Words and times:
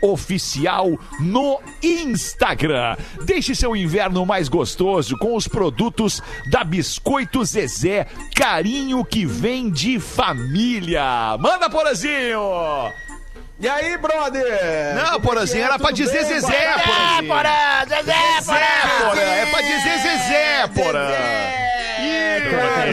Oficial 0.00 0.98
no 1.20 1.60
Instagram. 1.82 2.96
Deixe 3.24 3.54
seu 3.54 3.76
inverno 3.76 4.24
mais 4.26 4.48
gostoso 4.48 5.16
com 5.18 5.36
os 5.36 5.46
produtos 5.46 6.22
da 6.50 6.64
Biscoito 6.64 7.44
Zezé. 7.44 8.06
Carinho 8.34 9.04
que 9.04 9.24
vem 9.24 9.70
de 9.70 10.00
família. 10.00 11.36
Manda, 11.38 11.68
Porazinho! 11.68 12.40
E 13.62 13.68
aí, 13.68 13.96
brother? 13.96 14.42
Não, 14.96 15.20
Porazinho, 15.20 15.62
era 15.62 15.78
pra 15.78 15.92
dizer 15.92 16.24
bem, 16.24 16.40
Zezé, 16.40 16.72
Porazinho. 16.84 17.28
Porã, 17.28 17.84
Zezé, 17.88 18.40
Zezé, 18.40 19.04
Porã. 19.04 19.20
É 19.20 19.46
pra 19.46 19.60
dizer 19.60 19.98
Zezé, 19.98 20.66
Porã. 20.74 21.08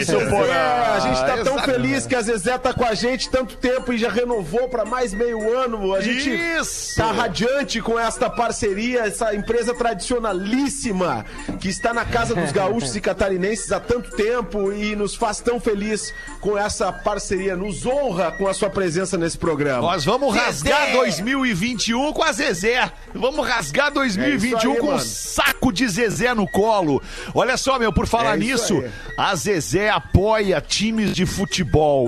Isso, 0.00 0.18
Porã. 0.28 0.52
A 0.94 1.00
gente 1.00 1.24
tá 1.24 1.36
feliz 1.60 2.06
que 2.06 2.14
a 2.14 2.22
Zezé 2.22 2.56
tá 2.58 2.72
com 2.72 2.84
a 2.84 2.94
gente 2.94 3.28
tanto 3.30 3.56
tempo 3.56 3.92
e 3.92 3.98
já 3.98 4.10
renovou 4.10 4.68
pra 4.68 4.84
mais 4.84 5.12
meio 5.14 5.56
ano. 5.56 5.94
A 5.94 6.00
gente 6.00 6.30
Isso. 6.30 6.96
tá 6.96 7.12
radiante 7.12 7.80
com 7.80 7.98
esta 7.98 8.28
parceria, 8.30 9.00
essa 9.00 9.34
empresa 9.34 9.74
tradicionalíssima 9.74 11.24
que 11.60 11.68
está 11.68 11.92
na 11.92 12.04
casa 12.04 12.34
dos 12.34 12.52
gaúchos 12.52 12.94
e 12.96 13.00
catarinenses 13.02 13.70
há 13.72 13.80
tanto 13.80 14.10
tempo 14.16 14.72
e 14.72 14.94
nos 14.96 15.14
faz 15.14 15.40
tão 15.40 15.60
feliz 15.60 16.12
com 16.40 16.56
essa 16.56 16.92
parceria, 16.92 17.56
nos 17.56 17.84
honra 17.86 18.32
com 18.32 18.46
a 18.48 18.54
sua 18.54 18.70
presença 18.70 19.16
nesse 19.18 19.36
programa. 19.38 19.82
Nós 19.82 20.04
vamos 20.04 20.34
rasgar 20.34 20.92
2021 20.92 22.12
com 22.12 22.22
a 22.22 22.32
Zezé. 22.32 22.90
Vamos 23.14 23.46
rasgar 23.46 23.92
2021 23.92 24.70
É 24.70 24.74
aí, 24.74 24.80
com 24.80 24.94
um 24.94 24.98
saco 24.98 25.72
de 25.72 25.86
Zezé 25.88 26.34
no 26.34 26.46
colo. 26.48 27.02
Olha 27.34 27.56
só, 27.56 27.78
meu, 27.78 27.92
por 27.92 28.06
falar 28.06 28.36
É 28.36 28.44
isso 28.44 28.74
nisso, 28.74 28.84
aí. 28.84 28.90
a 29.16 29.34
Zezé 29.34 29.90
apoia 29.90 30.60
times 30.60 31.14
de 31.14 31.26
futebol. 31.26 31.49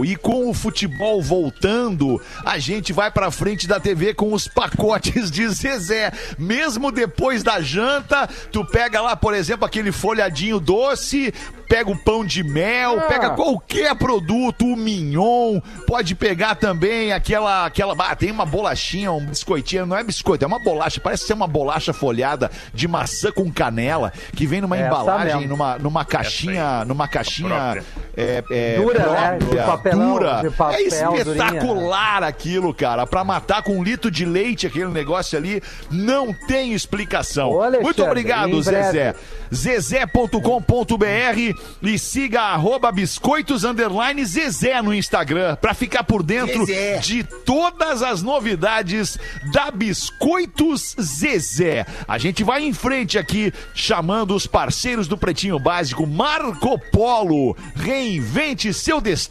E 0.04 0.16
com 0.16 0.48
o 0.48 0.54
futebol 0.54 1.20
voltando, 1.20 2.20
a 2.44 2.58
gente 2.58 2.92
vai 2.92 3.10
pra 3.10 3.30
frente 3.30 3.66
da 3.66 3.80
TV 3.80 4.14
com 4.14 4.32
os 4.32 4.47
pacotes 4.47 5.30
de 5.30 5.48
Zezé. 5.48 6.12
Mesmo 6.38 6.92
depois 6.92 7.42
da 7.42 7.60
janta, 7.60 8.28
tu 8.50 8.64
pega 8.64 9.00
lá, 9.00 9.16
por 9.16 9.34
exemplo, 9.34 9.66
aquele 9.66 9.91
folhadinho 9.91 10.60
doce, 10.60 11.34
pega 11.69 11.91
o 11.91 11.97
pão 11.97 12.25
de 12.25 12.42
mel, 12.42 12.98
Ah. 12.98 13.02
pega 13.02 13.31
qualquer 13.31 13.94
produto, 13.97 14.64
o 14.66 14.76
mignon, 14.76 15.60
pode 15.86 16.14
pegar 16.14 16.54
também 16.54 17.12
aquela, 17.12 17.66
aquela, 17.66 17.94
ah, 17.98 18.14
tem 18.14 18.31
uma 18.31 18.44
bolachinha, 18.47 19.10
um 19.10 19.25
biscoitinho, 19.25 19.86
não 19.86 19.97
é 19.97 20.04
biscoito, 20.04 20.44
é 20.44 20.47
uma 20.47 20.58
bolacha, 20.62 21.00
parece 21.00 21.26
ser 21.26 21.32
uma 21.32 21.47
bolacha 21.47 21.92
folhada 21.92 22.50
de 22.75 22.86
maçã 22.86 23.32
com 23.32 23.50
canela, 23.50 24.12
que 24.36 24.47
vem 24.47 24.60
numa 24.60 24.76
Essa 24.76 24.86
embalagem, 24.86 25.34
mesmo. 25.36 25.48
numa, 25.48 25.78
numa 25.78 26.04
caixinha, 26.04 26.84
numa 26.84 27.08
caixinha 27.08 27.82
é, 28.16 28.44
é, 28.50 28.76
Dura, 28.76 29.06
né? 29.10 29.31
Própria, 29.38 29.60
De 29.60 29.66
papelão, 29.66 30.43
de 30.43 30.50
papel, 30.50 31.15
é 31.15 31.19
espetacular 31.19 32.22
aquilo, 32.22 32.75
cara, 32.75 33.06
pra 33.06 33.25
matar 33.25 33.62
com 33.62 33.78
um 33.78 33.82
litro 33.82 34.10
de 34.10 34.25
leite 34.25 34.66
aquele 34.66 34.91
negócio 34.91 35.38
ali, 35.38 35.62
não 35.91 36.32
tem 36.32 36.72
explicação. 36.72 37.50
Ô, 37.50 37.70
Muito 37.82 38.04
obrigado. 38.04 38.62
Zezé 38.62 39.15
zezé.com.br 39.53 41.60
e 41.82 41.98
siga 41.98 42.41
arroba 42.41 42.91
biscoitos 42.91 43.65
underline 43.65 44.25
Zezé 44.25 44.81
no 44.81 44.94
Instagram 44.94 45.56
para 45.56 45.75
ficar 45.75 46.04
por 46.04 46.22
dentro 46.22 46.64
Zezé. 46.64 46.99
de 46.99 47.22
todas 47.22 48.03
as 48.03 48.22
novidades 48.22 49.19
da 49.53 49.70
Biscoitos 49.70 50.97
Zezé. 51.00 51.87
A 52.09 52.19
gente 52.19 52.43
vai 52.43 52.64
em 52.64 52.72
frente 52.72 53.19
aqui 53.19 53.53
chamando 53.75 54.34
os 54.34 54.47
parceiros 54.47 55.06
do 55.06 55.19
Pretinho 55.19 55.59
Básico 55.59 56.06
Marco 56.06 56.78
Polo. 56.91 57.56
Reinvente 57.75 58.72
seu 58.72 59.00
destino. 59.00 59.21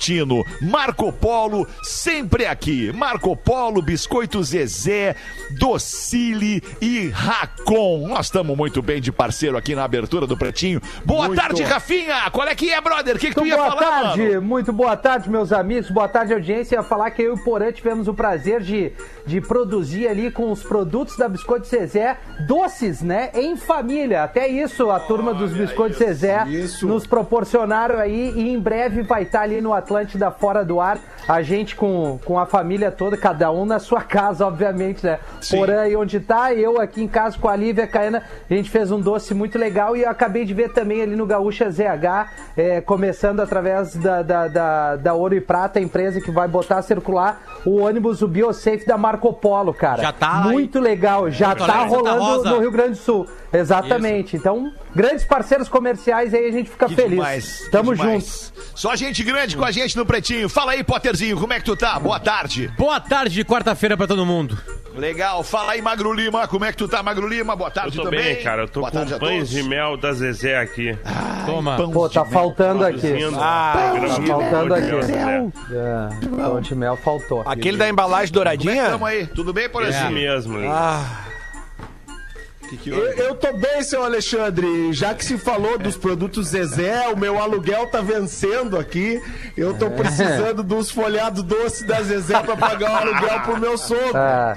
Marco 0.61 1.11
Polo 1.11 1.67
sempre 1.83 2.45
aqui. 2.45 2.91
Marco 2.93 3.35
Polo, 3.35 3.81
Biscoitos 3.81 4.49
Zezé, 4.49 5.15
Docile 5.57 6.61
e 6.81 7.09
Racon. 7.09 8.07
Nós 8.07 8.27
estamos 8.27 8.55
muito 8.55 8.81
bem 8.81 9.01
de 9.01 9.11
parceiro 9.11 9.57
aqui 9.57 9.75
na 9.75 9.83
abertura 9.83 10.25
do 10.27 10.37
Pretinho. 10.37 10.81
Boa 11.05 11.27
Muito. 11.27 11.39
tarde, 11.39 11.63
Rafinha. 11.63 12.29
Qual 12.31 12.47
é 12.47 12.55
que 12.55 12.71
é, 12.71 12.79
brother? 12.81 13.15
O 13.15 13.19
que, 13.19 13.29
que 13.29 13.33
tu 13.35 13.41
Muito 13.41 13.51
ia 13.51 13.57
boa 13.57 13.69
falar, 13.69 14.01
tarde, 14.01 14.21
mano? 14.21 14.41
muito 14.41 14.73
boa 14.73 14.97
tarde, 14.97 15.29
meus 15.29 15.51
amigos, 15.51 15.89
boa 15.89 16.07
tarde, 16.07 16.33
audiência. 16.33 16.75
Ia 16.75 16.83
falar 16.83 17.11
que 17.11 17.21
eu 17.21 17.35
e 17.35 17.39
o 17.39 17.43
Porã 17.43 17.71
tivemos 17.71 18.07
o 18.07 18.13
prazer 18.13 18.61
de, 18.61 18.91
de 19.25 19.41
produzir 19.41 20.07
ali 20.07 20.31
com 20.31 20.51
os 20.51 20.63
produtos 20.63 21.17
da 21.17 21.27
Biscoito 21.27 21.67
Zezé 21.67 22.17
doces, 22.47 23.01
né? 23.01 23.31
Em 23.33 23.55
família. 23.55 24.23
Até 24.23 24.47
isso, 24.47 24.89
a 24.89 24.99
turma 24.99 25.33
dos 25.33 25.51
Biscoitos 25.51 25.97
Zezé 25.97 26.45
isso. 26.47 26.87
nos 26.87 27.05
proporcionaram 27.07 27.99
aí 27.99 28.33
e 28.35 28.49
em 28.49 28.59
breve 28.59 29.01
vai 29.03 29.23
estar 29.23 29.41
ali 29.41 29.61
no 29.61 29.73
Atlântida 29.81 30.31
Fora 30.31 30.63
do 30.63 30.79
Ar. 30.79 30.97
A 31.27 31.41
gente 31.41 31.75
com, 31.75 32.19
com 32.25 32.39
a 32.39 32.45
família 32.45 32.91
toda, 32.91 33.17
cada 33.17 33.51
um 33.51 33.65
na 33.65 33.79
sua 33.79 34.01
casa, 34.01 34.45
obviamente, 34.45 35.05
né? 35.05 35.19
Sim. 35.39 35.57
Porã 35.57 35.81
aí 35.81 35.95
onde 35.95 36.19
tá, 36.19 36.53
eu 36.53 36.79
aqui 36.79 37.01
em 37.01 37.07
casa 37.07 37.37
com 37.37 37.47
a 37.47 37.55
Lívia, 37.55 37.87
Caena, 37.87 38.23
a 38.49 38.53
gente 38.53 38.69
fez 38.69 38.91
um 38.91 38.99
doce 38.99 39.33
muito 39.33 39.57
legal 39.57 39.95
e 39.95 40.03
eu 40.03 40.09
acabei 40.09 40.45
de 40.45 40.53
ver 40.53 40.73
também 40.73 41.01
ali 41.01 41.15
no 41.15 41.25
Gaúcha 41.25 41.69
ZH, 41.69 42.29
é, 42.57 42.81
começando 42.81 43.39
através 43.39 43.95
da, 43.95 44.21
da, 44.21 44.47
da, 44.47 44.95
da 44.95 45.13
Ouro 45.13 45.35
e 45.35 45.41
Prata, 45.41 45.79
a 45.79 45.81
empresa 45.81 46.19
que 46.19 46.31
vai 46.31 46.47
botar 46.47 46.77
a 46.77 46.81
circular 46.81 47.41
o 47.65 47.81
ônibus, 47.81 48.21
o 48.21 48.27
BioSafe 48.27 48.85
da 48.85 48.97
Marco 48.97 49.31
Polo, 49.33 49.73
cara. 49.73 50.01
Já 50.01 50.11
tá 50.11 50.41
Muito 50.41 50.79
legal, 50.79 51.29
já 51.29 51.55
tá 51.55 51.81
Alegre, 51.81 51.95
rolando 51.95 52.49
no 52.49 52.59
Rio 52.59 52.71
Grande 52.71 52.91
do 52.91 52.97
Sul. 52.97 53.27
Exatamente. 53.53 54.37
Então, 54.37 54.71
grandes 54.95 55.25
parceiros 55.25 55.67
comerciais 55.67 56.33
aí, 56.33 56.47
a 56.47 56.51
gente 56.51 56.69
fica 56.69 56.87
Que 56.87 56.95
feliz. 56.95 57.11
demais, 57.11 57.69
Tamo 57.71 57.93
junto. 57.95 58.25
Só 58.75 58.95
gente 58.95 59.23
grande 59.23 59.57
com 59.57 59.65
a 59.65 59.71
gente 59.71 59.97
no 59.97 60.05
Pretinho. 60.05 60.47
Fala 60.47 60.71
aí, 60.71 60.83
Como 61.39 61.53
é 61.53 61.59
que 61.59 61.65
tu 61.65 61.75
tá? 61.75 61.99
Boa 61.99 62.19
tarde. 62.19 62.71
Boa 62.77 62.99
tarde 62.99 63.35
de 63.35 63.43
quarta-feira 63.45 63.97
pra 63.97 64.07
todo 64.07 64.25
mundo. 64.25 64.57
Legal. 64.95 65.41
Fala 65.43 65.71
aí, 65.73 65.81
Magro 65.81 66.11
Lima, 66.11 66.47
como 66.47 66.65
é 66.65 66.71
que 66.71 66.77
tu 66.77 66.87
tá, 66.87 67.01
Magro 67.01 67.25
Lima? 67.27 67.55
Boa 67.55 67.69
Eu 67.69 67.73
tarde 67.73 67.95
tô 67.97 68.03
também. 68.03 68.21
bem, 68.21 68.43
cara. 68.43 68.63
Eu 68.63 68.67
tô 68.67 68.81
Boa 68.81 68.91
com 68.91 69.19
pães 69.19 69.49
de 69.49 69.63
mel 69.63 69.95
da 69.95 70.11
Zezé 70.11 70.57
aqui. 70.57 70.97
Toma. 71.45 71.77
Pão 71.77 71.91
Pô, 71.91 72.09
tá 72.09 72.23
mel. 72.23 72.31
faltando 72.33 72.85
aqui. 72.85 72.99
Produzindo 72.99 73.37
Ah, 73.39 73.73
tá 73.73 74.23
faltando 74.27 74.73
aqui. 74.73 74.91
É, 75.73 76.27
pão 76.35 76.61
de 76.61 76.75
mel 76.75 76.97
faltou. 76.97 77.41
Aquele 77.45 77.77
da 77.77 77.87
embalagem 77.87 78.33
Como 78.33 78.41
é 78.49 78.57
douradinha? 78.57 78.89
tamo 78.89 79.05
aí? 79.05 79.27
Tudo 79.27 79.53
bem, 79.53 79.63
Esse 79.63 79.71
Porazinho? 79.73 80.11
mesmo. 80.11 80.57
Ah, 80.69 81.05
Que 82.71 82.77
que 82.77 82.89
Eu, 82.89 83.05
eu 83.17 83.35
tô 83.35 83.51
bem, 83.51 83.83
seu 83.83 84.01
Alexandre. 84.01 84.93
Já 84.93 85.13
que 85.13 85.25
se 85.25 85.37
falou 85.37 85.77
dos 85.77 85.97
produtos 85.97 86.47
Zezé, 86.49 87.09
o 87.09 87.17
meu 87.17 87.37
aluguel 87.37 87.87
tá 87.87 87.99
vencendo 87.99 88.77
aqui. 88.79 89.21
Eu 89.57 89.73
tô 89.73 89.89
precisando 89.91 90.63
dos 90.63 90.89
folhados 90.89 91.43
doces 91.43 91.85
da 91.85 92.01
Zezé 92.01 92.39
pra 92.39 92.55
pagar 92.55 92.91
o 92.91 92.95
aluguel 92.95 93.39
pro 93.41 93.59
meu 93.59 93.77
sogro. 93.77 94.15
Ah, 94.15 94.55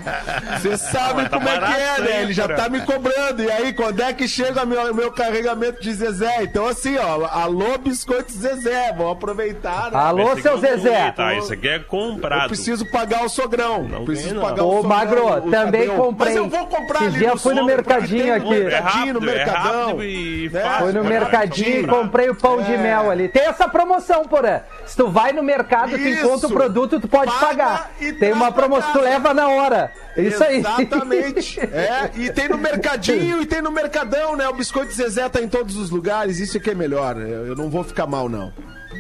Você 0.61 0.77
sabe 0.77 1.29
como 1.29 1.49
é 1.49 1.59
que 1.59 1.73
é, 1.81 2.01
né? 2.03 2.23
Ele 2.23 2.33
já 2.33 2.47
tá 2.47 2.69
me 2.69 2.81
cobrando. 2.83 3.43
E 3.43 3.51
aí, 3.51 3.73
quando 3.73 4.01
é 4.01 4.13
que 4.13 4.29
chega 4.29 4.65
meu, 4.65 4.95
meu 4.95 5.11
carregamento 5.11 5.83
de 5.83 5.93
Zezé? 5.93 6.45
Então, 6.45 6.69
assim, 6.69 6.97
ó, 6.97 7.27
alô, 7.27 7.77
biscoito 7.79 8.31
Zezé. 8.33 8.93
Vamos 8.97 9.13
aproveitar, 9.15 9.91
né? 9.91 9.99
Alô, 9.99 10.33
Esse 10.35 10.43
seu 10.43 10.55
é 10.57 10.61
Zezé. 10.61 11.11
Tá, 11.11 11.35
esse 11.37 11.53
aqui 11.53 11.67
é 11.69 11.77
Eu 11.79 11.85
comprado. 11.85 12.47
preciso 12.47 12.87
pagar 12.93 13.25
o 13.25 13.29
sogrão. 13.29 13.83
Não 13.83 14.05
preciso 14.05 14.37
não. 14.37 14.43
pagar 14.43 14.63
o 14.63 14.69
Ô, 14.69 14.83
sogrão. 14.83 14.89
Magro, 14.89 15.27
o 15.49 15.51
também 15.51 15.89
comprei. 15.89 16.35
Mas 16.35 16.37
eu 16.37 16.49
vou 16.49 16.67
comprar 16.67 17.01
Esses 17.03 17.09
ali 17.09 17.19
dias 17.19 17.33
no 17.33 17.39
fui 17.41 17.55
no 17.55 17.67
porque 17.67 18.04
mercadinho 18.13 18.23
tem 18.23 18.31
aqui. 18.33 18.55
É 18.55 19.13
no 19.13 19.19
é 19.19 19.35
mercadão. 19.35 19.87
rápido 19.87 20.05
e 20.05 20.51
né? 20.53 20.61
fácil. 20.61 20.85
Fui 20.85 20.93
no 20.93 21.05
é 21.05 21.09
mercadinho 21.09 21.81
e 21.81 21.87
comprei 21.87 22.29
o 22.29 22.35
pão 22.35 22.63
de 22.63 22.77
mel 22.77 23.11
ali. 23.11 23.29
Tem 23.29 23.47
essa 23.47 23.69
promoção, 23.69 24.25
porã. 24.25 24.61
Se 24.85 24.97
tu 24.97 25.09
vai 25.09 25.33
no 25.33 25.43
mercado, 25.43 25.91
tu 25.93 25.97
Isso. 25.97 26.27
encontra 26.27 26.49
o 26.49 26.53
produto, 26.53 27.01
tu 27.01 27.09
pode 27.09 27.31
Paga 27.33 27.47
pagar. 27.47 27.91
e 28.01 28.13
Tem 28.13 28.33
uma 28.33 28.53
promoção, 28.53 28.93
tu 28.93 29.01
leva 29.01 29.33
na 29.33 29.49
hora. 29.49 29.93
Isso 30.17 30.43
aí. 30.45 30.59
Exatamente. 30.59 31.61
É, 31.75 32.11
e 32.17 32.31
tem 32.31 32.49
no 32.49 32.59
mercadinho 32.59 33.43
e 33.43 33.47
tem 33.47 33.61
no 33.61 33.71
mercadão, 33.71 34.37
né? 34.37 34.49
O 34.49 34.53
biscoito 34.53 34.93
Zezé 34.93 35.29
tá 35.29 35.41
em 35.41 35.49
todos 35.49 35.77
os 35.77 35.91
lugares, 35.91 36.39
isso 36.39 36.57
é 36.57 36.61
que 36.61 36.71
é 36.71 36.75
melhor. 36.75 37.17
Eu 37.17 37.55
eu 37.55 37.57
não 37.57 37.71
vou 37.71 37.85
ficar 37.85 38.07
mal, 38.07 38.29
não. 38.29 38.53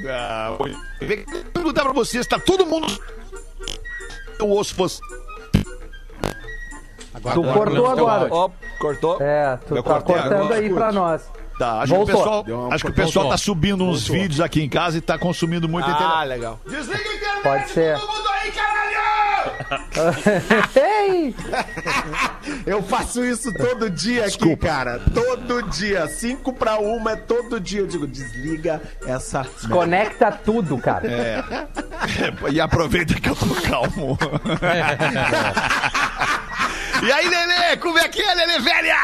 Ah, 0.09 0.57
cá, 0.57 1.43
perguntar 1.53 1.83
pra 1.83 1.93
vocês, 1.93 2.27
tá 2.27 2.39
todo 2.39 2.65
mundo. 2.65 2.87
O 4.41 4.57
osso 4.57 4.75
fosse. 4.75 5.01
Tu 7.33 7.43
cortou 7.43 7.87
agora. 7.87 8.29
Ó, 8.31 8.51
cortou. 8.79 9.19
É, 9.21 9.57
tu 9.67 9.77
Eu 9.77 9.83
tá 9.83 9.91
cortei 9.95 10.15
cortando 10.17 10.33
agora. 10.45 10.55
aí 10.61 10.69
pra 10.73 10.93
nós. 10.93 11.23
Tá, 11.59 11.83
acho 11.83 11.87
que 11.87 11.93
o 11.93 11.97
Voltou. 12.05 12.17
pessoal, 12.17 12.45
uma- 12.67 12.75
acho 12.75 12.85
que 12.85 12.91
o 12.91 12.95
pessoal 12.95 13.13
voltou. 13.27 13.31
tá 13.31 13.37
subindo 13.39 13.85
uns 13.85 14.09
vídeos 14.09 14.41
aqui 14.41 14.61
em 14.61 14.69
casa 14.69 14.99
e 14.99 15.01
tá 15.01 15.17
consumindo 15.17 15.69
muito 15.69 15.89
Ah, 15.89 15.93
internet. 15.93 16.27
legal. 16.29 16.59
Desliga 16.69 16.99
a 16.99 17.15
internet, 17.15 17.43
Pode 17.45 17.69
ser. 17.71 17.97
todo 18.01 18.09
mundo 18.13 18.29
aí, 18.43 18.51
caralho! 18.51 18.85
Ei! 20.75 21.35
Eu 22.67 22.83
faço 22.83 23.25
isso 23.25 23.53
todo 23.55 23.89
dia 23.89 24.27
aqui, 24.27 24.57
cara. 24.57 24.99
Todo 25.15 25.63
dia. 25.71 26.09
Cinco 26.09 26.53
pra 26.53 26.79
uma 26.79 27.13
é 27.13 27.17
todo 27.17 27.61
dia. 27.61 27.81
Eu 27.81 27.87
digo, 27.87 28.07
desliga 28.07 28.83
essa. 29.07 29.47
Conecta 29.71 30.33
tudo, 30.33 30.77
cara. 30.79 31.05
E 32.53 32.61
aproveita 32.61 33.15
que 33.15 33.29
eu 33.31 33.37
tô 33.37 33.47
calmo. 33.63 34.19
e 37.07 37.13
aí, 37.13 37.29
Lelê, 37.29 37.77
como 37.77 37.99
é 37.99 38.09
que 38.09 38.21
é, 38.23 38.35
Lelê, 38.35 38.59
velha? 38.59 38.97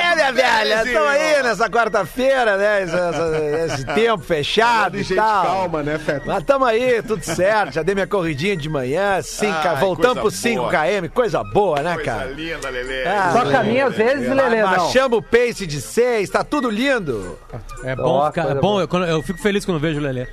É, 0.00 0.14
minha 0.14 0.32
velha, 0.32 0.82
estamos 0.84 1.08
aí 1.08 1.42
nessa 1.42 1.68
quarta-feira, 1.68 2.56
né? 2.56 2.82
Esse, 2.82 2.94
esse- 2.96 3.74
esse 3.74 3.84
tempo 3.94 4.22
fechado 4.22 4.96
De 5.02 5.12
e 5.12 5.16
tal. 5.16 5.44
calma, 5.44 5.82
né, 5.82 5.98
Feta? 5.98 6.22
Mas 6.26 6.44
tamo 6.44 6.64
aí, 6.64 7.02
tudo 7.02 7.22
certo. 7.24 7.72
Já 7.74 7.82
dei 7.82 7.94
minha 7.94 8.06
corridinha 8.06 8.56
de 8.56 8.68
manhã, 8.68 9.20
cinco, 9.22 9.52
Ai, 9.52 9.76
voltamos 9.76 10.20
coisa 10.20 10.20
pro 10.20 10.30
5 10.30 10.60
boa. 10.60 10.70
km, 10.72 11.08
coisa 11.12 11.44
boa, 11.44 11.82
né, 11.82 11.94
Coisa 11.94 12.10
cara? 12.10 12.30
linda, 12.30 12.70
Lelê. 12.70 13.06
Ah, 13.06 13.30
Só 13.32 13.50
caminha 13.50 13.86
às 13.86 13.94
vezes, 13.96 14.28
Lelê, 14.28 14.62
não. 14.62 14.70
Baixamos 14.70 15.18
o 15.18 15.22
pace 15.22 15.66
de 15.66 15.80
6, 15.80 16.30
tá 16.30 16.44
tudo 16.44 16.70
lindo. 16.70 17.38
É 17.84 17.94
bom, 17.96 18.02
Ó, 18.04 18.26
ficar, 18.26 18.42
é 18.42 18.44
coisa 18.46 18.60
bom 18.60 18.86
boa. 18.86 19.06
eu, 19.06 19.14
eu 19.16 19.22
fico 19.22 19.38
feliz 19.40 19.64
quando 19.64 19.80
vejo 19.80 19.98
o 19.98 20.02
Lelê. 20.02 20.26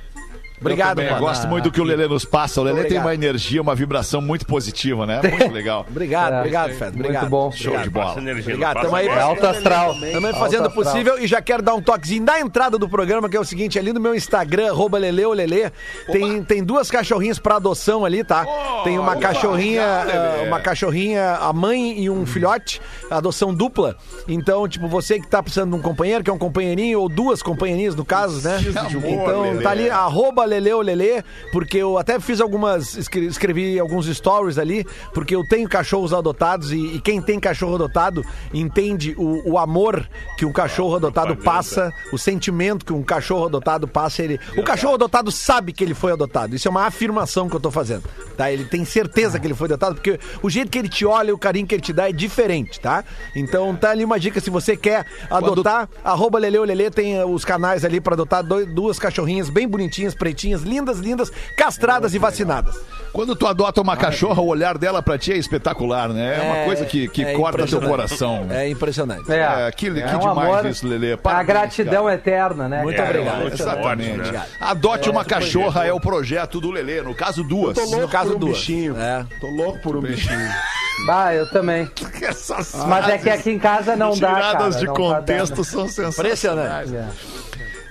Obrigado, 0.60 1.02
mano. 1.02 1.18
gosto 1.18 1.46
muito 1.48 1.64
do 1.64 1.70
que 1.72 1.80
o 1.80 1.84
Lelê 1.84 2.06
nos 2.08 2.24
passa. 2.24 2.60
O 2.60 2.64
Lelê 2.64 2.76
tem 2.76 2.84
Obrigado. 2.98 3.04
uma 3.06 3.14
energia, 3.14 3.62
uma 3.62 3.74
vibração 3.74 4.20
muito 4.20 4.46
positiva, 4.46 5.06
né? 5.06 5.20
Muito 5.22 5.50
legal. 5.52 5.86
Obrigado, 5.88 6.34
É, 6.34 6.38
obrigado, 6.38 6.70
Fed. 6.74 6.94
Obrigado. 6.96 7.22
Muito 7.22 7.30
bom. 7.30 7.52
Show 7.52 7.76
de 7.78 7.90
Passa 7.90 8.14
bola. 8.14 8.20
energia, 8.20 8.54
Obrigado, 8.54 8.80
tamo 8.82 8.96
aí. 8.96 9.08
agora. 9.08 9.24
Alto 9.24 9.46
astral. 9.46 9.94
Também 10.12 10.32
fazendo 10.34 10.66
o 10.66 10.70
possível 10.70 11.18
e 11.18 11.26
já 11.26 11.40
quero 11.40 11.62
dar 11.62 11.74
um 11.74 11.82
toquezinho 11.82 12.24
na 12.24 12.40
entrada 12.40 12.78
do 12.78 12.88
programa, 12.88 13.28
que 13.28 13.36
é 13.36 13.40
o 13.40 13.44
seguinte, 13.44 13.78
ali 13.78 13.92
no 13.92 14.00
meu 14.00 14.14
Instagram, 14.14 14.68
arroba 14.70 14.98
Leleolele, 14.98 15.70
tem, 16.10 16.42
tem 16.42 16.62
duas 16.64 16.90
cachorrinhas 16.90 17.38
pra 17.38 17.56
adoção 17.56 18.04
ali, 18.04 18.22
tá? 18.24 18.44
tem 18.84 18.98
uma 18.98 19.16
cachorrinha, 19.16 20.04
legal, 20.04 20.32
Lelê. 20.36 20.48
uma 20.48 20.60
cachorrinha, 20.60 21.32
a 21.40 21.52
mãe 21.52 22.00
e 22.00 22.10
um 22.10 22.26
filhote, 22.26 22.80
adoção 23.10 23.54
dupla. 23.54 23.96
Então, 24.26 24.68
tipo, 24.68 24.88
você 24.88 25.18
que 25.20 25.26
tá 25.26 25.42
precisando 25.42 25.70
de 25.72 25.76
um 25.76 25.82
companheiro, 25.82 26.22
que 26.24 26.30
é 26.30 26.32
um 26.32 26.38
companheirinho, 26.38 27.00
ou 27.00 27.08
duas 27.08 27.42
companheirinhas 27.42 27.94
no 27.94 28.04
caso, 28.04 28.46
né? 28.46 28.58
de 28.58 28.76
amor, 28.96 29.04
Então, 29.10 29.42
Lelê. 29.42 29.62
tá 29.62 29.70
ali, 29.70 29.90
arroba 29.90 30.44
Leleolele, 30.48 31.22
porque 31.52 31.78
eu 31.78 31.96
até 31.98 32.18
fiz 32.18 32.40
algumas, 32.40 32.96
escre- 32.96 33.26
escrevi 33.26 33.78
alguns 33.78 34.06
stories 34.06 34.58
ali, 34.58 34.84
porque 35.14 35.34
eu 35.36 35.44
tenho 35.46 35.68
cachorros 35.68 36.12
adotados 36.12 36.72
e, 36.72 36.96
e 36.96 37.00
quem 37.00 37.20
tem 37.22 37.38
cachorro 37.38 37.74
adotado 37.76 38.24
entende 38.52 39.14
o, 39.16 39.52
o 39.52 39.58
amor 39.58 40.08
que 40.36 40.44
um 40.44 40.52
cachorro 40.52 40.96
adotado 40.96 41.36
passa, 41.36 41.92
o 42.12 42.18
sentimento 42.18 42.84
que 42.84 42.92
um 42.92 43.02
cachorro 43.02 43.46
adotado 43.46 43.86
passa. 43.86 44.22
Ele, 44.22 44.38
o 44.56 44.62
cachorro 44.62 44.94
adotado 44.94 45.30
sabe 45.30 45.72
que 45.72 45.84
ele 45.84 45.94
foi 45.94 46.12
adotado. 46.12 46.54
Isso 46.56 46.66
é 46.66 46.70
uma 46.70 46.86
afirmação 46.86 47.48
que 47.48 47.54
eu 47.56 47.60
tô 47.60 47.70
fazendo, 47.70 48.04
tá? 48.36 48.50
Ele 48.50 48.64
tem 48.64 48.84
certeza 48.84 49.38
que 49.38 49.46
ele 49.46 49.54
foi 49.54 49.66
adotado, 49.66 49.94
porque 49.96 50.18
o 50.42 50.48
jeito 50.50 50.70
que 50.70 50.78
ele 50.78 50.88
te 50.88 51.04
olha, 51.04 51.34
o 51.34 51.38
carinho 51.38 51.66
que 51.66 51.74
ele 51.74 51.82
te 51.82 51.92
dá 51.92 52.08
é 52.08 52.12
diferente, 52.12 52.80
tá? 52.80 53.04
Então 53.36 53.74
tá 53.76 53.90
ali 53.90 54.04
uma 54.04 54.18
dica, 54.18 54.40
se 54.40 54.50
você 54.50 54.76
quer 54.76 55.04
adotar, 55.30 55.88
arroba 56.04 56.38
Leleolele, 56.38 56.90
tem 56.90 57.16
eh, 57.16 57.24
os 57.24 57.44
canais 57.44 57.84
ali 57.84 58.00
pra 58.00 58.14
adotar 58.14 58.42
dois- 58.42 58.66
duas 58.66 58.98
cachorrinhas 58.98 59.50
bem 59.50 59.68
bonitinhas, 59.68 60.14
pretinhas, 60.14 60.37
lindas, 60.46 60.98
lindas, 60.98 61.30
castradas 61.56 62.14
e 62.14 62.18
vacinadas. 62.18 62.76
Quando 63.12 63.34
tu 63.34 63.46
adota 63.46 63.80
uma 63.80 63.96
cachorra, 63.96 64.40
o 64.42 64.46
olhar 64.46 64.76
dela 64.76 65.02
pra 65.02 65.16
ti 65.18 65.32
é 65.32 65.36
espetacular, 65.36 66.10
né? 66.10 66.36
É, 66.38 66.42
uma 66.42 66.64
coisa 66.66 66.84
que, 66.84 67.08
que 67.08 67.24
é 67.24 67.32
corta 67.34 67.66
teu 67.66 67.80
coração. 67.80 68.46
É 68.50 68.68
impressionante. 68.68 69.30
É, 69.32 69.70
que- 69.72 69.90
que 69.90 70.18
demais 70.18 70.66
isso, 70.66 70.86
Lelê. 70.86 71.10
É 71.10 71.14
a 71.14 71.18
Parabéns, 71.18 71.46
gratidão 71.48 72.04
cara. 72.04 72.14
eterna, 72.14 72.68
né? 72.68 72.82
Muito 72.82 73.00
obrigado. 73.00 73.46
Exatamente. 73.52 74.14
forte, 74.16 74.32
né? 74.32 74.42
Adote 74.60 75.08
uma 75.10 75.24
cachorra 75.24 75.86
é 75.86 75.92
o 75.92 75.98
projeto 75.98 76.60
do 76.60 76.70
Lelê, 76.70 77.00
no 77.02 77.14
caso 77.14 77.42
duas. 77.42 77.74
Tô 77.74 77.84
louco 77.84 78.00
No 78.00 78.08
caso, 78.08 78.28
por 78.30 78.36
um 78.36 78.40
duas. 78.40 78.58
bichinho. 78.58 78.96
É. 79.00 79.24
Tô 79.40 79.46
louco 79.48 79.78
por 79.80 79.96
um 79.96 80.00
bichinho. 80.02 80.38
Ah, 81.08 81.32
eu 81.32 81.48
também. 81.48 81.88
Essas 82.20 82.74
Mas 82.88 83.08
é 83.08 83.18
que 83.18 83.30
aqui 83.30 83.50
em 83.52 83.58
casa 83.58 83.94
não 83.94 84.18
dá, 84.18 84.32
cara. 84.32 84.46
tiradas 84.48 84.76
de 84.80 84.86
não 84.86 84.94
contexto 84.94 85.62
são 85.62 85.86
sensacionais. 85.86 86.18
Impressionante. 86.18 86.92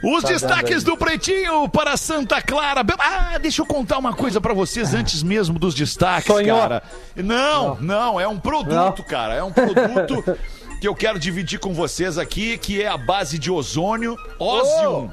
Os 0.04 0.22
Tá 0.24 0.30
destaques 0.30 0.84
do 0.84 0.96
Pretinho 0.96 1.68
para 1.70 1.98
Santa 1.98 2.42
Clara. 2.42 2.86
Ah, 3.00 3.38
deixa 3.40 3.62
eu 3.62 3.66
contar 3.66 3.98
uma 3.98 4.14
coisa 4.14 4.40
pra 4.40 4.54
vocês 4.54 4.94
antes 4.94 5.24
mesmo 5.24 5.58
dos 5.58 5.74
destaques, 5.74 6.28
Sonhou? 6.34 6.60
cara. 6.60 6.84
Não, 7.16 7.76
não, 7.82 8.20
é 8.20 8.28
um 8.28 8.40
produto, 8.40 8.74
Não. 8.76 8.92
cara. 9.08 9.34
É 9.34 9.44
um 9.44 9.52
produto 9.52 10.24
que 10.80 10.88
eu 10.88 10.94
quero 10.94 11.18
dividir 11.18 11.60
com 11.60 11.74
vocês 11.74 12.18
aqui, 12.18 12.58
que 12.60 12.82
é 12.82 12.88
a 12.88 12.98
base 12.98 13.40
de 13.40 13.50
ozônio, 13.52 14.16
Ozium. 14.38 15.10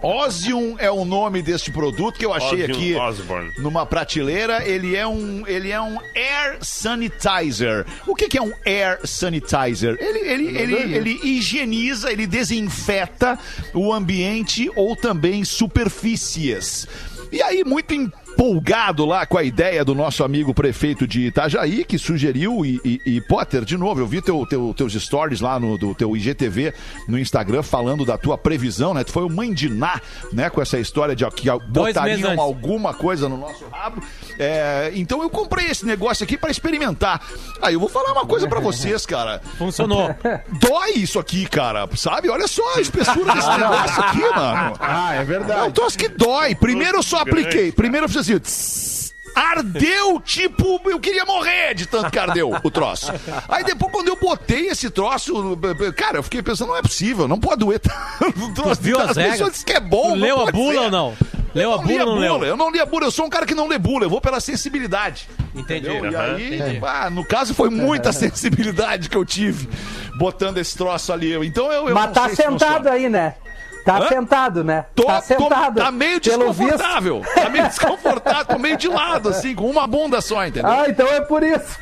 Ozium 0.00 0.76
é 0.78 0.90
o 0.90 1.04
nome 1.04 1.42
deste 1.42 1.70
produto 1.70 2.18
que 2.18 2.26
eu 2.26 2.32
achei 2.34 2.64
Ozzy 2.64 2.72
aqui 2.72 2.94
Osbourne. 2.94 3.52
numa 3.58 3.86
prateleira. 3.86 4.66
Ele 4.66 4.96
é 4.96 5.06
um, 5.06 5.46
ele 5.46 5.70
é 5.70 5.80
um 5.80 5.98
air 6.14 6.58
sanitizer. 6.60 7.86
O 8.06 8.14
que, 8.14 8.28
que 8.28 8.38
é 8.38 8.42
um 8.42 8.52
air 8.66 8.98
sanitizer? 9.06 9.96
Ele, 10.00 10.18
ele, 10.18 10.58
ele, 10.58 10.94
ele 10.94 11.20
higieniza, 11.22 12.10
ele 12.10 12.26
desinfeta 12.26 13.38
o 13.72 13.92
ambiente 13.92 14.70
ou 14.74 14.96
também 14.96 15.44
superfícies. 15.44 16.86
E 17.30 17.40
aí, 17.40 17.64
muito 17.64 17.94
empolgado 18.42 19.06
lá 19.06 19.24
com 19.24 19.38
a 19.38 19.42
ideia 19.44 19.84
do 19.84 19.94
nosso 19.94 20.24
amigo 20.24 20.52
prefeito 20.52 21.06
de 21.06 21.26
Itajaí, 21.26 21.84
que 21.84 21.96
sugeriu, 21.96 22.64
e, 22.66 22.80
e- 22.84 23.00
e, 23.06 23.20
Potter, 23.20 23.64
de 23.64 23.76
novo, 23.76 24.00
eu 24.00 24.06
vi 24.06 24.20
teu, 24.20 24.44
teu- 24.46 24.74
teus 24.76 24.94
stories 24.94 25.40
lá 25.40 25.58
no 25.60 25.78
do 25.78 25.94
teu 25.94 26.16
IGTV 26.16 26.74
no 27.08 27.18
Instagram 27.18 27.62
falando 27.62 28.04
da 28.04 28.18
tua 28.18 28.36
previsão, 28.36 28.92
né? 28.94 29.04
Tu 29.04 29.12
foi 29.12 29.22
o 29.24 29.30
mãe 29.30 29.52
de 29.54 29.68
Ná, 29.68 30.00
né? 30.32 30.50
Com 30.50 30.60
essa 30.60 30.78
história 30.78 31.14
de 31.14 31.24
que 31.30 31.48
botariam 31.68 32.40
alguma 32.40 32.92
coisa 32.92 33.28
no 33.28 33.36
nosso 33.36 33.64
rabo. 33.70 34.02
É, 34.38 34.90
então 34.96 35.22
eu 35.22 35.30
comprei 35.30 35.66
esse 35.68 35.86
negócio 35.86 36.24
aqui 36.24 36.36
pra 36.36 36.50
experimentar. 36.50 37.22
Aí 37.62 37.74
eu 37.74 37.80
vou 37.80 37.88
falar 37.88 38.12
uma 38.12 38.26
coisa 38.26 38.48
pra 38.48 38.58
vocês, 38.60 39.06
cara. 39.06 39.40
Funcionou. 39.56 40.14
Dói 40.60 40.90
isso 40.96 41.18
aqui, 41.18 41.46
cara, 41.46 41.88
sabe? 41.96 42.28
Olha 42.28 42.48
só 42.48 42.76
a 42.76 42.80
espessura 42.80 43.32
desse 43.34 43.48
negócio 43.50 44.02
aqui, 44.02 44.20
mano. 44.20 44.74
Ah, 44.80 45.14
é 45.14 45.18
É 45.18 45.22
um 45.22 45.26
verdade. 45.26 45.72
troço 45.72 45.96
que 45.96 46.08
dói. 46.08 46.54
Primeiro 46.56 46.98
eu 46.98 47.02
só 47.02 47.18
apliquei. 47.20 47.70
Primeiro 47.70 48.06
eu 48.06 48.08
fiz 48.08 48.18
assim. 48.18 48.31
Tss, 48.40 49.12
Ardeu, 49.34 50.20
tipo, 50.20 50.80
eu 50.84 51.00
queria 51.00 51.24
morrer 51.24 51.74
de 51.74 51.86
tanto 51.86 52.10
que 52.10 52.18
ardeu 52.18 52.50
o 52.62 52.70
troço. 52.70 53.10
Aí 53.48 53.64
depois, 53.64 53.90
quando 53.90 54.08
eu 54.08 54.16
botei 54.16 54.66
esse 54.66 54.90
troço, 54.90 55.32
cara, 55.96 56.18
eu 56.18 56.22
fiquei 56.22 56.42
pensando, 56.42 56.68
não 56.68 56.76
é 56.76 56.82
possível, 56.82 57.26
não 57.26 57.40
pode 57.40 57.60
doer 57.60 57.80
tanto. 57.80 58.52
Troço, 58.54 58.82
viu 58.82 58.98
as 58.98 59.08
pessoas 59.08 59.16
regras? 59.16 59.50
dizem 59.52 59.66
que 59.66 59.72
é 59.72 59.80
bom. 59.80 60.14
Leu 60.14 60.36
não 60.36 60.48
a 60.48 60.52
bula 60.52 60.72
ser. 60.72 60.78
ou 60.80 60.90
não? 60.90 61.16
Leu 61.54 61.70
Eu 61.70 61.74
a 61.74 61.78
bula 61.78 62.04
ou 62.04 62.14
não 62.14 62.18
leu? 62.18 62.44
Eu 62.44 62.56
não 62.56 62.70
li 62.70 62.80
a 62.80 62.86
bula, 62.86 63.06
eu 63.06 63.10
sou 63.10 63.24
um 63.26 63.30
cara 63.30 63.46
que 63.46 63.54
não 63.54 63.68
lê 63.68 63.78
bula, 63.78 64.04
eu 64.04 64.10
vou 64.10 64.20
pela 64.20 64.40
sensibilidade. 64.40 65.28
Entendi. 65.54 65.88
Entendeu? 65.88 66.10
E 66.38 66.62
aí, 66.62 66.80
ah, 66.82 67.08
no 67.10 67.24
caso, 67.24 67.54
foi 67.54 67.70
muita 67.70 68.12
sensibilidade 68.12 69.08
que 69.08 69.16
eu 69.16 69.24
tive 69.24 69.68
botando 70.16 70.58
esse 70.58 70.76
troço 70.76 71.12
ali. 71.12 71.34
Então 71.46 71.72
eu, 71.72 71.88
eu 71.88 71.94
Mas 71.94 72.06
não 72.06 72.12
tá 72.12 72.28
se 72.28 72.36
sentado 72.36 72.52
funciona. 72.58 72.90
aí, 72.90 73.08
né? 73.08 73.34
Tá 73.84 73.98
Hã? 73.98 74.08
sentado, 74.08 74.62
né? 74.62 74.86
Tô, 74.94 75.04
tá 75.04 75.16
tô- 75.16 75.22
sentado. 75.22 75.80
tá 75.82 75.90
meio 75.90 76.20
desconfortável. 76.20 77.22
Tá 77.34 77.48
meio 77.48 77.66
desconfortável, 77.66 78.44
tô 78.46 78.58
meio 78.58 78.76
de 78.76 78.88
lado, 78.88 79.28
assim, 79.28 79.54
com 79.54 79.68
uma 79.68 79.86
bunda 79.86 80.20
só, 80.20 80.46
entendeu? 80.46 80.70
Ah, 80.70 80.84
então 80.88 81.06
é 81.08 81.20
por 81.20 81.42
isso. 81.42 81.78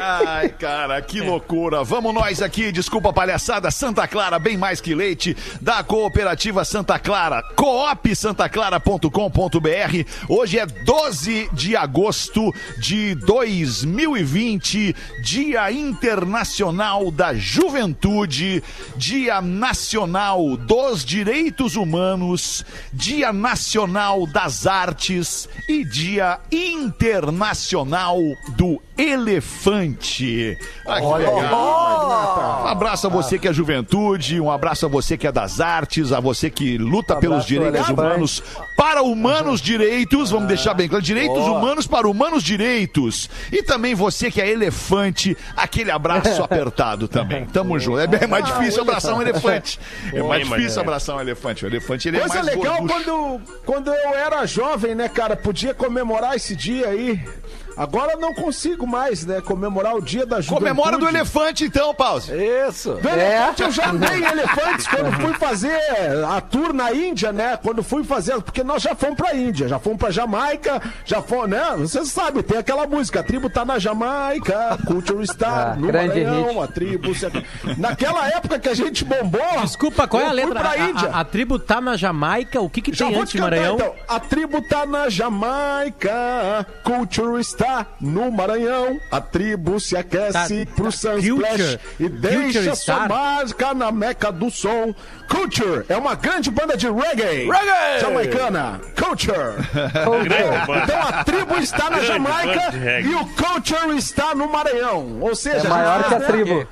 Ai, 0.00 0.48
cara, 0.48 1.02
que 1.02 1.20
loucura. 1.20 1.84
Vamos 1.84 2.14
nós 2.14 2.40
aqui, 2.40 2.72
desculpa 2.72 3.10
a 3.10 3.12
palhaçada, 3.12 3.70
Santa 3.70 4.08
Clara, 4.08 4.38
bem 4.38 4.56
mais 4.56 4.80
que 4.80 4.94
leite, 4.94 5.36
da 5.60 5.84
Cooperativa 5.84 6.64
Santa 6.64 6.98
Clara, 6.98 7.42
coopsantaclara.com.br. 7.54 10.04
Hoje 10.28 10.58
é 10.58 10.64
12 10.64 11.50
de 11.52 11.76
agosto 11.76 12.50
de 12.78 13.14
2020, 13.14 14.96
Dia 15.22 15.70
Internacional 15.70 17.10
da 17.10 17.34
Juventude, 17.34 18.62
Dia 18.96 19.42
Nacional 19.42 20.56
dos 20.56 21.04
Direitos 21.04 21.76
Humanos, 21.76 22.64
Dia 22.90 23.34
Nacional 23.34 24.26
das 24.26 24.66
Artes 24.66 25.46
e 25.68 25.84
Dia 25.84 26.38
Internacional 26.50 28.18
do 28.56 28.80
Elefante. 28.96 29.73
Ah, 30.86 31.00
que 31.00 31.06
legal. 31.06 32.62
Um 32.64 32.68
abraço 32.68 33.06
a 33.06 33.10
você 33.10 33.38
que 33.38 33.48
é 33.48 33.52
juventude, 33.52 34.40
um 34.40 34.50
abraço 34.50 34.86
a 34.86 34.88
você 34.88 35.16
que 35.16 35.26
é 35.26 35.32
das 35.32 35.60
artes, 35.60 36.12
a 36.12 36.20
você 36.20 36.48
que 36.50 36.76
luta 36.78 37.16
pelos 37.16 37.44
abraço, 37.44 37.48
direitos 37.48 37.88
humanos 37.88 38.42
para 38.76 39.02
humanos 39.02 39.60
direitos, 39.60 40.30
vamos 40.30 40.48
deixar 40.48 40.74
bem 40.74 40.88
claro, 40.88 41.02
direitos 41.02 41.44
humanos 41.46 41.86
para 41.86 42.08
humanos 42.08 42.42
direitos. 42.42 43.28
E 43.52 43.62
também 43.62 43.94
você 43.94 44.30
que 44.30 44.40
é 44.40 44.50
elefante, 44.50 45.36
aquele 45.56 45.90
abraço 45.90 46.42
apertado 46.44 47.06
também. 47.08 47.44
Tamo 47.46 47.78
junto. 47.78 47.98
É, 47.98 48.06
bem- 48.06 48.28
mais 48.28 48.44
difícil 48.44 48.82
abraçar 48.82 49.14
um 49.14 49.22
elefante. 49.22 49.78
É 50.12 50.22
mais 50.22 50.46
difícil 50.48 50.80
abraçar 50.80 51.16
um 51.16 51.20
elefante. 51.20 51.64
O 51.64 51.68
elefante 51.68 52.08
ele 52.08 52.16
é 52.16 52.20
Coisa 52.20 52.34
mais 52.42 52.46
legal 52.46 52.78
gorducho. 52.78 53.04
quando, 53.04 53.40
quando 53.64 53.88
eu 53.92 54.14
era 54.14 54.44
jovem, 54.46 54.94
né, 54.94 55.08
cara? 55.08 55.36
Podia 55.36 55.72
comemorar 55.74 56.34
esse 56.36 56.56
dia 56.56 56.88
aí. 56.88 57.20
Agora 57.76 58.12
eu 58.12 58.20
não 58.20 58.32
consigo 58.34 58.86
mais, 58.86 59.24
né? 59.26 59.40
Comemorar 59.40 59.94
o 59.96 60.00
dia 60.02 60.24
da 60.26 60.40
juventude. 60.40 60.68
Comemora 60.70 60.98
do 60.98 61.08
elefante 61.08 61.64
então, 61.64 61.94
Pause. 61.94 62.32
Isso. 62.34 62.94
Do 62.94 63.08
elefante 63.08 63.62
eu 63.62 63.70
já 63.72 63.88
tenho 63.90 64.26
elefantes 64.26 64.86
quando 64.86 65.12
fui 65.20 65.34
fazer 65.34 65.78
a 66.30 66.40
tour 66.40 66.72
na 66.72 66.92
Índia, 66.92 67.32
né? 67.32 67.58
Quando 67.62 67.82
fui 67.82 68.04
fazer, 68.04 68.40
porque 68.42 68.62
nós 68.62 68.82
já 68.82 68.94
fomos 68.94 69.16
pra 69.16 69.34
Índia, 69.34 69.68
já 69.68 69.78
fomos 69.78 69.98
pra 69.98 70.10
Jamaica, 70.10 70.80
já 71.04 71.20
fomos, 71.22 71.48
né? 71.48 71.62
Você 71.78 72.04
sabe, 72.04 72.42
tem 72.42 72.58
aquela 72.58 72.86
música, 72.86 73.20
a 73.20 73.22
tribo 73.22 73.48
tá 73.50 73.64
na 73.64 73.78
Jamaica, 73.78 74.78
Culture 74.86 75.26
Star, 75.26 75.72
Ah, 75.72 75.76
no 75.76 75.86
grande 75.86 76.24
Maranhão, 76.24 76.48
hit. 76.48 76.58
a 76.62 76.66
tribo... 76.68 77.14
se- 77.14 77.24
Naquela 77.78 78.28
época 78.28 78.58
que 78.58 78.68
a 78.68 78.74
gente 78.74 79.04
bombou... 79.04 79.40
Desculpa, 79.62 80.06
qual 80.06 80.22
é 80.22 80.26
a 80.26 80.32
letra? 80.32 80.60
pra 80.60 80.70
A, 80.70 80.78
Índia. 80.78 81.08
a- 81.10 81.20
a 81.20 81.24
tribo 81.24 81.58
tá 81.58 81.80
na 81.80 81.96
Jamaica, 81.96 82.60
o 82.60 82.68
que 82.70 82.80
que 82.82 82.92
Já 82.92 83.06
tem 83.06 83.14
vou 83.14 83.22
antes 83.22 83.32
cantar, 83.32 83.44
Maranhão? 83.50 83.74
então. 83.76 83.94
A 84.08 84.20
tribo 84.20 84.62
tá 84.68 84.86
na 84.86 85.08
Jamaica, 85.08 86.66
Culture 86.84 87.40
está 87.40 87.63
no 88.00 88.30
Maranhão. 88.30 88.98
A 89.10 89.20
tribo 89.20 89.78
se 89.80 89.96
aquece 89.96 90.64
Tá, 90.66 90.72
pro 90.74 90.84
tá, 90.86 90.90
Sunsplash 90.90 91.28
Culture. 91.28 91.80
e 92.00 92.08
deixa 92.08 92.38
Culture 92.42 92.64
sua 92.64 92.76
Star. 92.76 93.08
marca 93.08 93.74
na 93.74 93.90
meca 93.92 94.30
do 94.32 94.50
som. 94.50 94.94
Culture 95.28 95.84
é 95.88 95.96
uma 95.96 96.14
grande 96.14 96.50
banda 96.50 96.76
de 96.76 96.86
reggae. 96.90 97.48
Reggae! 97.50 98.00
Jamaicana. 98.00 98.80
Culture. 98.96 99.54
Então 100.84 101.00
a 101.02 101.24
tribo 101.24 101.56
está 101.58 101.90
na 101.90 102.00
Jamaica 102.00 102.72
e 103.04 103.14
o 103.14 103.26
Culture 103.26 103.96
está 103.96 104.34
no 104.34 104.50
Maranhão. 104.50 105.18
Ou 105.20 105.34
seja, 105.34 105.66
É 105.66 105.70
maior 105.70 106.04
que 106.08 106.14
a 106.14 106.18
né? 106.18 106.26
tribo. 106.26 106.68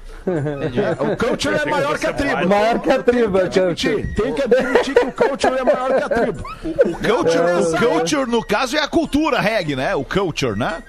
O 1.01 1.17
Culture 1.17 1.57
é 1.57 1.65
maior 1.67 1.99
que 1.99 2.07
a 2.07 2.13
tribo. 2.13 2.49
Maior 2.49 2.79
que 2.79 2.91
a 2.91 3.03
tribo, 3.03 3.39
Tem 3.39 3.49
que 3.51 3.59
admitir, 3.61 4.15
tem 4.15 4.35
que 4.35 4.43
admitir 4.43 4.95
que 4.95 5.07
o 5.07 5.13
Culture 5.13 5.55
é 5.59 5.65
maior 5.65 5.89
que 5.95 6.05
a 6.05 6.09
tribo. 6.09 6.45
O 6.65 6.95
culture, 6.95 7.53
o 7.53 7.79
culture, 7.79 8.31
no 8.31 8.45
caso, 8.45 8.77
é 8.77 8.81
a 8.81 8.89
cultura 8.89 9.41
reggae, 9.41 9.75
né? 9.77 9.95
O 9.95 10.05
culture, 10.05 10.59
né? 10.59 10.83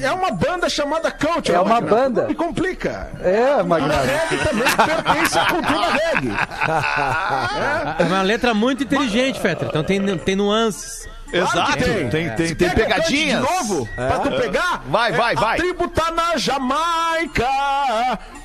É 0.00 0.10
uma 0.12 0.30
banda 0.30 0.68
chamada 0.68 1.10
Culture. 1.10 1.56
É 1.56 1.60
uma 1.60 1.80
Magnata. 1.80 1.94
banda. 1.96 2.28
Me 2.28 2.34
complica. 2.34 3.10
É, 3.20 3.54
A 3.58 3.64
Magnata. 3.64 4.02
reggae 4.02 4.44
também 4.44 4.64
pertence 4.76 5.38
à 5.38 5.46
cultura 5.46 5.86
reggae. 5.90 6.30
É 7.98 8.02
uma 8.04 8.22
letra 8.22 8.54
muito 8.54 8.82
inteligente, 8.84 9.40
Fetter. 9.40 9.68
Então 9.68 9.82
tem, 9.82 10.00
tem 10.18 10.36
nuances. 10.36 11.08
Exato. 11.38 11.72
Tem, 11.78 12.08
tem, 12.08 12.30
tem, 12.30 12.54
tem 12.54 12.70
Pega 12.70 12.74
pegadinhas. 12.74 13.42
De 13.44 13.52
novo, 13.52 13.88
pra 13.94 14.18
tu 14.20 14.30
pegar. 14.36 14.82
Vai, 14.86 15.12
vai, 15.12 15.32
É, 15.32 15.36
vai. 15.36 15.54
A 15.54 15.56
tribo 15.56 15.88
tá 15.88 16.10
na 16.10 16.36
Jamaica. 16.36 17.48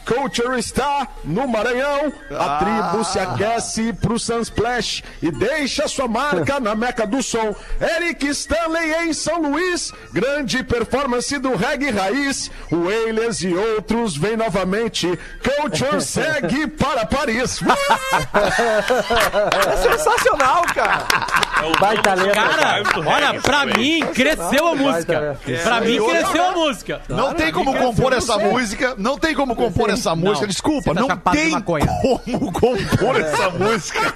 Culture 0.05 0.57
está 0.57 1.07
no 1.23 1.47
Maranhão. 1.47 2.11
A 2.31 2.57
tribo 2.57 3.03
se 3.05 3.19
aquece 3.19 3.93
pro 3.93 4.17
Sunsplash 4.17 5.03
e 5.21 5.29
deixa 5.29 5.87
sua 5.87 6.07
marca 6.07 6.59
na 6.59 6.73
meca 6.73 7.05
do 7.05 7.21
som. 7.21 7.55
Eric 7.79 8.25
Stanley 8.29 8.91
em 9.07 9.13
São 9.13 9.39
Luís. 9.39 9.91
Grande 10.11 10.63
performance 10.63 11.37
do 11.37 11.55
reggae 11.55 11.91
raiz. 11.91 12.49
O 12.71 12.85
Wailers 12.85 13.43
e 13.43 13.53
outros 13.53 14.17
vêm 14.17 14.35
novamente. 14.35 15.07
Culture 15.43 16.01
segue 16.01 16.65
para 16.65 17.05
Paris. 17.05 17.59
É 19.69 19.77
sensacional, 19.77 20.63
cara. 20.73 21.05
Baita 21.79 22.13
letra. 22.13 22.33
Cara, 22.33 22.78
olha, 23.05 23.41
pra 23.41 23.65
mim 23.65 23.99
cresceu 24.13 24.67
a 24.67 24.75
música. 24.75 25.37
Pra 25.63 25.81
mim 25.81 25.99
cresceu 26.05 26.45
a 26.45 26.51
música. 26.51 27.01
Não 27.07 27.33
tem 27.33 27.51
como 27.51 27.75
compor 27.75 28.13
essa 28.13 28.37
música, 28.37 28.95
não 28.97 29.17
tem 29.17 29.33
como 29.33 29.55
compor 29.55 29.89
essa 29.89 30.15
música, 30.15 30.47
desculpa, 30.47 30.93
tá 30.93 31.01
não 31.01 31.07
tem 31.17 31.51
como 31.61 32.51
compor 32.51 33.19
essa 33.19 33.49
música 33.49 34.13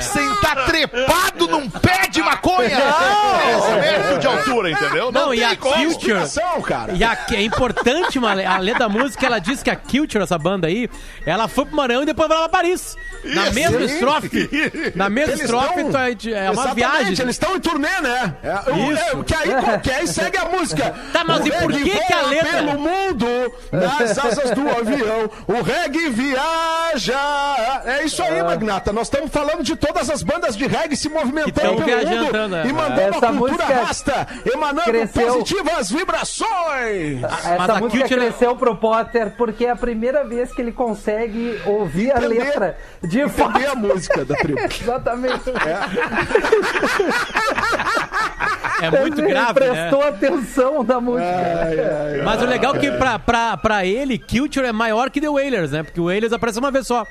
sem 0.00 0.32
estar 0.32 0.66
trepado 0.66 1.46
num 1.46 1.68
pé 1.70 2.08
de 2.08 2.20
maconha. 2.22 2.78
Esse 2.78 3.80
metro 3.80 4.18
de 4.18 4.26
altura, 4.26 4.70
entendeu? 4.70 5.12
Não, 5.12 5.32
e 5.34 5.44
a 5.44 5.56
como. 5.56 5.74
Culture. 5.74 6.20
Cara. 6.64 6.92
E 6.92 7.04
a, 7.04 7.16
é 7.32 7.42
importante, 7.42 8.18
uma, 8.18 8.32
a 8.32 8.58
letra 8.58 8.80
da 8.80 8.88
música, 8.88 9.26
ela 9.26 9.38
diz 9.38 9.62
que 9.62 9.70
a 9.70 9.76
Culture, 9.76 10.22
essa 10.22 10.38
banda 10.38 10.66
aí, 10.66 10.88
ela 11.26 11.48
foi 11.48 11.64
pro 11.64 11.76
Maranhão 11.76 12.02
e 12.02 12.06
depois 12.06 12.28
vai 12.28 12.38
lá 12.38 12.48
pra 12.48 12.58
Paris. 12.60 12.96
Na 13.24 13.50
mesma 13.50 13.80
estrofe. 13.82 14.50
Na 14.94 15.08
mesma 15.08 15.34
estrofe, 15.34 15.84
tão- 15.84 16.00
é- 16.00 16.10
é 16.10 16.50
uma 16.50 16.52
Exatamente, 16.52 16.74
viagem. 16.74 17.10
Eles 17.20 17.36
estão 17.36 17.56
em 17.56 17.60
turnê, 17.60 18.00
né? 18.04 18.34
É, 18.42 18.70
o- 18.70 18.92
Isso. 18.92 19.02
é, 19.20 19.24
que, 19.24 19.34
aí, 19.34 19.80
que 19.82 19.90
aí 19.90 20.06
segue 20.06 20.36
a 20.38 20.44
música. 20.46 20.94
Tá, 21.14 21.22
mas 21.24 21.40
O 21.40 21.46
e 21.46 21.50
por 21.52 21.72
que 21.72 21.90
que 21.90 22.12
a 22.12 22.22
letra- 22.22 22.50
pelo 22.52 22.78
mundo, 22.78 23.26
nas 23.72 24.18
asas 24.18 24.50
do 24.50 24.68
avião, 24.68 25.30
o 25.46 25.62
reggae 25.62 26.08
viaja. 26.10 27.82
É 27.84 28.02
isso 28.04 28.22
aí, 28.22 28.42
Magnata. 28.42 28.92
Nós 28.92 29.06
estamos 29.06 29.30
falando 29.30 29.62
de 29.62 29.76
todas 29.76 30.10
as 30.10 30.22
bandas 30.22 30.56
de 30.56 30.66
reggae 30.66 30.96
se 30.96 31.08
movimentando 31.08 31.82
pelo 31.82 32.06
mundo 32.08 32.48
né? 32.48 32.64
e 32.66 32.72
mandando 32.72 33.16
Essa 33.16 33.28
a 33.28 33.32
cultura 33.32 33.64
rasta, 33.64 34.26
emanando 34.52 34.82
cresceu. 34.90 35.26
positivas 35.26 35.90
vibrações. 35.90 37.20
Mas 37.20 37.46
Essa 37.46 37.72
a 37.72 37.80
música 37.80 38.08
cresceu 38.08 38.56
pro 38.56 38.76
Potter 38.76 39.32
porque 39.36 39.66
é 39.66 39.70
a 39.70 39.76
primeira 39.76 40.24
vez 40.24 40.52
que 40.52 40.60
ele 40.60 40.72
consegue 40.72 41.60
ouvir 41.64 42.10
a 42.12 42.18
Entender- 42.18 42.44
letra 42.44 42.76
de 43.02 43.28
fato. 43.28 43.50
Entender 43.50 43.66
a 43.70 43.74
música 43.74 44.24
da 44.24 44.34
tribo. 44.36 44.58
Exatamente. 44.82 45.50
É 45.50 45.84
muito 49.00 49.20
ele 49.20 49.28
grave, 49.28 49.60
né? 49.60 49.66
prestou 49.66 50.02
atenção 50.02 50.82
na 50.82 51.00
música. 51.00 52.22
Mas 52.24 52.42
o 52.42 52.46
legal 52.46 52.74
é 52.76 52.78
que 52.78 52.90
pra, 52.92 53.18
pra, 53.18 53.56
pra 53.56 53.84
ele, 53.86 54.18
Culture 54.18 54.66
é 54.66 54.72
maior 54.72 55.10
que 55.10 55.20
The 55.20 55.28
Wailers, 55.28 55.70
né? 55.70 55.82
Porque 55.82 56.00
o 56.00 56.04
Wailers 56.06 56.32
aparece 56.32 56.58
uma 56.58 56.70
vez 56.70 56.86
só. 56.86 57.06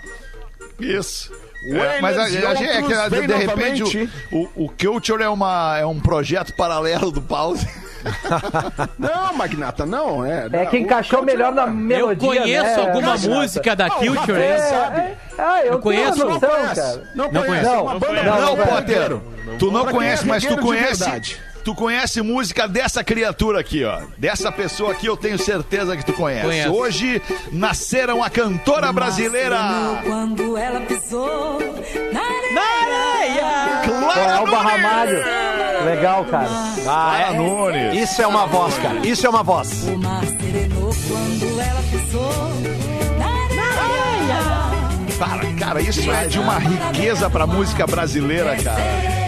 Isso. 0.79 1.31
É, 1.65 1.73
Wailers 1.77 2.01
mas 2.01 2.17
a, 2.17 2.23
a, 2.23 2.29
gente- 2.29 2.65
é 2.65 2.81
que, 2.81 3.09
de, 3.21 3.27
de 3.27 3.33
repente 3.33 4.09
o, 4.31 4.37
o, 4.37 4.65
o 4.65 4.69
Culture 4.69 5.23
é, 5.23 5.29
uma, 5.29 5.77
é 5.79 5.85
um 5.85 5.99
projeto 5.99 6.53
paralelo 6.55 7.09
do 7.11 7.21
Pause. 7.21 7.67
Não, 8.99 9.33
Magnata, 9.33 9.85
não. 9.85 10.25
É, 10.25 10.47
É 10.47 10.49
não, 10.49 10.65
que 10.65 10.77
encaixou 10.77 11.19
Culture 11.19 11.37
melhor 11.37 11.53
na 11.53 11.63
é- 11.63 11.67
melodia, 11.69 12.27
eu 12.27 12.41
conheço 12.41 12.65
né, 12.65 12.75
alguma 12.81 13.07
Magnata? 13.11 13.29
música 13.29 13.75
da 13.77 13.85
Ah, 13.85 13.91
Culture. 13.91 14.41
Hein? 14.41 14.59
sabe. 14.59 14.99
É, 14.99 15.15
ah, 15.37 15.61
eu, 15.63 15.71
Eu 15.73 15.79
conheço. 15.79 16.13
tenho 16.13 16.25
Não 16.25 16.33
noção, 16.33 16.49
conhece. 16.49 16.75
cara. 16.81 17.03
Não 17.15 17.31
Não 17.31 17.43
conhece. 17.45 17.47
conheço. 17.47 17.69
É 17.69 17.81
uma 17.81 17.99
banda 17.99 18.23
Não, 18.23 18.39
Não, 18.41 18.55
velho. 18.57 18.67
Potter. 18.69 19.07
Tu 19.07 19.09
não 19.13 19.21
Pra 19.21 19.21
quem 19.21 19.21
é 19.21 19.21
conhece, 19.21 19.32
mas 20.25 20.43
tu 20.43 20.55
de 20.55 20.62
conhece. 20.62 21.00
verdade. 21.03 21.41
Tu 21.63 21.73
conhece 21.73 22.21
música 22.21 22.67
dessa 22.67 23.03
criatura 23.05 23.62
aqui, 23.62 23.85
ó. 23.85 24.01
Dessa 24.17 24.51
pessoa 24.51 24.91
aqui, 24.91 25.05
eu 25.05 25.15
tenho 25.15 25.39
certeza 25.39 25.95
que 25.95 26.05
tu 26.05 26.12
conhece. 26.12 26.45
Conheço. 26.45 26.73
Hoje 26.73 27.21
nasceram 27.53 28.21
a 28.21 28.29
cantora 28.29 28.91
brasileira 28.91 29.57
Quando 30.05 30.57
ela 30.57 30.81
pisou 30.81 31.59
na 32.12 32.21
areia. 32.21 33.81
Clara 33.85 34.39
Nunes. 34.41 34.53
Ramalho. 34.62 35.23
Legal, 35.85 36.25
cara. 36.25 36.50
Clara 36.83 37.33
Nunes. 37.33 38.09
Isso 38.09 38.21
é 38.21 38.27
uma 38.27 38.45
voz, 38.45 38.77
cara. 38.79 39.00
Isso 39.07 39.25
é 39.25 39.29
uma 39.29 39.43
voz. 39.43 39.83
O 39.88 39.97
mar 39.97 40.21
serenou 40.25 40.93
quando 41.07 41.62
ela 41.62 41.83
pisou. 41.89 42.53
Cara, 45.17 45.53
cara, 45.57 45.81
isso 45.81 46.12
é 46.12 46.27
de 46.27 46.38
uma 46.38 46.57
riqueza 46.57 47.29
pra 47.29 47.47
música 47.47 47.88
brasileira, 47.88 48.57
cara. 48.62 49.22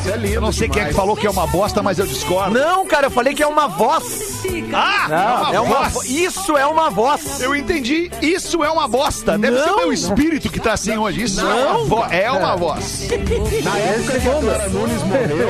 Isso 0.00 0.08
é 0.10 0.16
lindo 0.16 0.34
Eu 0.34 0.40
não 0.40 0.52
sei 0.52 0.68
quem 0.68 0.80
é 0.82 0.84
que 0.86 0.90
demais. 0.90 0.96
falou 0.96 1.16
que 1.16 1.26
é 1.26 1.30
uma 1.30 1.46
bosta, 1.46 1.82
mas 1.82 1.98
eu 1.98 2.06
discordo. 2.06 2.58
Não, 2.58 2.86
cara, 2.86 3.06
eu 3.06 3.10
falei 3.10 3.34
que 3.34 3.42
é 3.42 3.46
uma 3.46 3.66
voz. 3.68 4.40
Ah, 4.72 5.50
É 5.52 5.60
uma 5.60 5.88
voz. 5.88 5.92
vo- 5.92 6.04
Isso 6.04 6.56
é 6.56 6.66
uma 6.66 6.90
voz. 6.90 7.40
Eu 7.40 7.54
entendi. 7.54 8.10
Isso 8.22 8.62
é 8.64 8.70
uma 8.70 8.86
bosta. 8.88 9.36
Deve 9.38 9.62
ser 9.62 9.70
o 9.70 9.76
meu 9.76 9.92
espírito 9.92 10.48
que 10.48 10.58
tá 10.60 10.72
assim 10.72 10.96
hoje. 10.96 11.22
Isso 11.24 11.40
é 11.40 11.44
uma 11.54 11.84
voz. 11.84 12.12
É 12.12 12.30
uma 12.30 12.56
voz. 12.56 13.08
Na 13.64 13.78
época 13.78 14.20
que 14.20 14.28
a 14.28 14.40
Clara 14.40 14.68
Nunes 14.68 15.02
morreu, 15.02 15.48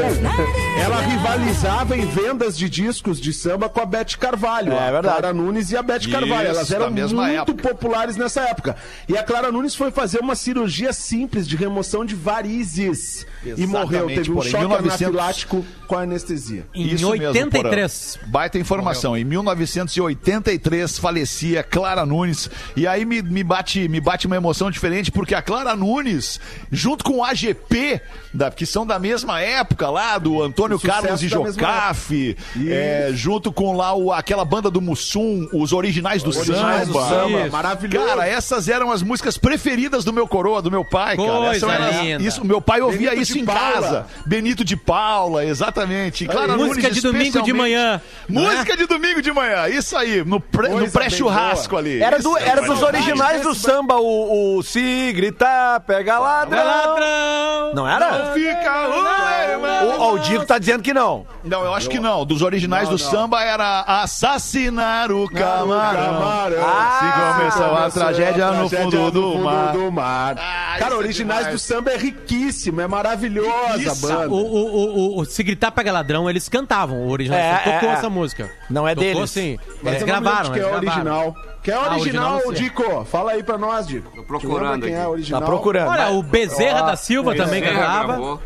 ela 0.82 1.00
rivalizava 1.00 1.96
em 1.96 2.06
vendas 2.06 2.56
de 2.56 2.68
discos 2.68 3.20
de 3.20 3.32
samba 3.32 3.68
com 3.68 3.80
a 3.80 3.86
Beth 3.86 4.16
Carvalho. 4.18 4.72
É 4.72 4.88
a 4.88 4.90
verdade. 4.92 5.16
Clara 5.18 5.34
Nunes 5.34 5.70
e 5.70 5.76
a 5.76 5.82
Beth 5.82 5.98
Isso, 6.00 6.10
Carvalho. 6.10 6.48
Elas 6.48 6.68
da 6.68 6.76
eram 6.76 6.90
mesma 6.90 7.22
muito 7.26 7.40
época. 7.52 7.68
populares 7.68 8.16
nessa 8.16 8.40
época. 8.42 8.76
E 9.08 9.16
a 9.16 9.22
Clara 9.22 9.52
Nunes 9.52 9.74
foi 9.74 9.90
fazer 9.90 10.20
uma 10.20 10.34
cirurgia 10.34 10.92
simples 10.92 11.46
de 11.46 11.56
remoção 11.56 12.04
de 12.04 12.14
varizes. 12.14 13.26
e 13.44 13.66
morreu. 13.66 14.06
Teve 14.06 14.32
um 14.32 14.39
porém, 14.40 14.50
choque 14.50 14.66
1900 14.66 15.02
anafilático 15.02 15.64
com 15.86 15.96
anestesia. 15.96 16.66
Em 16.74 16.86
Isso 16.86 17.10
mesmo, 17.10 17.26
83. 17.28 18.16
Porã. 18.16 18.30
Baita 18.30 18.58
informação. 18.58 19.16
Em 19.16 19.24
1983 19.24 20.98
falecia 20.98 21.62
Clara 21.62 22.06
Nunes. 22.06 22.50
E 22.76 22.86
aí 22.86 23.04
me, 23.04 23.22
me, 23.22 23.42
bate, 23.42 23.88
me 23.88 24.00
bate 24.00 24.26
uma 24.26 24.36
emoção 24.36 24.70
diferente, 24.70 25.10
porque 25.10 25.34
a 25.34 25.42
Clara 25.42 25.74
Nunes, 25.74 26.40
junto 26.70 27.04
com 27.04 27.18
o 27.18 27.24
AGP, 27.24 28.00
da, 28.32 28.50
que 28.50 28.64
são 28.66 28.86
da 28.86 28.98
mesma 28.98 29.40
época 29.40 29.90
lá, 29.90 30.18
do 30.18 30.42
Antônio 30.42 30.78
Carlos 30.78 31.22
e 31.22 31.28
Jocafe, 31.28 32.36
é, 32.66 33.10
junto 33.12 33.52
com 33.52 33.76
lá 33.76 33.94
o, 33.94 34.12
aquela 34.12 34.44
banda 34.44 34.70
do 34.70 34.80
Mussum, 34.80 35.48
os 35.52 35.72
originais 35.72 36.22
do 36.22 36.30
Originais 36.30 36.88
do 36.88 36.94
samba. 36.94 37.08
samba, 37.08 37.40
Isso. 37.42 37.52
maravilhoso. 37.52 38.06
Cara, 38.06 38.26
essas 38.26 38.68
eram 38.68 38.90
as 38.90 39.02
músicas 39.02 39.36
preferidas 39.36 40.04
do 40.04 40.12
meu 40.12 40.26
coroa, 40.26 40.62
do 40.62 40.70
meu 40.70 40.84
pai, 40.84 41.16
cara. 41.16 42.02
Linda. 42.02 42.22
isso, 42.22 42.44
meu 42.44 42.60
pai 42.60 42.80
ouvia 42.80 43.10
Benito 43.10 43.22
isso 43.22 43.38
em 43.38 43.44
Paula. 43.44 43.72
casa. 43.72 44.06
Benito 44.30 44.64
de 44.64 44.76
Paula, 44.76 45.44
exatamente. 45.44 46.24
Clara 46.24 46.56
Música 46.56 46.82
Nunes, 46.82 46.94
de 46.94 47.00
domingo 47.00 47.42
de 47.42 47.52
manhã, 47.52 48.00
não 48.28 48.48
é? 48.48 48.54
Música 48.54 48.76
de 48.76 48.86
domingo 48.86 49.20
de 49.20 49.32
manhã, 49.32 49.66
isso 49.66 49.96
aí, 49.96 50.24
no 50.24 50.40
pré-churrasco 50.40 51.76
ali. 51.76 52.00
Era, 52.00 52.20
do, 52.20 52.38
era 52.38 52.62
dos 52.62 52.80
originais 52.80 53.42
do 53.42 53.52
samba, 53.56 53.96
o, 53.96 54.58
o 54.58 54.62
Se 54.62 55.12
Gritar, 55.14 55.80
Pega 55.80 56.20
Ladrão. 56.20 56.64
Vai, 56.64 56.76
ladrão! 56.76 57.74
Não 57.74 57.88
era? 57.88 58.32
Fica 58.32 58.88
o. 58.88 60.00
O, 60.00 60.14
o 60.14 60.46
tá 60.46 60.58
dizendo 60.58 60.82
que 60.82 60.94
não. 60.94 61.26
Não, 61.42 61.64
eu 61.64 61.74
acho 61.74 61.88
que 61.88 61.98
não. 61.98 62.24
Dos 62.24 62.42
originais 62.42 62.88
do 62.88 62.98
samba 62.98 63.42
era 63.42 63.80
assassinar 63.80 65.10
o 65.10 65.28
camarão. 65.28 66.14
Camarão. 66.14 66.62
Se 67.00 67.36
começou 67.36 67.74
a 67.76 67.90
tragédia 67.90 68.52
no 68.52 68.68
fundo 68.68 69.10
do 69.10 69.38
mar. 69.38 69.72
do 69.72 69.90
mar. 69.90 70.36
Ah, 70.38 70.76
Cara, 70.78 70.94
é 70.94 70.96
originais 70.96 71.48
do 71.48 71.58
samba 71.58 71.90
é 71.90 71.96
riquíssimo, 71.96 72.80
é 72.80 72.86
maravilhosa 72.86 73.74
a 73.74 73.76
Isso. 73.78 74.06
O, 74.28 74.34
o, 74.34 75.16
o, 75.16 75.20
o, 75.20 75.24
Se 75.24 75.42
Gritar 75.42 75.70
Pega 75.72 75.92
Ladrão, 75.92 76.28
eles 76.28 76.48
cantavam. 76.48 76.98
O 77.06 77.10
original 77.10 77.38
É, 77.38 77.58
tocou 77.58 77.88
é, 77.88 77.92
é. 77.92 77.94
essa 77.94 78.10
música. 78.10 78.50
Não 78.68 78.86
é 78.86 78.94
tocou, 78.94 79.12
deles. 79.14 79.30
sim. 79.30 79.58
Mas 79.82 79.94
Eles 79.94 80.04
gravaram, 80.04 80.50
de 80.52 80.58
quem 80.58 80.62
eles 80.62 80.66
é 80.76 80.80
gravaram. 80.80 81.16
original. 81.16 81.34
Quem 81.62 81.74
é 81.74 81.76
Ah, 81.76 81.90
original, 81.96 82.34
original. 82.46 82.52
Dico? 82.54 83.04
Fala 83.04 83.32
aí 83.32 83.42
pra 83.42 83.58
nós, 83.58 83.86
Dico. 83.86 84.10
Tô 84.16 84.22
procurando 84.22 84.82
quem 84.86 84.94
é 84.94 84.98
aqui. 85.00 85.08
original? 85.10 85.40
Tá 85.40 85.46
procurando. 85.46 85.88
Olha, 85.90 86.08
o 86.10 86.22
Bezerra 86.22 86.82
da 86.82 86.96
Silva 86.96 87.34
também 87.34 87.60
Bezerra 87.60 87.78
gravava. 87.78 88.06
gravou, 88.14 88.42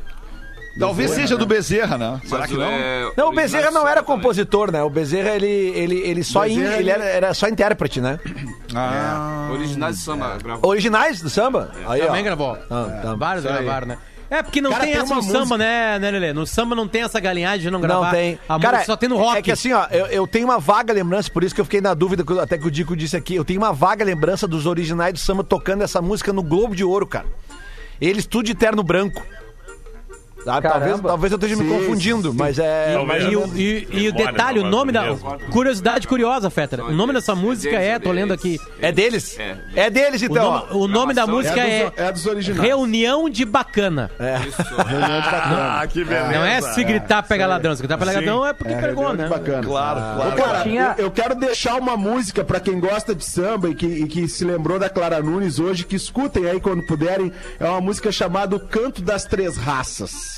Talvez 0.76 1.12
seja 1.12 1.37
do 1.37 1.47
Bezerra, 1.47 1.97
né? 1.97 2.21
Será 2.25 2.40
mas 2.40 2.50
que 2.50 2.57
não? 2.57 2.64
é 2.64 3.12
Não, 3.16 3.28
o 3.28 3.33
Bezerra 3.33 3.71
não 3.71 3.87
era 3.87 4.02
também. 4.02 4.16
compositor, 4.16 4.73
né? 4.73 4.83
O 4.83 4.90
Bezerra, 4.90 5.31
ele, 5.37 5.47
ele, 5.47 5.95
ele 6.00 6.25
só 6.25 6.49
in- 6.49 6.57
Bezerra, 6.57 6.76
ele 6.81 6.90
era, 6.90 7.04
era 7.04 7.33
só 7.35 7.47
intérprete, 7.47 8.00
né? 8.00 8.19
Ah. 8.75 9.50
Originais 9.52 9.97
de 9.99 10.02
samba 10.02 10.37
gravou. 10.43 10.69
Originais 10.69 11.21
do 11.23 11.31
samba? 11.31 11.71
Aí, 11.87 12.02
ó. 12.02 12.07
Também 12.07 12.25
gravou. 12.25 12.59
Ah, 12.69 13.00
tá. 13.02 13.14
Vários 13.14 13.47
aí. 13.47 13.52
gravaram, 13.52 13.87
né? 13.87 13.99
É, 14.31 14.43
porque 14.43 14.61
não 14.61 14.71
Cara, 14.71 14.85
tem 14.85 14.93
tem 14.95 15.02
essa 15.02 15.14
no 15.14 15.23
música- 15.23 15.38
samba, 15.38 15.59
né, 15.59 15.99
né, 15.99 16.11
Lelê? 16.11 16.33
No 16.33 16.47
samba 16.47 16.75
não 16.75 16.88
tem 16.88 17.02
essa 17.02 17.21
galinhagem 17.21 17.61
de 17.61 17.71
não 17.71 17.81
gravar. 17.81 18.07
Não 18.07 18.11
tem. 18.12 18.38
A 18.49 18.59
Cara, 18.59 18.78
música 18.78 18.85
só 18.93 18.97
tem 18.97 19.09
no 19.09 19.16
rock. 19.16 19.38
É 19.38 19.43
que 19.43 19.52
assim, 19.52 19.73
ó, 19.73 19.87
eu, 19.90 20.07
eu 20.07 20.26
tenho 20.26 20.47
uma 20.47 20.59
vaga 20.59 20.93
lembrança, 20.93 21.31
por 21.31 21.45
isso 21.45 21.54
que 21.54 21.61
eu 21.61 21.64
fiquei 21.64 21.81
na 21.81 21.93
dúvida, 21.95 22.25
até 22.43 22.57
que 22.59 22.66
o 22.66 22.71
Dico 22.71 22.97
disse 22.97 23.16
aqui. 23.16 23.35
Eu 23.35 23.45
tenho 23.45 23.61
uma 23.61 23.73
vaga 23.73 24.04
lembrança 24.04 24.49
dos 24.49 24.66
originais 24.66 25.12
do 25.12 25.19
samba 25.19 25.45
tocando 25.45 25.83
essa 25.83 26.00
música 26.00 26.33
no 26.33 26.43
Globo 26.43 26.75
de 26.75 26.83
Ouro, 26.85 27.07
cara. 27.07 27.26
Eles 28.00 28.26
tudo 28.26 28.47
de 28.47 28.54
terno 28.54 28.83
branco. 28.83 29.23
Sabe? 30.45 30.63
Talvez, 30.69 30.85
Caramba. 30.91 31.09
talvez 31.09 31.33
eu 31.33 31.37
esteja 31.37 31.57
me 31.57 31.69
confundindo, 31.69 32.31
sim. 32.31 32.37
mas 32.39 32.59
é. 32.59 32.93
Talvez. 32.95 33.25
E, 33.33 33.37
o, 33.37 33.47
e- 33.57 33.89
e 33.91 34.09
o 34.09 34.13
Memória, 34.15 34.33
detalhe, 34.33 34.59
o 34.61 34.65
nome 34.65 34.93
da. 34.93 35.15
Curiosidade 35.51 36.07
curiosa, 36.07 36.51
Fetter. 36.51 36.85
O 36.85 36.93
nome 36.93 37.13
dessa 37.13 37.35
música 37.35 37.77
é, 37.81 37.89
é 37.91 37.99
tô 37.99 38.13
lendo 38.13 38.33
aqui. 38.33 38.59
É 38.81 38.93
deles? 38.93 39.39
É. 39.39 39.57
É 39.75 39.91
deles, 39.91 40.21
O 40.23 40.25
então. 40.27 40.45
nome, 40.53 40.67
ó. 40.71 40.77
o 40.77 40.89
nome 40.89 41.15
da 41.15 41.27
música 41.27 41.61
é 41.61 41.81
é, 41.81 41.91
dos- 41.91 41.99
é 41.99 42.13
dos 42.13 42.27
originais. 42.27 42.63
Reunião 42.63 43.29
de 43.31 43.45
Bacana. 43.45 44.11
Isso. 44.47 44.63
Reunião 44.75 45.21
de 45.21 45.31
bacana. 45.31 45.81
Ah, 45.81 45.87
que 45.87 46.05
beleza. 46.05 46.33
Não 46.33 46.45
é 46.45 46.61
se 46.61 46.85
gritar 46.85 47.23
pega 47.23 47.47
ladrão. 47.47 47.75
Se 47.75 47.81
gritar 47.83 47.97
pega 47.99 48.13
ladrão 48.13 48.47
é 48.47 48.53
porque 48.53 48.75
pegou, 48.75 49.07
Reunião 49.07 49.15
né? 49.15 49.29
bacana. 49.29 49.63
Claro, 49.67 50.01
claro. 50.17 50.29
Ô, 50.29 50.33
cara, 50.37 50.63
Tinha- 50.63 50.95
eu, 50.99 51.05
eu 51.05 51.11
quero 51.11 51.35
deixar 51.35 51.77
uma 51.77 51.97
música 51.97 52.45
pra 52.45 52.61
quem 52.61 52.79
gosta 52.79 53.15
de 53.15 53.25
samba 53.25 53.69
e 53.71 53.75
que, 53.75 53.87
e 53.87 54.07
que 54.07 54.29
se 54.29 54.45
lembrou 54.45 54.79
da 54.79 54.89
Clara 54.89 55.23
Nunes 55.23 55.59
hoje, 55.59 55.85
que 55.85 55.97
escutem 55.97 56.47
aí 56.51 56.61
quando 56.61 56.83
puderem. 56.83 57.33
É 57.59 57.65
uma 57.69 57.81
música 57.81 58.13
chamada 58.13 58.57
O 58.57 58.61
Canto 58.61 59.01
das 59.03 59.25
Três 59.25 59.57
Raças. 59.57 60.34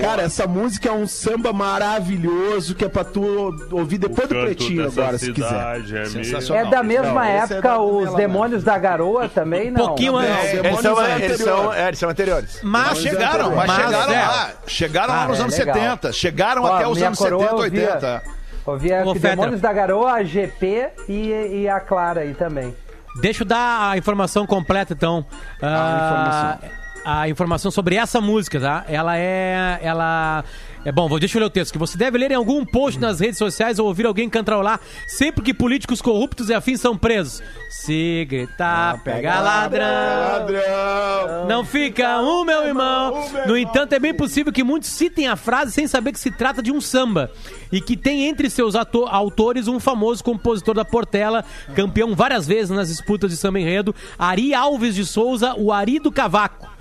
Cara, 0.00 0.22
essa 0.22 0.46
música 0.46 0.88
é 0.88 0.92
um 0.92 1.06
samba 1.06 1.52
maravilhoso 1.52 2.74
que 2.74 2.84
é 2.84 2.88
pra 2.88 3.04
tu 3.04 3.54
ouvir 3.70 3.98
depois 3.98 4.26
do 4.26 4.34
pretinho 4.34 4.86
agora, 4.86 5.18
se 5.18 5.32
quiser. 5.32 5.80
É 5.94 6.04
Sensacional. 6.06 6.66
É 6.66 6.70
da 6.70 6.82
mesma 6.82 7.12
Não, 7.12 7.22
esse 7.24 7.52
é 7.52 7.56
época 7.56 7.68
da 7.68 7.80
os 7.80 8.14
Demônios 8.14 8.64
da 8.64 8.78
Garoa 8.78 9.28
também, 9.28 9.70
não. 9.70 9.86
Pouquinho 9.88 10.12
Não, 10.12 10.18
antes. 10.20 10.32
Não, 10.32 10.42
Eles 10.44 10.62
Demônios 10.62 10.82
são, 10.82 11.02
é 11.06 11.24
eles, 11.24 11.40
são, 11.40 11.72
é, 11.74 11.88
eles 11.88 11.98
são 11.98 12.08
anteriores. 12.10 12.60
Mas 12.62 12.98
chegaram, 12.98 13.54
mas, 13.54 13.66
Mas 13.66 13.76
chegaram 13.84 14.12
é. 14.14 14.26
lá. 14.26 14.50
Chegaram 14.66 15.14
lá 15.14 15.22
Ah, 15.24 15.28
nos 15.28 15.38
é 15.38 15.42
anos 15.42 15.58
legal. 15.58 15.74
70. 15.74 16.12
Chegaram 16.12 16.66
até 16.66 16.88
os 16.88 17.02
anos 17.02 17.18
coroa 17.18 17.40
70, 17.42 17.54
ouvia- 17.62 17.80
80. 17.92 18.22
Ouvia 18.64 19.02
Ô. 19.04 19.14
Demônios 19.14 19.60
da 19.60 19.72
Garoa, 19.72 20.12
a 20.12 20.22
GP 20.24 20.88
e, 21.08 21.60
e 21.62 21.68
a 21.68 21.80
Clara 21.80 22.20
aí 22.22 22.32
também. 22.32 22.74
Deixa 23.20 23.42
eu 23.42 23.46
dar 23.46 23.90
a 23.90 23.98
informação 23.98 24.46
completa, 24.46 24.94
então. 24.94 25.26
Ah, 25.60 26.56
a 27.04 27.28
informação 27.28 27.70
sobre 27.70 27.96
essa 27.96 28.20
música, 28.20 28.60
tá? 28.60 28.84
Ela 28.88 29.18
é. 29.18 29.78
Ela. 29.82 30.44
É 30.84 30.90
bom, 30.90 31.08
deixa 31.16 31.38
eu 31.38 31.40
ler 31.40 31.46
o 31.46 31.50
texto. 31.50 31.72
Que 31.72 31.78
você 31.78 31.96
deve 31.96 32.18
ler 32.18 32.32
em 32.32 32.34
algum 32.34 32.64
post 32.64 32.98
nas 32.98 33.20
redes 33.20 33.38
sociais 33.38 33.78
ou 33.78 33.86
ouvir 33.86 34.04
alguém 34.04 34.28
cantarolar 34.28 34.80
sempre 35.06 35.44
que 35.44 35.54
políticos 35.54 36.02
corruptos 36.02 36.48
e 36.48 36.54
afins 36.54 36.80
são 36.80 36.98
presos. 36.98 37.40
Se 37.70 38.26
gritar, 38.28 39.00
pega 39.04 39.40
ladrão. 39.40 39.86
Ladrão! 39.86 41.46
Não 41.48 41.64
fica 41.64 42.20
um, 42.20 42.44
meu 42.44 42.66
irmão. 42.66 43.28
No 43.46 43.56
entanto, 43.56 43.92
é 43.92 44.00
bem 44.00 44.12
possível 44.12 44.52
que 44.52 44.64
muitos 44.64 44.88
citem 44.88 45.28
a 45.28 45.36
frase 45.36 45.70
sem 45.70 45.86
saber 45.86 46.12
que 46.12 46.18
se 46.18 46.32
trata 46.32 46.60
de 46.60 46.72
um 46.72 46.80
samba. 46.80 47.30
E 47.70 47.80
que 47.80 47.96
tem 47.96 48.24
entre 48.24 48.50
seus 48.50 48.74
autores 48.74 49.68
um 49.68 49.78
famoso 49.78 50.24
compositor 50.24 50.74
da 50.74 50.84
Portela, 50.84 51.44
campeão 51.76 52.14
várias 52.14 52.44
vezes 52.46 52.70
nas 52.70 52.88
disputas 52.88 53.30
de 53.30 53.36
samba 53.36 53.60
enredo, 53.60 53.94
Ari 54.18 54.52
Alves 54.52 54.96
de 54.96 55.06
Souza, 55.06 55.54
o 55.56 55.70
Ari 55.72 56.00
do 56.00 56.10
Cavaco. 56.10 56.71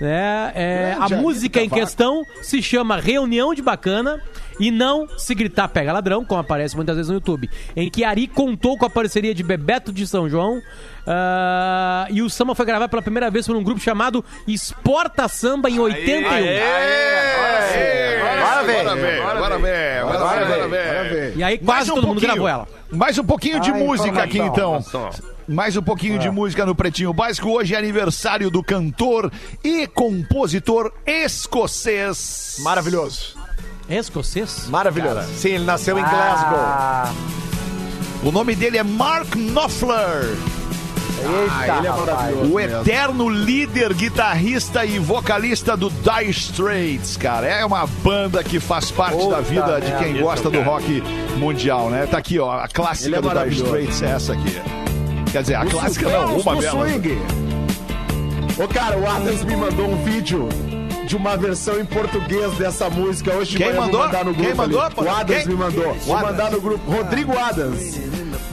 É, 0.00 0.52
é, 0.54 0.96
a 0.98 1.08
música 1.16 1.60
em 1.60 1.68
questão 1.68 2.24
se 2.40 2.62
chama 2.62 3.00
Reunião 3.00 3.52
de 3.52 3.60
Bacana 3.60 4.22
e 4.60 4.70
não 4.70 5.08
Se 5.18 5.34
Gritar 5.34 5.68
Pega 5.68 5.92
Ladrão, 5.92 6.24
como 6.24 6.40
aparece 6.40 6.76
muitas 6.76 6.96
vezes 6.96 7.08
no 7.08 7.16
YouTube, 7.16 7.50
em 7.76 7.90
que 7.90 8.04
Ari 8.04 8.26
contou 8.26 8.76
com 8.76 8.86
a 8.86 8.90
parceria 8.90 9.34
de 9.34 9.42
Bebeto 9.42 9.92
de 9.92 10.06
São 10.06 10.28
João 10.28 10.60
ah, 11.06 12.06
e 12.10 12.20
o 12.20 12.28
samba 12.28 12.54
foi 12.54 12.66
gravado 12.66 12.90
pela 12.90 13.00
primeira 13.00 13.30
vez 13.30 13.46
por 13.46 13.56
um 13.56 13.62
grupo 13.62 13.80
chamado 13.80 14.24
Exporta 14.46 15.26
Samba 15.26 15.70
em 15.70 15.78
81. 15.78 16.28
Agora 18.38 18.62
vem, 18.62 18.80
agora 18.80 18.94
vem, 18.94 19.20
agora 19.20 19.58
vem, 19.58 19.98
agora 20.00 21.08
vem. 21.08 21.34
E 21.36 21.42
aí 21.42 21.60
Mais 21.62 21.64
quase 21.64 21.90
um 21.92 21.94
todo 21.94 22.06
mundo 22.08 22.20
gravou 22.20 22.46
ela. 22.46 22.68
Mais 22.90 23.18
um 23.18 23.24
pouquinho 23.24 23.58
de 23.60 23.72
música 23.72 24.22
aqui, 24.22 24.38
então. 24.38 24.80
Mais 25.48 25.76
um 25.78 25.82
pouquinho 25.82 26.18
de 26.18 26.30
música 26.30 26.66
no 26.66 26.74
Pretinho 26.74 27.12
Básico. 27.12 27.48
Hoje 27.48 27.74
é 27.74 27.78
aniversário 27.78 28.50
do 28.50 28.62
cantor 28.62 29.32
e 29.64 29.86
compositor 29.86 30.92
escocês. 31.06 32.56
Maravilhoso. 32.60 33.34
Escocês? 33.88 34.66
Maravilhoso. 34.68 35.26
Sim, 35.34 35.50
ele 35.50 35.64
nasceu 35.64 35.98
em 35.98 36.02
Glasgow. 36.02 36.58
Ah, 36.60 37.12
O 38.22 38.30
nome 38.30 38.54
dele 38.54 38.76
é 38.76 38.82
Mark 38.82 39.34
Knopfler. 39.34 40.36
eita, 41.18 41.78
ele 41.78 41.86
é 41.86 41.90
maravilhoso. 41.90 42.52
O 42.52 42.60
eterno 42.60 43.28
líder, 43.30 43.94
guitarrista 43.94 44.84
e 44.84 44.98
vocalista 44.98 45.74
do 45.78 45.88
Dire 45.88 46.28
Straits, 46.30 47.16
cara. 47.16 47.46
É 47.46 47.64
uma 47.64 47.86
banda 47.86 48.44
que 48.44 48.60
faz 48.60 48.90
parte 48.90 49.16
Puta 49.16 49.36
da 49.36 49.40
vida 49.40 49.80
de 49.80 49.96
quem 49.96 50.20
gosta 50.20 50.50
do 50.50 50.60
rock 50.60 51.00
mundial, 51.38 51.88
né? 51.88 52.06
Tá 52.06 52.18
aqui, 52.18 52.38
ó. 52.38 52.52
A 52.60 52.68
clássica 52.68 53.16
é 53.16 53.20
do 53.22 53.30
Dire. 53.30 53.54
Straits 53.54 54.02
é 54.02 54.10
essa 54.10 54.34
aqui. 54.34 54.77
Quer 55.30 55.42
dizer, 55.42 55.54
a 55.56 55.66
clássica 55.66 56.08
não, 56.08 56.38
uma 56.38 56.56
delas. 56.56 56.90
swing. 56.90 57.18
Ô, 58.62 58.66
cara, 58.68 58.98
o 58.98 59.06
Adams 59.06 59.44
me 59.44 59.56
mandou 59.56 59.86
um 59.88 60.02
vídeo 60.02 60.48
de 61.06 61.16
uma 61.16 61.36
versão 61.36 61.78
em 61.80 61.84
português 61.84 62.52
dessa 62.54 62.88
música. 62.90 63.32
Hoje 63.34 63.56
Quem 63.56 63.72
mandou? 63.74 63.92
vou 63.92 64.00
mandar 64.06 64.24
no 64.24 64.32
grupo 64.34 64.46
Quem 64.48 64.54
mandou, 64.54 64.80
ali. 64.80 64.94
O 64.96 65.10
Adams 65.10 65.42
Quem? 65.44 65.48
me 65.48 65.54
mandou. 65.54 65.94
Vou 65.94 66.18
mandar 66.18 66.50
no 66.50 66.60
grupo. 66.60 66.90
Rodrigo 66.90 67.38
Adams. 67.38 68.07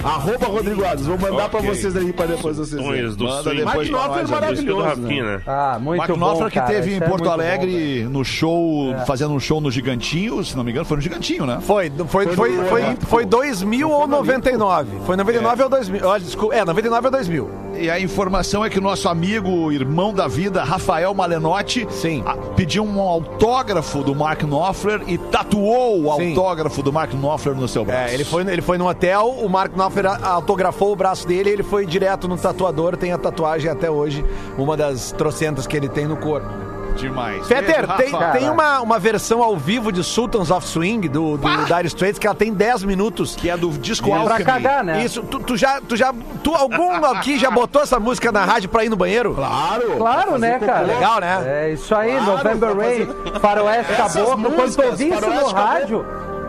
Arroba 0.05 0.45
Rodrigo 0.47 0.85
Adams. 0.85 1.07
Vou 1.07 1.17
mandar 1.17 1.49
pra 1.49 1.59
Ok. 1.59 1.69
vocês 1.73 1.95
aí 1.95 2.13
pra 2.13 2.25
depois 2.27 2.57
vocês. 2.57 2.81
Sonhos 2.81 3.15
do 3.15 3.25
Manda 3.25 3.41
swing. 3.43 3.57
depois 3.65 3.89
pra 3.89 4.21
do 4.23 4.29
maravilhoso, 4.31 4.81
né? 4.83 4.87
Rafinha. 4.89 5.41
Ah, 5.47 5.77
muito 5.81 5.97
Mark 5.97 6.09
bom, 6.11 6.17
Knopfler 6.17 6.51
que 6.51 6.61
teve 6.61 6.91
em 6.93 6.97
é 6.97 6.99
Porto 6.99 7.11
muito 7.23 7.29
Alegre 7.29 8.03
no 8.09 8.23
show, 8.23 8.95
fazendo 9.07 9.33
um 9.33 9.39
show 9.39 9.59
no 9.59 9.71
Gigantinho, 9.71 10.43
se 10.43 10.55
não 10.55 10.63
me 10.63 10.71
engano, 10.71 10.85
foi 10.85 10.97
no 10.97 11.01
Gigantinho, 11.03 11.45
né? 11.45 11.57
Foi, 11.61 11.91
foi, 12.07 12.27
foi, 12.27 12.57
foi, 12.65 12.81
é, 12.81 12.95
foi 13.07 13.25
2000 13.25 13.89
ou 13.89 14.07
99? 14.07 14.99
Foi 15.05 15.15
99 15.15 15.63
ou 15.63 15.69
2000? 15.69 16.05
Olha, 16.07 16.23
desculpa, 16.23 16.55
é, 16.55 16.63
99 16.65 17.07
ou 17.07 17.11
2000. 17.11 17.49
E 17.77 17.89
a 17.89 17.99
informação 17.99 18.63
é 18.63 18.69
que 18.69 18.79
o 18.79 18.81
nosso 18.81 19.09
amigo, 19.09 19.69
irmão 19.71 20.13
da 20.13 20.27
vida, 20.29 20.63
Rafael 20.63 21.13
Malenotti, 21.13 21.85
Sim. 21.89 22.23
a- 22.25 22.35
pediu 22.55 22.83
um 22.85 23.01
autógrafo 23.01 24.01
do 24.01 24.15
Mark 24.15 24.41
Knopfler 24.43 25.01
e 25.07 25.17
tatuou 25.17 25.99
o 26.09 26.15
Sim. 26.15 26.29
autógrafo 26.29 26.81
do 26.81 26.93
Mark 26.93 27.11
Knopfler 27.13 27.53
no 27.55 27.67
seu 27.67 27.83
braço. 27.83 28.11
É, 28.11 28.13
ele 28.13 28.23
foi, 28.23 28.43
ele 28.43 28.61
foi 28.61 28.77
no 28.77 28.87
hotel, 28.87 29.27
o 29.41 29.49
Mark 29.49 29.73
Knopfler 29.73 29.94
autografou 30.23 30.91
o 30.91 30.95
braço 30.95 31.27
dele, 31.27 31.49
ele 31.49 31.63
foi 31.63 31.85
direto 31.85 32.27
no 32.27 32.37
tatuador, 32.37 32.97
tem 32.97 33.11
a 33.11 33.17
tatuagem 33.17 33.69
até 33.69 33.89
hoje, 33.89 34.25
uma 34.57 34.75
das 34.75 35.11
trocentas 35.11 35.65
que 35.67 35.75
ele 35.77 35.87
tem 35.89 36.05
no 36.05 36.17
corpo. 36.17 36.47
demais. 36.95 37.45
Fetter, 37.47 37.85
Beijo, 37.97 38.17
tem, 38.17 38.31
tem 38.39 38.49
uma, 38.49 38.79
uma 38.81 38.97
versão 38.97 39.43
ao 39.43 39.57
vivo 39.57 39.91
de 39.91 40.01
Sultans 40.03 40.49
of 40.49 40.65
Swing 40.65 41.09
do, 41.09 41.37
do 41.37 41.47
Dire 41.65 41.87
Straits 41.87 42.17
que 42.17 42.25
ela 42.25 42.35
tem 42.35 42.53
10 42.53 42.83
minutos. 42.83 43.35
Que 43.35 43.49
é 43.49 43.57
do 43.57 43.69
disco 43.71 44.13
É 44.15 44.23
pra 44.23 44.41
cagar, 44.43 44.81
né? 44.83 45.03
Isso, 45.03 45.21
tu, 45.23 45.39
tu 45.41 45.57
já, 45.57 45.81
tu 45.81 45.95
já, 45.97 46.13
tu 46.41 46.53
algum 46.55 46.93
aqui 47.05 47.37
já 47.37 47.51
botou 47.51 47.81
essa 47.81 47.99
música 47.99 48.31
na 48.31 48.45
rádio 48.45 48.69
pra 48.69 48.85
ir 48.85 48.89
no 48.89 48.95
banheiro? 48.95 49.33
Claro. 49.35 49.97
Claro, 49.97 50.37
né, 50.37 50.57
cara? 50.59 50.85
Legal, 50.85 51.19
né? 51.19 51.43
É 51.45 51.73
isso 51.73 51.93
aí, 51.93 52.11
Claro, 52.11 52.25
November 52.31 52.77
Rain, 52.77 53.05
fazer- 53.05 53.39
Faroeste 53.41 53.93
Caboclo. 53.93 54.51
Quando 54.53 54.75
tu 54.75 54.81
ouvir 54.85 55.07
isso 55.09 55.15
no 55.15 55.21
Faroeste 55.21 55.53
Caboclo. 55.53 56.05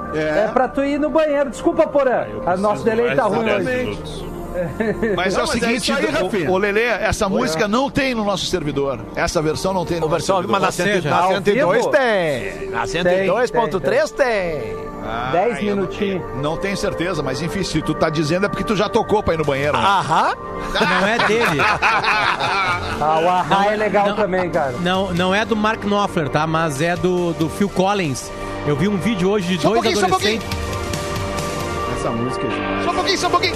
Rádio, 0.07 0.21
é. 0.21 0.49
pra 0.49 0.69
tu 0.69 0.85
ir 0.85 0.99
no 0.99 1.11
banheiro. 1.11 1.51
Desculpa, 1.51 1.87
Porã. 1.87 2.27
A 2.47 2.57
nosso 2.57 2.85
delay 2.85 3.15
tá 3.15 3.25
ruim 3.25 3.51
hoje. 3.51 4.27
Mas 5.15 5.35
é 5.35 5.37
Não, 5.37 5.45
o 5.45 5.49
mas 5.49 5.57
é 5.57 5.61
seguinte, 5.61 5.93
isso 5.93 5.93
aí, 5.93 6.47
o, 6.49 6.53
o 6.53 6.57
Lelê, 6.57 6.85
essa 6.85 7.29
música 7.29 7.69
não 7.69 7.91
tem 7.91 8.15
no 8.15 8.25
nosso 8.25 8.47
servidor. 8.47 8.99
Essa 9.15 9.43
versão 9.43 9.75
não 9.75 9.85
tem 9.85 10.01
no 10.01 10.09
versão, 10.09 10.37
servidor. 10.37 10.61
mas 10.61 10.79
na, 10.79 10.85
100 10.85 11.01
na 11.03 11.17
ao 11.19 11.29
102 11.35 11.77
vivo? 11.77 11.91
tem. 11.91 12.71
Na 12.71 12.85
102.3 12.85 14.11
tem. 14.13 14.77
Ah, 15.05 15.29
10 15.31 15.59
eu 15.59 15.65
não- 15.67 15.75
minutinhos. 15.77 16.23
Não 16.43 16.57
tenho 16.57 16.75
certeza, 16.75 17.23
mas 17.23 17.43
enfim, 17.43 17.63
se 17.63 17.83
tu 17.83 17.93
tá 17.93 18.09
dizendo 18.09 18.47
é 18.47 18.49
porque 18.49 18.65
tu 18.65 18.75
já 18.75 18.89
tocou 18.89 19.23
pra 19.23 19.35
ir 19.35 19.37
no 19.37 19.45
banheiro. 19.45 19.77
né? 19.77 19.85
Aham. 19.85 20.35
Não 20.81 21.07
é 21.07 21.19
dele. 21.27 21.61
Ah, 22.99 23.21
o 23.23 23.29
Ahá 23.29 23.73
é 23.73 23.77
legal 23.77 24.09
não. 24.09 24.17
também, 24.17 24.49
cara. 24.51 24.73
Não, 24.81 25.13
não 25.13 25.35
é 25.35 25.45
do 25.45 25.55
Mark 25.55 25.83
Knopfler, 25.85 26.31
tá? 26.31 26.47
Mas 26.47 26.81
é 26.81 26.97
do, 26.97 27.35
do 27.35 27.49
Phil 27.51 27.69
Collins. 27.69 28.31
Eu 28.67 28.75
vi 28.77 28.89
um 28.89 28.97
vídeo 28.97 29.31
hoje 29.31 29.57
de 29.57 29.63
Só 29.63 29.69
um 29.69 29.81
dois 29.81 29.83
pouquinho, 29.83 30.01
só 30.01 30.07
um 30.07 30.11
pouquinho. 30.11 30.43
adolescentes. 30.43 31.97
Essa 31.97 32.11
música 32.11 32.47
é 32.47 32.51
demais. 32.51 32.85
Só 32.85 32.91
um 32.91 32.95
pouquinho, 32.95 33.19
só 33.19 33.27
um 33.27 33.31
pouquinho. 33.31 33.55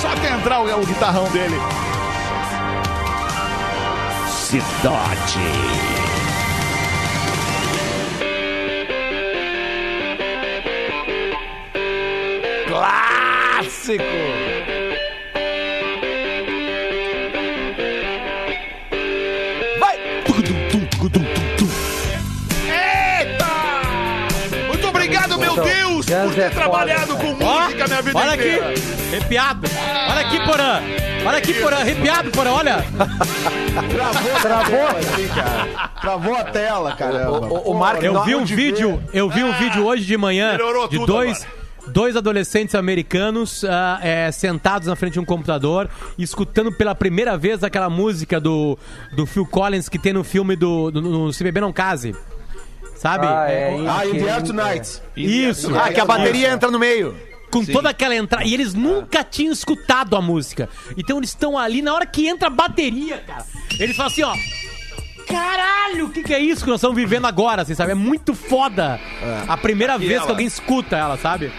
Só 0.00 0.08
até 0.08 0.32
entrar 0.32 0.60
o, 0.60 0.80
o 0.82 0.86
guitarrão 0.86 1.28
dele. 1.30 1.56
Cidade. 4.28 5.38
Clássico. 12.68 14.02
Vai. 19.78 19.98
Eita! 20.26 21.33
Ter 26.04 26.12
é 26.12 26.28
foda, 26.28 26.50
trabalhado 26.50 27.16
cara. 27.16 27.34
com 27.34 27.44
música 27.44 27.86
minha 27.88 28.02
vida 28.02 28.18
Olha 28.18 28.34
inteira. 28.34 28.68
aqui, 28.70 28.82
arrepiado. 29.16 29.68
Olha 30.10 30.20
aqui, 30.20 30.40
Porã. 30.44 30.82
Olha 31.26 31.38
aqui, 31.38 31.54
Porã, 31.54 31.76
arrepiado, 31.76 32.30
Porã, 32.30 32.50
olha. 32.52 32.84
Travou 34.42 34.86
aqui, 34.88 35.28
cara. 35.34 35.88
Travou 36.00 36.34
a 36.36 36.44
tela, 36.44 36.92
caramba. 36.96 37.46
O, 37.48 37.70
o 37.72 37.74
Mark 37.78 38.02
Eu 38.02 38.22
vi 38.24 38.34
um 38.34 38.44
vídeo, 38.44 39.02
eu 39.12 39.28
vi 39.30 39.42
um 39.42 39.52
vídeo 39.52 39.84
hoje 39.86 40.04
de 40.04 40.16
manhã 40.16 40.52
Melhorou 40.52 40.88
de 40.88 40.98
tudo 40.98 41.06
dois 41.06 41.42
agora. 41.44 41.64
dois 41.88 42.16
adolescentes 42.16 42.74
americanos 42.74 43.64
ah, 43.64 43.98
é, 44.02 44.30
sentados 44.30 44.88
na 44.88 44.96
frente 44.96 45.14
de 45.14 45.20
um 45.20 45.24
computador, 45.24 45.88
escutando 46.18 46.70
pela 46.72 46.94
primeira 46.94 47.36
vez 47.38 47.62
aquela 47.64 47.88
música 47.90 48.40
do, 48.40 48.78
do 49.12 49.24
Phil 49.26 49.46
Collins 49.46 49.88
que 49.88 49.98
tem 49.98 50.12
no 50.12 50.22
filme 50.24 50.56
do, 50.56 50.90
do 50.90 51.00
no 51.00 51.32
Se 51.32 51.42
Beber 51.42 51.60
Não 51.60 51.72
Case. 51.72 52.14
Sabe? 53.04 53.26
Ah, 53.26 53.44
é, 53.50 53.52
É, 53.84 53.86
Ah, 53.86 54.06
In 54.06 54.12
the 54.18 54.30
Air 54.32 54.42
Tonight. 54.42 55.02
isso. 55.14 55.76
Ah, 55.78 55.92
que 55.92 56.00
a 56.00 56.06
bateria 56.06 56.48
entra 56.48 56.70
no 56.70 56.78
meio. 56.78 57.14
Com 57.50 57.62
toda 57.62 57.90
aquela 57.90 58.16
entrada. 58.16 58.46
E 58.46 58.54
eles 58.54 58.72
nunca 58.72 59.22
tinham 59.22 59.52
escutado 59.52 60.16
a 60.16 60.22
música. 60.22 60.70
Então 60.96 61.18
eles 61.18 61.28
estão 61.28 61.58
ali, 61.58 61.82
na 61.82 61.92
hora 61.94 62.06
que 62.06 62.26
entra 62.26 62.48
a 62.48 62.50
bateria, 62.50 63.18
cara. 63.18 63.44
Eles 63.78 63.94
falam 63.94 64.10
assim, 64.10 64.22
ó. 64.22 64.34
Caralho, 65.26 66.06
o 66.06 66.10
que, 66.10 66.22
que 66.22 66.32
é 66.32 66.38
isso 66.40 66.64
que 66.64 66.70
nós 66.70 66.78
estamos 66.80 66.96
vivendo 66.96 67.26
agora, 67.26 67.60
assim, 67.62 67.74
sabe? 67.74 67.92
É 67.92 67.94
muito 67.94 68.34
foda. 68.34 68.98
A 69.46 69.56
primeira 69.58 69.98
vez 69.98 70.22
que 70.22 70.30
alguém 70.30 70.46
escuta 70.46 70.96
ela, 70.96 71.18
sabe? 71.18 71.52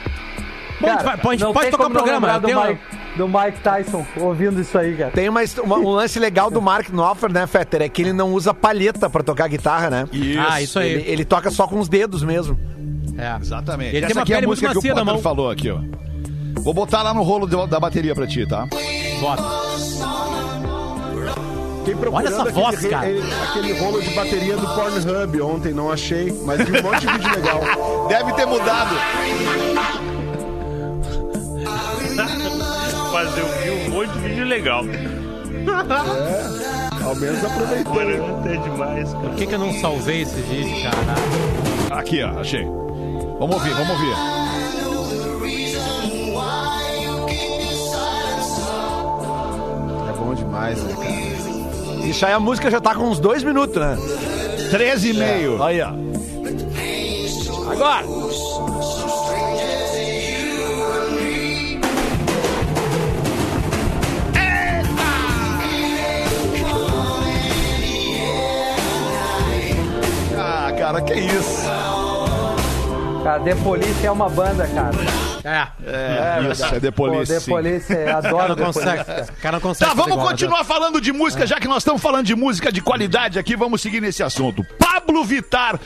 Bom, 0.82 0.88
a 0.90 0.92
gente, 1.32 1.44
a 1.46 1.54
pode 1.54 1.70
tocar 1.72 1.88
o 1.88 1.92
programa. 1.92 2.28
eu 2.34 2.42
tenho- 2.42 2.80
do 3.18 3.28
Mike 3.28 3.60
Tyson 3.62 4.06
ouvindo 4.18 4.60
isso 4.62 4.78
aí, 4.78 4.96
cara. 4.96 5.12
Tem 5.12 5.30
uma, 5.30 5.42
uma- 5.64 5.78
um 5.78 5.90
lance 5.90 6.20
legal 6.20 6.50
do 6.52 6.62
Mark 6.62 6.90
Knopfler, 6.90 7.32
né, 7.32 7.48
Fetter? 7.48 7.82
É 7.84 7.90
que 7.90 8.02
ele 8.02 8.14
não 8.14 8.34
usa 8.34 8.54
palheta 8.54 9.10
pra 9.10 9.24
tocar 9.24 9.48
guitarra, 9.48 9.90
né? 9.90 10.08
Ah, 10.50 10.62
isso 10.62 10.80
aí. 10.80 10.92
Ele, 10.92 11.04
ele 11.10 11.26
toca 11.26 11.50
só 11.50 11.68
com 11.68 11.80
os 11.80 11.88
dedos 11.88 12.24
mesmo. 12.24 12.60
É. 13.18 13.38
Exatamente. 13.42 13.96
Ele 13.96 14.06
Essa 14.06 14.08
tem 14.08 14.16
uma 14.18 14.24
aqui 14.24 14.34
é 14.34 14.38
a 14.38 14.42
música 14.42 14.72
que 14.72 14.78
o 14.78 14.82
Potter 14.82 15.06
mão. 15.06 15.20
falou 15.20 15.50
aqui, 15.50 15.70
ó. 15.72 15.80
Vou 16.62 16.74
botar 16.74 17.02
lá 17.02 17.14
no 17.14 17.22
rolo 17.24 17.48
de- 17.48 17.68
da 17.68 17.80
bateria 17.80 18.14
pra 18.16 18.28
ti, 18.28 18.46
tá? 18.46 18.68
Bota. 19.22 19.44
Olha 22.12 22.28
essa 22.28 22.42
aquele 22.42 22.52
voz, 22.54 22.86
cara. 22.88 23.08
ele- 23.10 23.24
aquele 23.50 23.80
rolo 23.80 24.02
de 24.02 24.10
bateria 24.10 24.58
do 24.58 24.68
Pornhub 24.68 25.42
ontem, 25.42 25.72
não 25.74 25.92
achei, 25.92 26.34
mas 26.44 26.58
vi 26.68 26.80
um 26.80 26.84
monte 26.84 27.02
de 27.02 27.08
vídeo 27.08 27.32
legal. 27.36 28.08
Deve 28.10 28.34
ter 28.34 28.46
mudado. 28.48 28.96
Mas 33.16 33.38
eu 33.38 33.48
vi 33.48 33.70
um 33.70 33.90
monte 33.92 34.12
de 34.12 34.20
vídeo 34.20 34.44
legal. 34.46 34.84
Ao 37.02 37.16
menos 37.16 37.46
aproveitou. 37.46 37.96
Mano, 37.96 38.46
é 38.46 38.58
demais, 38.58 39.14
cara. 39.14 39.30
Por 39.30 39.36
que, 39.36 39.48
que 39.48 39.56
eu 39.56 39.60
não 39.60 39.72
salvei 39.72 40.24
esse 40.24 40.42
vídeo, 40.42 40.76
cara? 40.84 41.98
Aqui, 41.98 42.22
ó, 42.22 42.42
achei. 42.42 42.66
Vamos 43.40 43.56
ouvir, 43.56 43.74
vamos 43.74 43.90
ouvir. 43.92 44.12
É 50.10 50.14
bom 50.20 50.34
demais, 50.34 50.84
né, 50.84 50.94
cara? 50.94 52.06
Isso 52.10 52.26
aí 52.26 52.34
a 52.34 52.40
música 52.42 52.70
já 52.70 52.82
tá 52.82 52.94
com 52.94 53.06
uns 53.06 53.22
dois 53.22 53.46
minutos, 53.46 53.78
né? 53.78 53.98
13 54.72 55.12
e 55.12 55.14
meio. 55.14 55.64
Aí, 55.64 55.80
ó. 55.80 55.94
Agora. 57.72 58.25
Cara, 70.78 71.02
que 71.02 71.14
isso. 71.14 71.66
Cara, 73.24 73.40
The 73.40 73.56
Police 73.56 74.06
é 74.06 74.12
uma 74.12 74.30
banda, 74.30 74.68
cara. 74.68 74.96
É. 75.44 75.68
É, 75.86 76.52
isso, 76.52 76.66
é 76.66 76.80
The 76.80 76.92
Pô, 76.92 77.08
Police, 77.08 77.34
The 77.34 77.40
sim. 77.40 77.52
Police, 77.52 77.94
é, 77.94 78.10
adoro 78.14 78.56
The 78.56 78.64
Police. 78.64 79.32
cara 79.42 79.52
não 79.54 79.62
consegue. 79.62 79.90
Tá, 79.90 79.96
vamos 79.96 80.14
igual, 80.14 80.28
continuar 80.30 80.64
falando 80.64 81.00
de 81.00 81.12
música, 81.12 81.46
já 81.46 81.60
que 81.60 81.68
nós 81.68 81.78
estamos 81.78 82.02
falando 82.02 82.26
de 82.26 82.36
música 82.36 82.72
de 82.72 82.82
qualidade 82.82 83.38
aqui, 83.38 83.56
vamos 83.56 83.82
seguir 83.82 84.02
nesse 84.02 84.24
assunto. 84.24 84.64
Pablo 84.78 85.24
Vittar 85.24 85.80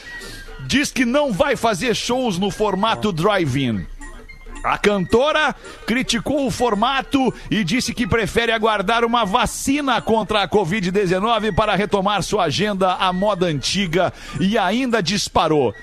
diz 0.65 0.91
que 0.91 1.05
não 1.05 1.31
vai 1.31 1.55
fazer 1.55 1.95
shows 1.95 2.37
no 2.37 2.51
formato 2.51 3.11
drive-in. 3.11 3.85
A 4.63 4.77
cantora 4.77 5.55
criticou 5.85 6.45
o 6.45 6.51
formato 6.51 7.33
e 7.49 7.63
disse 7.63 7.93
que 7.93 8.05
prefere 8.05 8.51
aguardar 8.51 9.05
uma 9.05 9.25
vacina 9.25 10.01
contra 10.01 10.43
a 10.43 10.47
Covid-19 10.47 11.55
para 11.55 11.75
retomar 11.75 12.21
sua 12.23 12.45
agenda 12.45 12.93
à 12.95 13.13
moda 13.13 13.45
antiga 13.45 14.13
e 14.39 14.57
ainda 14.57 15.01
disparou. 15.01 15.73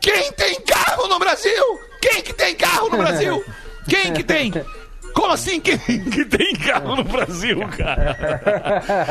Quem 0.00 0.32
tem 0.32 0.60
carro 0.62 1.06
no 1.08 1.18
Brasil? 1.18 1.80
Quem 2.00 2.22
que 2.22 2.32
tem 2.32 2.54
carro 2.54 2.88
no 2.88 2.98
Brasil? 2.98 3.44
Quem 3.88 4.12
que 4.12 4.22
tem? 4.22 4.52
Como 5.18 5.32
assim 5.32 5.60
quem 5.60 5.76
que 6.10 6.24
tem 6.24 6.54
carro 6.54 6.94
no 6.96 7.02
Brasil, 7.04 7.58
cara? 7.76 8.16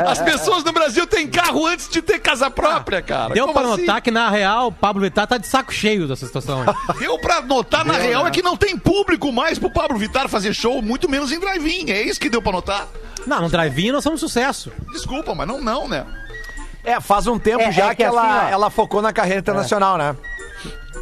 As 0.08 0.20
pessoas 0.20 0.64
no 0.64 0.72
Brasil 0.72 1.06
têm 1.06 1.26
carro 1.28 1.66
antes 1.66 1.88
de 1.88 2.00
ter 2.00 2.18
casa 2.18 2.50
própria, 2.50 3.02
cara. 3.02 3.34
Deu 3.34 3.46
Como 3.46 3.58
pra 3.58 3.68
assim? 3.74 3.80
notar 3.82 4.00
que, 4.00 4.10
na 4.10 4.30
real, 4.30 4.68
o 4.68 4.72
Pablo 4.72 5.02
Vittar 5.02 5.26
tá 5.26 5.36
de 5.36 5.46
saco 5.46 5.72
cheio 5.72 6.08
dessa 6.08 6.26
situação. 6.26 6.62
aí. 6.62 6.74
Deu 6.98 7.18
pra 7.18 7.42
notar, 7.42 7.84
na 7.84 7.94
real, 7.94 8.26
é 8.26 8.30
que 8.30 8.42
não 8.42 8.56
tem 8.56 8.76
público 8.78 9.30
mais 9.32 9.58
pro 9.58 9.70
Pablo 9.70 9.98
Vittar 9.98 10.28
fazer 10.28 10.54
show, 10.54 10.80
muito 10.80 11.08
menos 11.10 11.30
em 11.30 11.38
drive-in. 11.38 11.90
É 11.90 12.02
isso 12.02 12.18
que 12.18 12.30
deu 12.30 12.40
pra 12.40 12.52
notar. 12.52 12.88
não, 13.26 13.42
no 13.42 13.48
drive-in 13.48 13.92
nós 13.92 14.02
somos 14.02 14.20
sucesso. 14.20 14.72
Desculpa, 14.92 15.34
mas 15.34 15.46
não, 15.46 15.60
não, 15.60 15.86
né? 15.86 16.06
É, 16.84 17.00
faz 17.00 17.26
um 17.26 17.38
tempo 17.38 17.62
É, 17.62 17.70
já 17.72 17.86
é 17.86 17.88
que, 17.90 17.96
que 17.96 18.02
ela, 18.02 18.22
assim, 18.22 18.46
ó. 18.46 18.48
ela 18.50 18.70
focou 18.70 19.02
na 19.02 19.12
carreira 19.12 19.40
internacional, 19.40 19.98
né? 19.98 20.16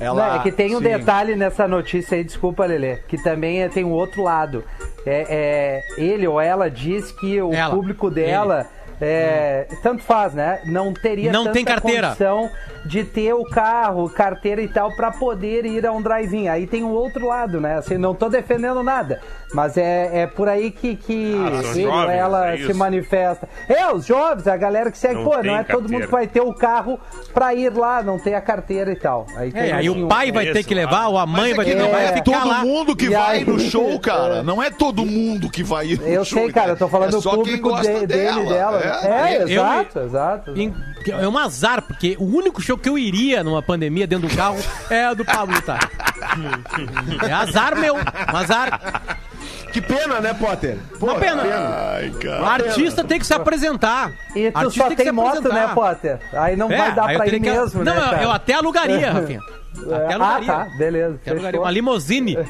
Ela- 0.00 0.28
Não, 0.28 0.36
é 0.36 0.38
que 0.40 0.50
tem 0.52 0.74
um 0.74 0.78
sim. 0.78 0.84
detalhe 0.84 1.36
nessa 1.36 1.66
notícia 1.68 2.16
aí, 2.18 2.24
desculpa, 2.24 2.66
Lelê, 2.66 2.96
que 3.08 3.16
também 3.22 3.62
é- 3.62 3.68
tem 3.68 3.84
um 3.84 3.92
outro 3.92 4.22
lado. 4.22 4.62
É, 5.06 5.82
é, 5.96 6.02
ele 6.02 6.26
ou 6.26 6.40
ela 6.40 6.68
diz 6.68 7.12
que 7.12 7.40
o 7.40 7.52
Ela, 7.54 7.74
público 7.74 8.10
dela. 8.10 8.66
É, 9.00 9.66
tanto 9.82 10.02
faz, 10.02 10.32
né? 10.32 10.62
Não 10.64 10.94
teria 10.94 11.30
Não 11.30 11.52
tem 11.52 11.64
carteira. 11.66 12.08
condição 12.08 12.50
de 12.86 13.04
ter 13.04 13.34
o 13.34 13.44
carro, 13.44 14.08
carteira 14.08 14.62
e 14.62 14.68
tal, 14.68 14.90
pra 14.96 15.10
poder 15.10 15.66
ir 15.66 15.84
a 15.86 15.92
um 15.92 16.00
drive-in. 16.00 16.48
Aí 16.48 16.66
tem 16.66 16.82
um 16.82 16.92
outro 16.92 17.26
lado, 17.26 17.60
né? 17.60 17.76
Assim, 17.76 17.98
não 17.98 18.14
tô 18.14 18.30
defendendo 18.30 18.82
nada, 18.82 19.20
mas 19.54 19.76
é, 19.76 20.22
é 20.22 20.26
por 20.26 20.48
aí 20.48 20.70
que, 20.70 20.96
que 20.96 21.34
Ah, 21.34 21.60
ele 21.72 21.82
jovens, 21.84 22.10
ela 22.16 22.48
é 22.52 22.56
se 22.58 22.74
manifesta. 22.74 23.48
É, 23.68 23.90
os 23.92 24.04
jovens, 24.06 24.46
a 24.46 24.56
galera 24.56 24.90
que 24.90 24.98
segue, 24.98 25.14
Não 25.14 25.24
pô, 25.24 25.42
não 25.42 25.56
é 25.56 25.62
todo 25.64 25.82
mundo 25.82 25.82
carteira. 25.82 26.06
que 26.06 26.12
vai 26.12 26.26
ter 26.26 26.40
o 26.40 26.52
carro 26.52 26.98
pra 27.32 27.54
ir 27.54 27.72
lá, 27.72 28.02
não 28.02 28.18
tem 28.18 28.34
a 28.34 28.40
carteira 28.40 28.90
e 28.92 28.96
tal. 28.96 29.26
Aí 29.36 29.50
tem 29.52 29.62
É, 29.62 29.72
aí 29.72 29.88
assim, 29.88 30.04
o 30.04 30.08
pai 30.08 30.32
vai 30.32 30.44
Isso, 30.44 30.52
ter 30.54 30.64
que 30.64 30.74
levar, 30.74 31.06
ou 31.08 31.18
a 31.18 31.26
mãe 31.26 31.42
Mas 31.42 31.50
é 31.52 31.54
vai 31.54 31.64
ter 31.64 31.70
que 31.76 31.82
levar 31.82 32.00
é 32.00 32.04
e 32.04 32.08
ficar 32.08 32.22
todo 32.24 32.48
lá. 32.48 32.64
mundo 32.64 32.96
que 32.96 33.04
E 33.06 33.10
vai 33.10 33.36
aí- 33.38 33.44
no 33.44 33.58
show, 33.58 33.98
cara. 34.00 34.36
É. 34.38 34.42
Não 34.42 34.62
é 34.62 34.70
todo 34.70 35.04
mundo 35.06 35.48
que 35.48 35.62
vai 35.62 35.86
ir 35.88 35.98
no 36.00 36.06
Eu 36.06 36.24
show. 36.24 36.42
sei, 36.42 36.52
cara, 36.52 36.70
eu 36.72 36.76
tô 36.76 36.88
falando 36.88 37.08
é 37.16 37.20
do 37.20 37.22
público 37.22 37.80
de- 37.80 38.06
dele 38.06 38.40
e 38.40 38.48
dela. 38.48 38.80
É, 39.04 39.42
Eu- 39.42 39.48
exato, 39.48 39.98
exato. 40.00 40.50
Em- 40.60 40.74
É 41.08 41.28
um 41.28 41.38
azar, 41.38 41.82
porque 41.82 42.16
o 42.18 42.24
único 42.24 42.60
show 42.60 42.76
que 42.76 42.88
eu 42.88 42.98
iria 42.98 43.44
numa 43.44 43.62
pandemia 43.62 44.08
dentro 44.08 44.26
do 44.28 44.36
carro 44.36 44.56
é 44.90 45.08
o 45.08 45.14
do 45.14 45.24
Pablo 45.24 45.54
Vittar. 45.54 45.88
É 47.28 47.32
azar 47.32 47.76
meu, 47.78 47.94
um 47.96 48.36
azar. 48.36 49.15
Que 49.76 49.80
pena, 49.82 50.20
né, 50.22 50.32
Potter? 50.32 50.78
Pô, 50.98 51.04
Uma 51.04 51.16
pena. 51.16 51.42
Ai, 51.42 52.08
O 52.08 52.14
cara. 52.14 52.46
artista 52.64 53.04
tem 53.04 53.18
que 53.18 53.26
se 53.26 53.34
apresentar. 53.34 54.10
E 54.34 54.50
tu 54.50 54.56
Artista 54.56 54.82
só 54.84 54.88
que 54.88 54.96
se 54.96 55.02
tem 55.02 55.12
moto, 55.12 55.36
apresentar. 55.36 55.68
né, 55.68 55.74
Potter? 55.74 56.18
Aí 56.32 56.56
não 56.56 56.70
É, 56.72 56.78
vai 56.78 56.94
dar 56.94 57.12
eu 57.12 57.18
pra 57.18 57.26
ir 57.26 57.30
que- 57.32 57.40
mesmo, 57.40 57.84
Não, 57.84 57.92
né, 57.94 58.00
eu- 58.00 58.04
cara? 58.10 58.22
eu 58.22 58.30
até 58.30 58.54
alugaria, 58.54 59.12
Rafinha. 59.12 59.40
Até 59.76 59.92
ah, 59.94 60.14
alugaria. 60.14 60.46
tá, 60.46 60.64
beleza. 60.78 61.14
Até 61.20 61.30
alugaria. 61.32 61.60
Uma 61.60 61.70
limousine. 61.70 62.38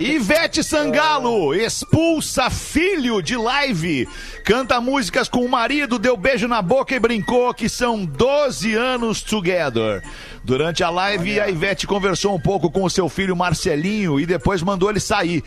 Ivete 0.00 0.62
Sangalo 0.62 1.54
expulsa 1.54 2.50
filho 2.50 3.22
de 3.22 3.36
live. 3.36 4.06
Canta 4.44 4.80
músicas 4.80 5.28
com 5.28 5.40
o 5.44 5.48
marido, 5.48 5.98
deu 5.98 6.16
beijo 6.16 6.46
na 6.48 6.60
boca 6.62 6.94
e 6.94 6.98
brincou 7.00 7.52
que 7.54 7.68
são 7.68 8.04
12 8.04 8.74
anos 8.74 9.22
together. 9.22 10.02
Durante 10.44 10.82
a 10.84 10.90
live, 10.90 11.40
a 11.40 11.48
Ivete 11.48 11.86
conversou 11.86 12.34
um 12.34 12.40
pouco 12.40 12.70
com 12.70 12.84
o 12.84 12.90
seu 12.90 13.08
filho 13.08 13.36
Marcelinho 13.36 14.18
e 14.20 14.26
depois 14.26 14.62
mandou 14.62 14.90
ele 14.90 15.00
sair. 15.00 15.42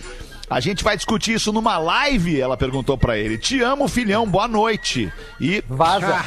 A 0.50 0.60
gente 0.60 0.84
vai 0.84 0.96
discutir 0.96 1.34
isso 1.34 1.52
numa 1.52 1.78
live, 1.78 2.40
ela 2.40 2.56
perguntou 2.56 2.98
pra 2.98 3.18
ele. 3.18 3.38
Te 3.38 3.62
amo, 3.62 3.88
filhão, 3.88 4.28
boa 4.28 4.48
noite. 4.48 5.12
E 5.42 5.64
Vaza. 5.68 6.24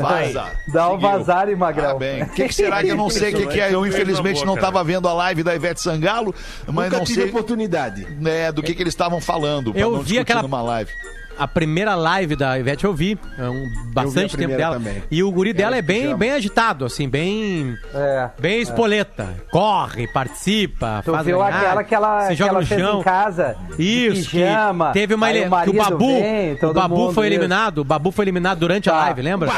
vaza. 0.00 0.50
Dá 0.72 0.90
um 0.90 0.98
vazar, 0.98 1.48
hein, 1.50 1.56
Magrão. 1.56 1.90
Ah, 1.90 1.94
bem. 1.98 2.22
O 2.22 2.28
que, 2.30 2.48
que 2.48 2.54
será 2.54 2.82
que 2.82 2.88
eu 2.88 2.96
não 2.96 3.10
sei 3.10 3.34
o 3.34 3.36
que, 3.36 3.46
que 3.48 3.60
é? 3.60 3.74
Eu 3.74 3.86
infelizmente 3.86 4.44
não 4.44 4.54
estava 4.54 4.82
vendo 4.82 5.06
a 5.06 5.12
live 5.12 5.42
da 5.42 5.54
Ivete 5.54 5.82
Sangalo, 5.82 6.34
mas 6.66 6.86
Nunca 6.86 6.98
não 6.98 7.04
tive 7.04 7.20
sei 7.20 7.30
oportunidade. 7.30 8.06
né, 8.18 8.50
do 8.50 8.62
que, 8.62 8.74
que 8.74 8.82
eles 8.82 8.92
estavam 8.94 9.20
falando. 9.20 9.72
pra 9.72 9.80
Eu 9.82 9.90
não 9.92 9.98
vi 9.98 10.04
discutir 10.04 10.20
aquela- 10.20 10.42
numa 10.42 10.62
live. 10.62 10.90
A 11.38 11.48
primeira 11.48 11.94
live 11.94 12.36
da 12.36 12.58
Ivete 12.58 12.84
eu 12.84 12.92
vi, 12.94 13.18
é 13.38 13.48
um, 13.48 13.64
bastante 13.92 14.36
tempo 14.36 14.56
dela. 14.56 14.76
também. 14.76 15.02
E 15.10 15.22
o 15.22 15.30
guri 15.30 15.52
dela 15.52 15.70
Ela 15.72 15.78
é 15.78 15.82
bem, 15.82 16.14
bem 16.16 16.30
agitado, 16.32 16.84
assim, 16.84 17.08
bem. 17.08 17.74
É. 17.94 18.30
Bem 18.38 18.60
espoleta. 18.60 19.28
Corre, 19.50 20.06
participa, 20.06 21.02
Tu 21.04 21.12
faz 21.12 21.26
viu 21.26 21.38
ganhar, 21.38 21.56
aquela 21.58 21.84
que 21.84 21.94
ela, 21.94 22.20
se 22.22 22.28
que 22.28 22.34
joga 22.36 22.50
ela 22.50 22.60
no 22.60 22.66
fez 22.66 22.80
chão. 22.80 23.00
em 23.00 23.02
casa? 23.02 23.56
de 23.76 23.82
Isso, 23.82 24.30
que 24.30 24.36
pijama, 24.38 24.92
teve 24.92 25.14
uma 25.14 25.30
ele... 25.30 25.40
o 25.46 25.62
que 25.62 25.70
o 25.70 25.72
Babu, 25.72 26.06
vem, 26.20 26.58
o 26.62 26.72
Babu 26.74 27.12
foi 27.12 27.26
isso. 27.26 27.34
eliminado, 27.34 27.78
o 27.78 27.84
Babu 27.84 28.10
foi 28.12 28.24
eliminado 28.24 28.58
durante 28.58 28.88
a 28.88 28.92
Tá. 28.92 28.98
live, 29.00 29.22
lembra? 29.22 29.50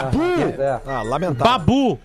É. 0.58 0.80
Ah, 0.86 1.02
lamentável. 1.02 1.44
Babu. 1.58 2.00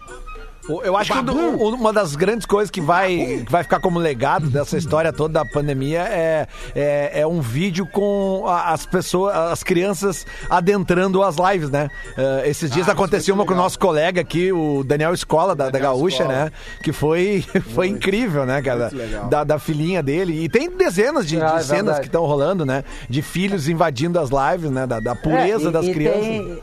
Eu 0.83 0.95
acho 0.97 1.11
que 1.11 1.19
um- 1.31 1.55
um- 1.55 1.73
uma 1.75 1.91
das 1.93 2.15
grandes 2.15 2.45
coisas 2.45 2.69
que 2.69 2.81
vai, 2.81 3.43
que 3.45 3.51
vai 3.51 3.63
ficar 3.63 3.79
como 3.79 3.97
legado 3.99 4.49
dessa 4.49 4.77
história 4.77 5.11
toda 5.11 5.33
da 5.33 5.45
pandemia 5.45 6.01
é, 6.01 6.47
é, 6.75 7.21
é 7.21 7.27
um 7.27 7.41
vídeo 7.41 7.85
com 7.85 8.43
as 8.47 8.85
pessoas, 8.85 9.35
as 9.35 9.63
crianças 9.63 10.25
adentrando 10.49 11.23
as 11.23 11.35
lives, 11.37 11.69
né? 11.69 11.89
Eh, 12.17 12.43
esses 12.49 12.69
dias 12.71 12.89
aconteceu 12.89 13.33
uma 13.35 13.45
com 13.45 13.53
o 13.53 13.57
nosso 13.57 13.77
colega 13.79 14.21
aqui, 14.21 14.51
o 14.51 14.83
Daniel 14.83 15.13
Escola, 15.13 15.55
da, 15.55 15.69
da 15.69 15.79
Gaúcha, 15.79 16.25
né? 16.25 16.51
Que 16.83 16.91
foi, 16.93 17.43
foi 17.73 17.87
incrível, 17.87 18.45
né, 18.45 18.61
cara? 18.61 18.91
Da, 19.29 19.43
da 19.43 19.59
filhinha 19.59 20.01
dele. 20.03 20.43
E 20.43 20.49
tem 20.49 20.69
dezenas 20.69 21.27
de, 21.27 21.35
de 21.37 21.41
Ah, 21.41 21.55
é 21.57 21.61
cenas 21.61 21.69
verdade. 21.69 21.99
que 22.01 22.05
estão 22.07 22.25
rolando, 22.25 22.65
né? 22.65 22.83
De 23.09 23.21
filhos 23.21 23.67
invadindo 23.69 24.19
as 24.19 24.29
lives, 24.29 24.71
né? 24.71 24.85
Da, 24.85 24.99
da 24.99 25.15
pureza 25.15 25.67
É, 25.67 25.69
e- 25.69 25.71
das 25.71 25.85
e 25.85 25.93
crianças. 25.93 26.21
Tem, 26.21 26.59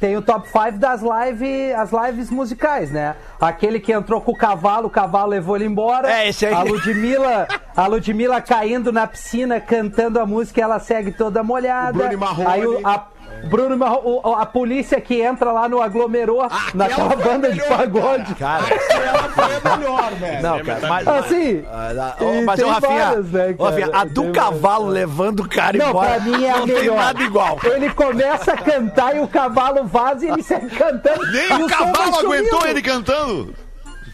tem 0.00 0.16
o 0.16 0.22
top 0.22 0.48
5 0.48 0.78
das 0.78 1.00
lives, 1.02 1.74
as 1.74 1.90
lives 1.90 2.30
musicais, 2.30 2.90
né? 2.90 3.16
Aquele 3.40 3.80
que 3.80 3.92
entrou 3.92 4.20
com 4.20 4.32
o 4.32 4.36
cavalo, 4.36 4.86
o 4.86 4.90
cavalo 4.90 5.30
levou 5.30 5.56
ele 5.56 5.64
embora. 5.64 6.10
É, 6.10 6.28
esse 6.28 6.46
aí. 6.46 6.52
A 6.52 6.62
Ludmilla, 6.62 7.48
a 7.76 7.86
Ludmilla 7.86 8.40
caindo 8.40 8.92
na 8.92 9.06
piscina, 9.06 9.60
cantando 9.60 10.20
a 10.20 10.26
música, 10.26 10.60
ela 10.60 10.78
segue 10.78 11.12
toda 11.12 11.42
molhada. 11.42 11.98
O 11.98 12.08
Bruno 12.08 12.18
Marrone. 12.18 12.48
Aí 12.48 12.66
o, 12.66 12.86
a, 12.86 13.06
Bruno 13.48 13.76
o- 14.04 14.34
a 14.34 14.44
polícia 14.44 15.00
que 15.00 15.20
entra 15.20 15.52
lá 15.52 15.68
no 15.68 15.80
aglomerou, 15.80 16.46
naquela 16.74 17.14
banda 17.16 17.52
de 17.52 17.62
pagode. 17.62 18.34
Cara, 18.34 18.64
Ela 18.90 19.22
foi 19.28 19.44
a 19.72 19.76
melhor, 19.76 20.12
velho. 20.14 20.42
não, 20.42 20.64
cara. 20.64 20.88
Mas, 20.88 21.06
Assim, 21.08 21.64
Ah, 21.70 22.16
e 22.20 22.24
ô, 22.24 22.42
mas, 22.44 22.56
tem 22.56 22.64
ô, 22.64 22.70
Rafinha, 22.70 23.04
várias, 23.06 23.26
né, 23.30 23.54
Rafinha, 23.58 23.86
cara? 23.88 24.00
a 24.00 24.04
do 24.04 24.32
cavalo 24.32 24.86
levando 24.88 25.40
o 25.40 25.48
cara 25.48 25.78
Não, 25.78 25.90
embora. 25.90 26.10
pra 26.14 26.20
mim 26.20 26.44
é 26.44 26.50
a 26.50 26.58
não 26.58 26.66
melhor. 26.66 26.80
tem 26.82 26.94
nada 26.96 27.22
igual. 27.22 27.58
Ele 27.64 27.90
começa 27.90 28.52
a 28.52 28.56
cantar 28.56 29.16
e 29.16 29.20
o 29.20 29.28
cavalo 29.28 29.84
vaza 29.84 30.26
e 30.26 30.30
ele 30.30 30.42
segue 30.42 30.68
cantando. 30.70 31.24
Nem 31.30 31.60
e 31.60 31.62
o 31.62 31.68
cavalo 31.68 32.18
aguentou 32.18 32.66
ele 32.66 32.82
cantando. 32.82 33.54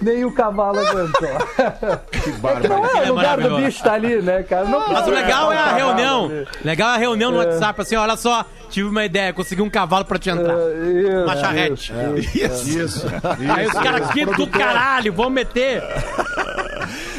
Nem 0.03 0.25
o 0.25 0.33
cavalo 0.33 0.79
aguentou. 0.81 1.29
que 2.11 2.31
bárbaro. 2.33 2.69
Não 2.69 2.87
é 2.87 3.07
é 3.07 3.11
o 3.11 3.15
lugar 3.15 3.41
do 3.41 3.57
bicho 3.57 3.83
tá 3.83 3.93
ali, 3.95 4.21
né, 4.21 4.43
cara? 4.43 4.65
Não 4.65 4.93
Mas 4.93 5.07
o 5.07 5.11
legal 5.11 5.53
é 5.53 5.59
a 5.59 5.63
cavalo 5.65 5.77
reunião. 5.79 6.25
ali. 6.27 6.49
Legal 6.65 6.91
é 6.91 6.95
a 6.95 6.99
reunião 6.99 7.31
no 7.31 7.39
WhatsApp, 7.39 7.81
assim, 7.81 7.97
olha 7.97 8.17
só, 8.17 8.45
tive 8.69 8.89
uma 8.89 9.05
ideia, 9.05 9.33
consegui 9.33 9.63
um 9.63 9.71
cavalo 9.71 10.05
pra 10.05 10.19
te 10.19 10.31
entrar. 10.31 10.55
Isso, 10.55 11.25
Uma 11.25 11.37
charrete. 11.37 11.93
Isso. 12.35 12.79
Isso. 12.79 13.07
Aí 13.55 13.67
os 13.67 13.73
caras 13.75 14.11
aqui 14.11 14.25
do 14.27 14.47
caralho, 14.49 15.13
vão 15.13 15.31
meter. 15.31 15.83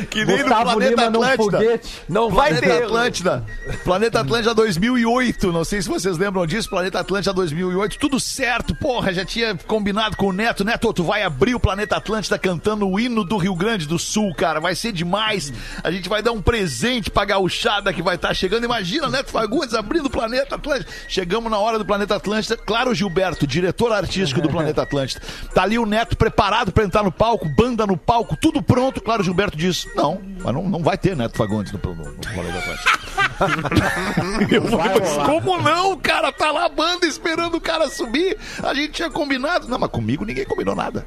Que 0.05 0.25
nem 0.25 0.37
no 0.37 0.43
Gustavo 0.43 0.63
Planeta 0.63 0.89
Lima 0.89 1.07
Atlântida. 1.07 1.57
foguete. 1.57 2.01
Não 2.09 2.29
vai 2.29 2.49
Planeta 2.51 2.75
ter. 2.75 2.83
Atlântida. 2.83 3.45
Planeta 3.83 4.19
Atlântida 4.19 4.53
2008. 4.53 5.51
Não 5.51 5.63
sei 5.63 5.81
se 5.81 5.89
vocês 5.89 6.17
lembram 6.17 6.45
disso. 6.45 6.69
Planeta 6.69 6.99
Atlântida 6.99 7.33
2008. 7.33 7.97
Tudo 7.97 8.19
certo. 8.19 8.75
Porra, 8.75 9.13
já 9.13 9.25
tinha 9.25 9.55
combinado 9.67 10.17
com 10.17 10.27
o 10.27 10.33
Neto. 10.33 10.63
Neto, 10.63 10.93
tu 10.93 11.03
vai 11.03 11.23
abrir 11.23 11.55
o 11.55 11.59
Planeta 11.59 11.97
Atlântida 11.97 12.37
cantando 12.37 12.87
o 12.87 12.99
hino 12.99 13.23
do 13.23 13.37
Rio 13.37 13.55
Grande 13.55 13.87
do 13.87 13.97
Sul, 13.99 14.33
cara. 14.35 14.59
Vai 14.59 14.75
ser 14.75 14.91
demais. 14.91 15.51
A 15.83 15.91
gente 15.91 16.09
vai 16.09 16.21
dar 16.21 16.31
um 16.31 16.41
presente 16.41 17.09
pra 17.09 17.25
gauchada 17.25 17.93
que 17.93 18.01
vai 18.01 18.15
estar 18.15 18.33
chegando. 18.33 18.63
Imagina, 18.63 19.09
Neto 19.09 19.31
Fagundes 19.31 19.73
abrindo 19.73 20.07
o 20.07 20.09
Planeta 20.09 20.55
Atlântida. 20.55 20.89
Chegamos 21.07 21.51
na 21.51 21.57
hora 21.57 21.77
do 21.77 21.85
Planeta 21.85 22.15
Atlântida. 22.15 22.57
Claro, 22.57 22.93
Gilberto, 22.93 23.45
diretor 23.47 23.91
artístico 23.91 24.41
do 24.41 24.49
Planeta 24.49 24.81
Atlântida. 24.83 25.21
Tá 25.53 25.63
ali 25.63 25.77
o 25.77 25.85
Neto 25.85 26.15
preparado 26.17 26.71
pra 26.71 26.83
entrar 26.83 27.03
no 27.03 27.11
palco, 27.11 27.47
banda 27.49 27.85
no 27.85 27.97
palco, 27.97 28.35
tudo 28.35 28.61
pronto. 28.61 29.01
Claro, 29.01 29.23
Gilberto 29.23 29.57
diz: 29.57 29.87
Não, 29.95 30.21
mas 30.43 30.53
não, 30.53 30.63
não 30.69 30.81
vai 30.81 30.97
ter 30.97 31.15
Neto 31.15 31.37
Fagundes 31.37 31.71
no, 31.71 31.79
no, 31.79 31.95
no 31.95 32.09
Atlântida. 32.09 33.03
Eu 34.49 34.63
falei, 34.67 34.99
mas 34.99 35.17
como 35.27 35.61
não, 35.61 35.97
cara? 35.97 36.31
Tá 36.31 36.51
lá 36.51 36.65
a 36.65 36.69
banda 36.69 37.05
esperando 37.05 37.55
o 37.55 37.61
cara 37.61 37.89
subir. 37.89 38.37
A 38.63 38.73
gente 38.73 38.91
tinha 38.93 39.09
combinado. 39.09 39.67
Não, 39.67 39.77
mas 39.79 39.89
comigo 39.89 40.25
ninguém 40.25 40.45
combinou 40.45 40.75
nada. 40.75 41.05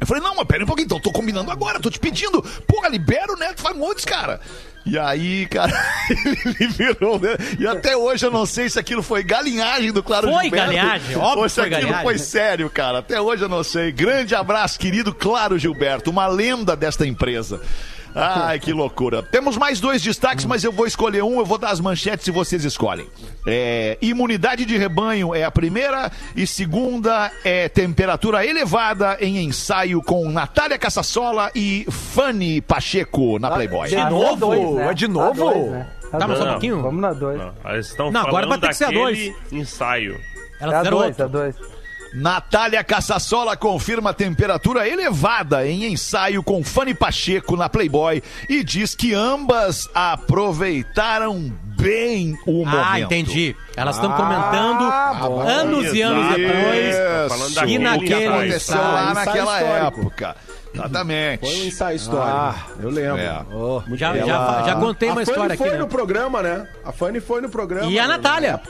Eu 0.00 0.06
falei, 0.06 0.22
não, 0.22 0.34
mas 0.34 0.46
pera 0.46 0.64
um 0.64 0.66
pouquinho, 0.66 0.86
então 0.86 0.98
tô 0.98 1.12
combinando 1.12 1.50
agora, 1.50 1.78
tô 1.78 1.88
te 1.88 1.98
pedindo. 1.98 2.42
Porra, 2.66 2.88
libera 2.88 3.32
o 3.32 3.36
Neto 3.36 3.62
Fagundes, 3.62 4.04
cara. 4.04 4.40
E 4.84 4.98
aí, 4.98 5.46
cara, 5.46 5.72
ele 6.10 6.56
liberou, 6.58 7.20
né? 7.20 7.36
E 7.56 7.66
até 7.68 7.96
hoje 7.96 8.26
eu 8.26 8.30
não 8.30 8.44
sei 8.44 8.68
se 8.68 8.80
aquilo 8.80 9.00
foi 9.00 9.22
galinhagem 9.22 9.92
do 9.92 10.02
Claro 10.02 10.28
Foi 10.28 10.42
Gilberto. 10.44 10.66
galinhagem, 10.72 11.16
óbvio 11.16 11.38
Ou 11.38 11.44
que 11.44 11.48
se 11.50 11.54
foi 11.54 11.64
aquilo 11.64 11.80
galinhagem. 11.82 12.02
foi 12.04 12.18
sério, 12.18 12.68
cara. 12.68 12.98
Até 12.98 13.20
hoje 13.20 13.44
eu 13.44 13.48
não 13.48 13.62
sei. 13.62 13.92
Grande 13.92 14.34
abraço, 14.34 14.76
querido 14.80 15.14
Claro 15.14 15.56
Gilberto, 15.56 16.10
uma 16.10 16.26
lenda 16.26 16.74
desta 16.74 17.06
empresa. 17.06 17.60
Ai, 18.14 18.58
que 18.60 18.72
loucura. 18.72 19.22
Temos 19.22 19.56
mais 19.56 19.80
dois 19.80 20.02
destaques, 20.02 20.44
mas 20.44 20.62
eu 20.64 20.70
vou 20.72 20.86
escolher 20.86 21.22
um, 21.22 21.38
eu 21.38 21.44
vou 21.46 21.56
dar 21.58 21.70
as 21.70 21.80
manchetes 21.80 22.26
e 22.26 22.30
vocês 22.30 22.64
escolhem. 22.64 23.06
É, 23.46 23.96
imunidade 24.02 24.64
de 24.64 24.76
rebanho 24.76 25.34
é 25.34 25.44
a 25.44 25.50
primeira 25.50 26.10
e 26.36 26.46
segunda 26.46 27.30
é 27.44 27.68
temperatura 27.68 28.44
elevada 28.46 29.16
em 29.20 29.38
ensaio 29.38 30.02
com 30.02 30.28
Natália 30.30 30.78
Cassassola 30.78 31.50
e 31.54 31.86
Fanny 31.90 32.60
Pacheco 32.60 33.38
na 33.38 33.50
Playboy. 33.50 33.88
de 33.88 33.96
Ah, 33.96 34.10
novo? 34.10 34.36
dois, 34.36 34.70
né? 34.74 34.88
É 34.90 34.94
de 34.94 35.04
Ah, 35.04 35.08
novo? 35.08 35.44
dois, 35.44 35.70
né? 35.70 35.90
Tá, 36.10 36.28
mas 36.28 36.38
só 36.38 36.44
um 36.44 36.50
pouquinho. 36.50 36.82
Vamos 36.82 37.00
na 37.00 37.12
dois. 37.14 37.38
Não, 37.38 37.54
eles 37.72 37.86
estão 37.88 38.10
Não, 38.10 38.20
agora 38.20 38.44
falando 38.46 38.48
vai 38.50 38.58
ter 38.60 38.68
que 38.68 38.74
ser 38.74 38.84
a 38.84 39.56
ensaio. 39.56 40.20
Elas 40.60 40.74
É 40.74 40.76
a 40.76 40.78
fizeram 40.80 40.98
dois, 40.98 41.08
outro. 41.08 41.24
a 41.24 41.28
dois. 41.28 41.56
Natália 42.14 42.84
Cassassola 42.84 43.56
confirma 43.56 44.12
temperatura 44.12 44.86
elevada 44.86 45.66
em 45.66 45.84
ensaio 45.92 46.42
com 46.42 46.62
Fanny 46.62 46.92
Pacheco 46.94 47.56
na 47.56 47.68
Playboy 47.68 48.22
e 48.48 48.62
diz 48.62 48.94
que 48.94 49.14
ambas 49.14 49.88
aproveitaram 49.94 51.50
bem 51.78 52.36
o 52.46 52.64
momento. 52.64 52.76
Ah, 52.86 53.00
entendi. 53.00 53.56
Elas 53.76 53.96
estão 53.96 54.12
comentando 54.12 54.84
anos 55.48 55.92
e 55.94 56.02
anos 56.02 56.36
depois. 56.36 56.96
Tá 56.96 57.26
falando 57.28 57.46
Isso, 57.48 57.54
daquele 57.54 57.74
E 57.74 57.78
naquele 57.78 58.04
o 58.14 58.18
que 58.18 58.26
aconteceu 58.26 58.76
ensaio. 58.76 58.92
lá 58.94 59.14
naquela 59.14 59.62
histórico. 59.62 60.00
época. 60.00 60.36
Exatamente. 60.74 61.40
Foi 61.40 61.54
um 61.60 61.64
ensaio 61.66 61.96
histórico. 61.96 62.36
Ah, 62.36 62.54
eu 62.80 62.90
lembro. 62.90 63.18
É. 63.20 63.42
Oh, 63.52 63.82
Já, 63.94 64.16
Ela- 64.16 64.26
já, 64.26 64.62
já 64.66 64.74
contei 64.76 65.08
uma 65.10 65.20
a 65.20 65.24
Fanny 65.26 65.30
história 65.30 65.54
aqui, 65.54 65.62
foi 65.62 65.70
né? 65.72 65.78
no 65.78 65.86
programa, 65.86 66.42
né? 66.42 66.66
A 66.84 66.92
Fanny 66.92 67.20
foi 67.20 67.40
no 67.42 67.48
programa. 67.50 67.90
E 67.90 67.98
a 67.98 68.02
na 68.08 68.16
Natália? 68.16 68.60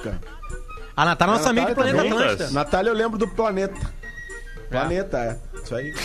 A 0.96 1.04
Natália, 1.04 1.34
nossa 1.34 1.48
A 1.48 1.50
amiga 1.50 1.68
do 1.68 1.74
Planeta 1.74 1.96
também. 1.96 2.12
Atlântida. 2.12 2.50
Natália, 2.50 2.90
eu 2.90 2.94
lembro 2.94 3.18
do 3.18 3.28
Planeta. 3.28 3.80
Planeta, 4.70 5.18
é. 5.18 5.38
Isso 5.62 5.74
aí. 5.74 5.94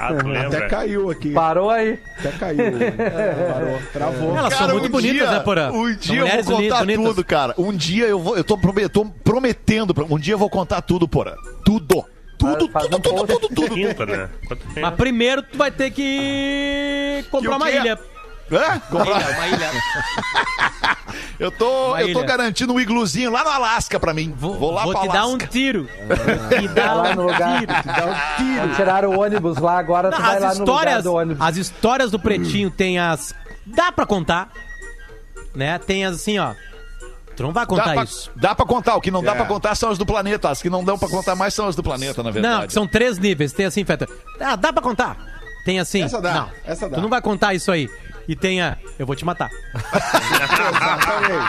Ah, 0.00 0.10
Até 0.46 0.68
caiu 0.68 1.10
aqui. 1.10 1.32
Parou 1.32 1.70
aí. 1.70 1.98
Até 2.20 2.30
caiu. 2.30 2.60
É, 2.78 3.52
Parou. 3.52 3.80
Travou. 3.92 4.36
Elas 4.36 4.54
são 4.54 4.68
muito 4.68 4.88
bonitas, 4.88 5.28
né, 5.28 5.40
Porã? 5.40 5.72
Um 5.72 5.86
São 5.86 5.96
dia 5.96 6.20
eu 6.20 6.44
vou 6.44 6.56
contar 6.56 6.78
bonitas. 6.78 7.04
tudo, 7.04 7.24
cara. 7.24 7.54
Um 7.58 7.72
dia 7.76 8.06
eu 8.06 8.20
vou. 8.20 8.36
Eu 8.36 8.44
tô, 8.44 8.56
promet- 8.56 8.84
eu 8.84 8.88
tô 8.90 9.04
prometendo. 9.24 9.92
Um 10.08 10.16
dia 10.18 10.34
eu 10.34 10.38
vou 10.38 10.48
contar 10.48 10.82
tudo, 10.82 11.08
porra. 11.08 11.34
Tudo. 11.64 12.04
Tudo, 12.38 12.68
Faz 12.68 12.84
tudo, 12.84 12.96
um 12.96 13.00
tudo, 13.00 13.14
post. 13.26 13.32
tudo, 13.40 13.54
tudo. 13.56 13.74
Quinta, 13.74 14.06
né? 14.06 14.28
Quanto 14.46 14.62
tempo? 14.68 14.80
Mas 14.80 14.94
primeiro 14.94 15.42
tu 15.42 15.58
vai 15.58 15.72
ter 15.72 15.90
que 15.90 17.24
comprar 17.32 17.56
uma 17.56 17.68
ilha. 17.68 17.98
Hã? 18.50 18.80
Uma 18.90 19.04
ilha, 19.06 19.28
uma 19.30 19.46
ilha. 19.48 19.70
Eu 21.38 21.50
tô, 21.52 21.88
Uma 21.90 22.02
eu 22.02 22.12
tô 22.12 22.18
ilha. 22.18 22.26
garantindo 22.28 22.72
um 22.74 22.80
igluzinho 22.80 23.30
lá 23.30 23.44
no 23.44 23.50
Alasca 23.50 23.98
pra 24.00 24.12
mim. 24.12 24.34
Vou, 24.36 24.58
Vou, 24.58 24.72
lá 24.72 24.82
vou 24.82 24.92
pra 24.92 25.02
te 25.02 25.08
dar 25.08 25.26
um 25.26 25.38
tiro. 25.46 25.88
Te 26.48 26.68
dar 26.68 26.94
Lá 26.94 27.14
no 27.14 27.22
um 27.22 27.26
lugar. 27.26 27.60
tiro. 27.60 27.72
Não 28.56 28.74
tiraram 28.74 29.10
o 29.10 29.20
ônibus 29.20 29.56
lá, 29.58 29.78
agora 29.78 30.10
tu 30.10 30.18
Não, 30.18 30.26
vai 30.26 30.40
lá 30.40 30.48
as 30.48 30.58
no 30.58 30.64
lugar 30.64 30.74
histórias, 30.80 31.04
do 31.04 31.14
ônibus. 31.14 31.46
as 31.46 31.56
histórias 31.56 32.10
do 32.10 32.18
Pretinho 32.18 32.70
tem 32.70 32.98
as... 32.98 33.32
Dá 33.64 33.92
pra 33.92 34.04
contar, 34.04 34.50
né? 35.54 35.78
Tem 35.78 36.04
as 36.04 36.16
assim, 36.16 36.38
ó. 36.38 36.54
Tu 37.36 37.42
não 37.42 37.52
vai 37.52 37.64
Dá 37.64 37.68
contar 37.68 37.94
pra, 37.94 38.02
isso. 38.04 38.30
dá 38.34 38.54
pra 38.54 38.66
contar. 38.66 38.96
O 38.96 39.00
que 39.00 39.10
não 39.12 39.22
dá 39.22 39.32
É. 39.32 39.34
pra 39.36 39.44
contar 39.46 39.74
são 39.76 39.90
as 39.90 39.98
do 39.98 40.04
planeta. 40.04 40.50
As 40.50 40.60
que 40.60 40.68
não 40.68 40.82
dão 40.82 40.98
pra 40.98 41.08
contar 41.08 41.36
mais 41.36 41.54
são 41.54 41.68
as 41.68 41.76
do 41.76 41.82
planeta, 41.84 42.20
na 42.22 42.30
verdade. 42.32 42.54
Não, 42.62 42.66
que 42.66 42.72
são 42.72 42.86
três 42.86 43.16
níveis. 43.18 43.52
Tem 43.52 43.66
assim, 43.66 43.84
Feta. 43.84 44.08
Ah, 44.40 44.56
dá 44.56 44.72
pra 44.72 44.82
contar. 44.82 45.16
Tem 45.64 45.78
assim. 45.78 46.02
Essa 46.02 46.20
dá, 46.20 46.34
Não, 46.34 46.50
essa 46.64 46.88
dá. 46.88 46.96
Tu 46.96 47.00
não 47.02 47.08
vai 47.08 47.20
contar 47.22 47.54
isso 47.54 47.70
aí. 47.70 47.88
E 48.28 48.36
tem 48.36 48.60
a. 48.60 48.76
Eu 48.98 49.06
vou 49.06 49.16
te 49.16 49.24
matar. 49.24 49.48
Exatamente. 49.74 51.48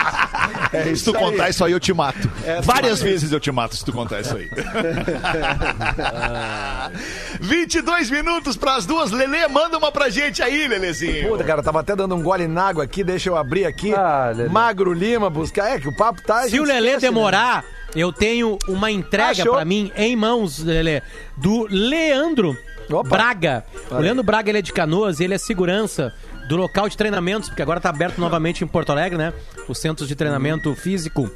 É 0.72 0.82
Se 0.84 0.92
isso 0.92 1.12
tu 1.12 1.16
aí. 1.18 1.22
contar 1.22 1.50
isso 1.50 1.64
aí, 1.64 1.72
eu 1.72 1.80
te 1.80 1.92
mato. 1.92 2.30
Essa 2.44 2.62
Várias 2.62 3.02
aí. 3.02 3.10
vezes 3.10 3.32
eu 3.32 3.38
te 3.38 3.52
mato 3.52 3.76
se 3.76 3.84
tu 3.84 3.92
contar 3.92 4.20
isso 4.20 4.34
aí. 4.34 4.48
22 7.40 8.10
minutos 8.10 8.56
pras 8.56 8.86
duas. 8.86 9.10
Lelê, 9.10 9.46
manda 9.48 9.76
uma 9.76 9.92
pra 9.92 10.08
gente 10.08 10.42
aí, 10.42 10.66
Lelezinho. 10.66 11.28
Puta, 11.28 11.44
cara, 11.44 11.62
tava 11.62 11.80
até 11.80 11.94
dando 11.94 12.14
um 12.14 12.22
gole 12.22 12.48
na 12.48 12.68
água 12.68 12.84
aqui, 12.84 13.04
deixa 13.04 13.28
eu 13.28 13.36
abrir 13.36 13.66
aqui. 13.66 13.92
Ah. 13.94 14.32
Magro 14.50 14.92
Lima 14.92 15.28
buscar. 15.28 15.70
É 15.70 15.78
que 15.78 15.88
o 15.88 15.94
papo 15.94 16.22
tá. 16.22 16.48
Se 16.48 16.58
o 16.58 16.64
Lelê 16.64 16.92
esquece, 16.92 17.06
né? 17.06 17.12
demorar, 17.12 17.64
eu 17.94 18.12
tenho 18.12 18.58
uma 18.66 18.90
entrega 18.90 19.44
pra 19.44 19.64
mim 19.64 19.92
em 19.96 20.16
mãos, 20.16 20.60
Lelê, 20.60 21.02
do 21.36 21.66
Leandro 21.68 22.56
Opa. 22.90 23.08
Braga. 23.08 23.64
O 23.90 23.98
Leandro 23.98 24.22
Braga 24.22 24.50
ele 24.50 24.58
é 24.58 24.62
de 24.62 24.72
Canoas, 24.72 25.20
ele 25.20 25.34
é 25.34 25.38
segurança 25.38 26.12
do 26.50 26.56
local 26.56 26.88
de 26.88 26.96
treinamentos, 26.96 27.48
porque 27.48 27.62
agora 27.62 27.80
tá 27.80 27.88
aberto 27.90 28.18
novamente 28.18 28.64
em 28.64 28.66
Porto 28.66 28.90
Alegre, 28.90 29.16
né? 29.16 29.32
Os 29.68 29.78
centros 29.78 30.08
de 30.08 30.16
treinamento 30.16 30.74
físico. 30.74 31.30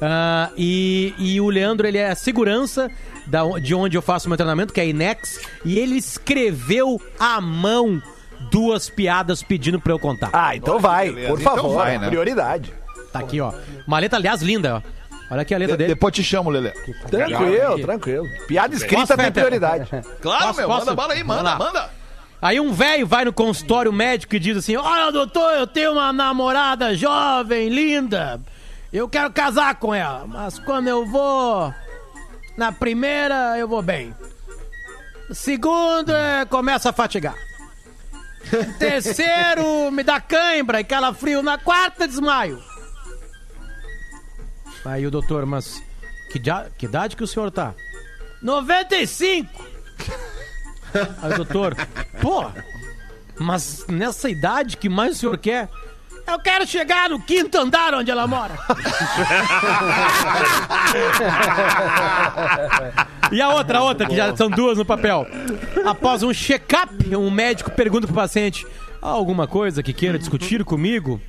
Ah, 0.00 0.50
e, 0.56 1.14
e 1.18 1.40
o 1.40 1.48
Leandro, 1.50 1.86
ele 1.86 1.98
é 1.98 2.14
segurança 2.14 2.90
da, 3.26 3.42
de 3.60 3.74
onde 3.74 3.96
eu 3.96 4.02
faço 4.02 4.26
meu 4.28 4.36
treinamento, 4.36 4.72
que 4.72 4.80
é 4.80 4.84
a 4.84 4.86
Inex, 4.86 5.38
e 5.64 5.78
ele 5.78 5.96
escreveu 5.96 7.00
à 7.20 7.40
mão 7.40 8.02
duas 8.50 8.88
piadas 8.88 9.42
pedindo 9.42 9.78
pra 9.78 9.92
eu 9.92 9.98
contar. 9.98 10.30
Ah, 10.32 10.56
então 10.56 10.78
vai, 10.78 11.10
beleza. 11.10 11.28
por 11.28 11.40
Então 11.40 11.56
favor. 11.56 11.74
vai, 11.76 11.98
né? 11.98 12.08
Prioridade. 12.08 12.72
Tá 13.12 13.18
aqui, 13.20 13.40
ó. 13.40 13.52
Uma 13.86 13.98
letra, 13.98 14.18
aliás, 14.18 14.40
linda, 14.42 14.76
ó. 14.76 14.94
Olha 15.30 15.42
aqui 15.42 15.54
a 15.54 15.58
letra 15.58 15.76
De- 15.76 15.84
dele. 15.84 15.94
depois 15.94 16.12
te 16.14 16.22
chamo, 16.24 16.50
Lelê. 16.50 16.70
Tranquilo, 17.10 17.78
tranquilo. 17.80 18.26
Piada 18.46 18.74
escrita 18.74 19.06
Posso, 19.06 19.16
tem 19.16 19.32
prioridade. 19.32 19.88
Claro, 20.20 20.46
Posso- 20.46 20.58
meu. 20.58 20.68
posso? 20.68 20.80
Manda 20.86 20.94
bala 20.94 21.12
aí, 21.14 21.22
manda, 21.24 21.56
manda. 21.56 21.90
Aí 22.42 22.60
um 22.60 22.72
velho 22.72 23.06
vai 23.06 23.24
no 23.24 23.32
consultório 23.32 23.92
médico 23.92 24.36
e 24.36 24.38
diz 24.38 24.56
assim: 24.56 24.76
Olha, 24.76 25.10
doutor, 25.10 25.54
eu 25.54 25.66
tenho 25.66 25.92
uma 25.92 26.12
namorada 26.12 26.94
jovem, 26.94 27.68
linda. 27.68 28.40
Eu 28.92 29.08
quero 29.08 29.32
casar 29.32 29.74
com 29.76 29.94
ela, 29.94 30.26
mas 30.26 30.58
quando 30.58 30.86
eu 30.88 31.04
vou 31.06 31.72
na 32.56 32.70
primeira, 32.70 33.58
eu 33.58 33.66
vou 33.66 33.82
bem. 33.82 34.14
Segunda, 35.32 36.16
é, 36.16 36.44
começa 36.44 36.90
a 36.90 36.92
fatigar. 36.92 37.34
Terceiro, 38.78 39.90
me 39.90 40.02
dá 40.02 40.20
cãibra 40.20 40.80
e 40.80 40.84
calafrio. 40.84 41.42
Na 41.42 41.56
quarta, 41.56 42.06
desmaio. 42.06 42.62
Aí 44.84 45.06
o 45.06 45.10
doutor, 45.10 45.46
mas 45.46 45.82
que, 46.30 46.38
dia- 46.38 46.70
que 46.76 46.84
idade 46.84 47.16
que 47.16 47.24
o 47.24 47.26
senhor 47.26 47.50
tá? 47.50 47.74
95! 48.42 49.64
Aí 51.22 51.32
o 51.32 51.36
doutor, 51.36 51.76
pô, 52.20 52.46
mas 53.38 53.84
nessa 53.88 54.28
idade, 54.30 54.76
que 54.76 54.88
mais 54.88 55.16
o 55.16 55.18
senhor 55.20 55.38
quer? 55.38 55.68
Eu 56.26 56.38
quero 56.38 56.66
chegar 56.66 57.10
no 57.10 57.20
quinto 57.20 57.58
andar 57.58 57.92
onde 57.92 58.10
ela 58.10 58.26
mora. 58.26 58.54
e 63.30 63.42
a 63.42 63.50
outra, 63.50 63.78
a 63.78 63.82
outra, 63.82 64.06
que 64.06 64.16
já 64.16 64.34
são 64.34 64.48
duas 64.48 64.78
no 64.78 64.84
papel. 64.86 65.26
Após 65.84 66.22
um 66.22 66.32
check-up, 66.32 67.14
um 67.14 67.30
médico 67.30 67.70
pergunta 67.70 68.06
pro 68.06 68.16
paciente: 68.16 68.66
"Há 69.02 69.08
alguma 69.08 69.46
coisa 69.46 69.82
que 69.82 69.92
queira 69.92 70.18
discutir 70.18 70.64
comigo? 70.64 71.20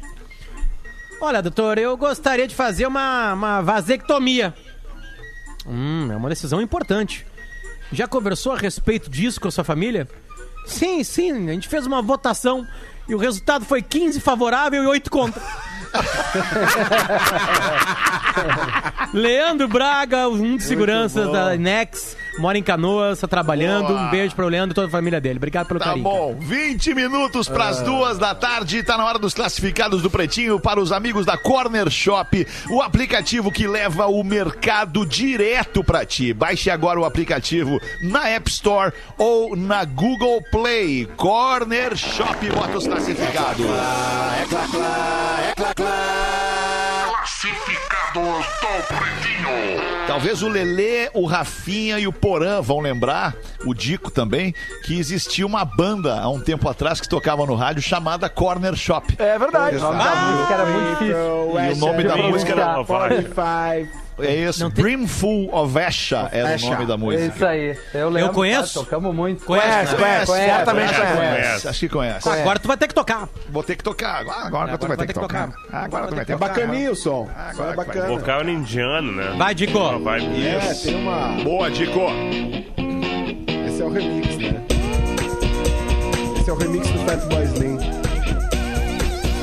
Olha, 1.20 1.42
doutor, 1.42 1.78
eu 1.78 1.98
gostaria 1.98 2.48
de 2.48 2.56
fazer 2.56 2.88
uma, 2.88 3.34
uma 3.34 3.62
vasectomia. 3.62 4.54
Hum, 5.66 6.10
é 6.12 6.16
uma 6.16 6.30
decisão 6.30 6.62
importante. 6.62 7.26
Já 7.96 8.08
conversou 8.08 8.52
a 8.52 8.58
respeito 8.58 9.10
disso 9.10 9.40
com 9.40 9.48
a 9.48 9.52
sua 9.52 9.64
família? 9.64 10.08
Sim, 10.66 11.02
sim, 11.04 11.50
a 11.50 11.54
gente 11.54 11.70
fez 11.70 11.86
uma 11.86 12.02
votação 12.02 12.68
e 13.08 13.16
o 13.16 13.18
resultado 13.18 13.64
foi 13.64 13.82
15 13.82 14.20
favorável 14.20 14.84
e 14.84 14.88
8 14.88 15.10
contra. 15.10 15.42
Leandro 19.14 19.70
Braga, 19.70 20.28
um 20.28 20.58
de 20.58 20.64
seguranças 20.64 21.32
da 21.32 21.56
Inex, 21.56 22.18
mora 22.40 22.58
em 22.58 22.64
Canoas, 22.64 23.20
tá 23.20 23.28
trabalhando. 23.28 23.94
Um 23.94 24.10
beijo 24.10 24.36
pro 24.36 24.48
Leandro 24.48 24.74
e 24.74 24.76
toda 24.76 24.88
a 24.88 24.90
família 24.90 25.20
dele. 25.22 25.38
Obrigado 25.38 25.68
pelo 25.68 25.80
Tá 25.80 25.86
carinho. 25.88 26.04
bom, 26.04 26.36
20 26.40 26.94
minutos 26.94 27.48
pras 27.48 27.82
duas 27.82 28.18
da 28.18 28.34
tarde, 28.36 28.84
tá 28.84 28.98
na 28.98 29.06
hora 29.06 29.18
dos 29.20 29.34
classificados 29.34 30.02
do 30.02 30.10
Pretinho 30.10 30.60
para 30.60 30.80
os 30.80 30.92
amigos 30.92 31.26
da 31.26 31.38
Corner 31.38 31.90
Shop, 31.90 32.46
o 32.70 32.82
aplicativo 32.82 33.52
que 33.52 33.68
leva 33.68 34.08
o 34.08 34.24
mercado 34.24 35.06
direto 35.06 35.84
pra 35.84 36.06
ti. 36.06 36.34
Baixe 36.34 36.70
agora 36.70 37.00
o 37.00 37.06
aplicativo 37.06 37.80
na 38.02 38.28
App 38.30 38.50
Store 38.50 38.94
ou 39.18 39.56
na 39.56 39.84
Google 39.86 40.42
Play. 40.52 41.06
Corner 41.18 41.96
Shop, 41.96 42.38
bota 42.52 42.78
os 42.78 42.88
classificados. 42.88 43.66
Talvez 50.08 50.42
o 50.42 50.48
Lelê, 50.48 51.10
o 51.14 51.26
Rafinha 51.26 52.00
e 52.00 52.08
o 52.08 52.14
Porã 52.14 52.62
vão 52.62 52.80
lembrar, 52.80 53.36
o 53.66 53.74
Dico 53.74 54.10
também, 54.10 54.54
que 54.86 54.98
existia 54.98 55.46
uma 55.46 55.66
banda 55.66 56.20
há 56.20 56.30
um 56.30 56.40
tempo 56.40 56.70
atrás 56.70 57.02
que 57.02 57.10
tocava 57.10 57.46
no 57.46 57.56
rádio 57.56 57.82
chamada 57.82 58.30
Corner 58.30 58.76
Shop. 58.76 59.16
É 59.18 59.38
verdade. 59.38 59.78
O 59.78 59.80
nome 59.82 60.04
da 60.04 60.16
música 60.16 60.54
era 60.54 60.66
muito 60.66 60.90
difícil. 60.92 61.16
E 61.16 61.74
o 61.74 61.76
nome 61.76 62.04
da 62.04 62.14
Bem, 62.14 62.32
música 62.32 62.52
era. 62.54 64.05
Uma 64.18 64.24
vibe. 64.24 64.24
45. 64.24 64.24
É 64.24 64.36
esse, 64.50 64.60
Não 64.62 64.72
tem- 64.72 64.84
Brimful 64.84 65.50
of 65.54 65.78
Asha 65.80 66.30
era 66.32 66.56
o 66.58 66.62
nome 66.70 66.86
da 66.86 66.94
É 66.94 66.98
música. 66.98 67.26
isso 67.36 67.46
aí. 67.46 67.78
Eu 67.94 68.10
lembro. 68.10 68.34
conheço. 68.34 68.74
tá? 68.74 68.80
Tocamos 68.86 69.14
muito. 69.16 69.44
Conhece, 69.46 69.68
Conhece, 69.68 69.92
né? 69.94 69.98
conhece, 70.00 70.26
Conhece, 70.26 70.46
certamente 70.50 70.94
conhece. 70.96 71.16
conhece. 71.16 71.36
Conhece. 71.42 71.68
Acho 71.68 71.80
que 71.80 71.90
conhece. 71.90 72.30
Agora 72.30 72.60
tu 72.60 72.68
vai 72.68 72.78
ter 72.78 72.88
que 72.88 72.94
tocar. 72.96 73.30
Vou 73.50 73.64
ter 73.64 73.76
que 73.76 73.84
tocar. 73.84 74.22
Agora, 74.22 74.36
agora 74.46 74.64
Agora 74.64 74.78
tu 74.78 74.88
vai 74.88 74.98
ter 74.98 75.08
que 75.08 75.14
tocar. 75.14 75.50
Agora 75.72 76.08
tu 76.08 76.16
vai 76.16 76.26
ter 76.26 76.32
É 76.34 76.36
que 76.36 76.42
tocar. 76.42 76.56
bacaninho 76.56 76.92
o 76.92 76.96
som. 76.96 77.24
O 77.52 77.56
som 77.56 77.70
é 77.70 77.76
bacana. 77.76 78.08
Vocal 78.08 78.50
indiano, 78.50 79.12
né? 79.12 79.34
Vai, 79.38 79.54
Dico. 79.56 79.78
Uma 79.78 80.00
vibe. 80.00 80.46
É, 80.48 80.74
tem 80.74 80.96
uma. 80.96 81.44
Boa, 81.44 81.70
Dico. 81.72 82.00
Esse 83.68 83.82
é 83.82 83.86
o 83.86 83.90
remix, 83.92 84.38
né? 84.38 84.62
Esse 86.40 86.50
é 86.50 86.54
o 86.54 86.58
remix 86.58 86.88
do 86.90 87.00
Fat 87.00 87.20
Boy 87.28 87.44
Slim. 87.46 87.78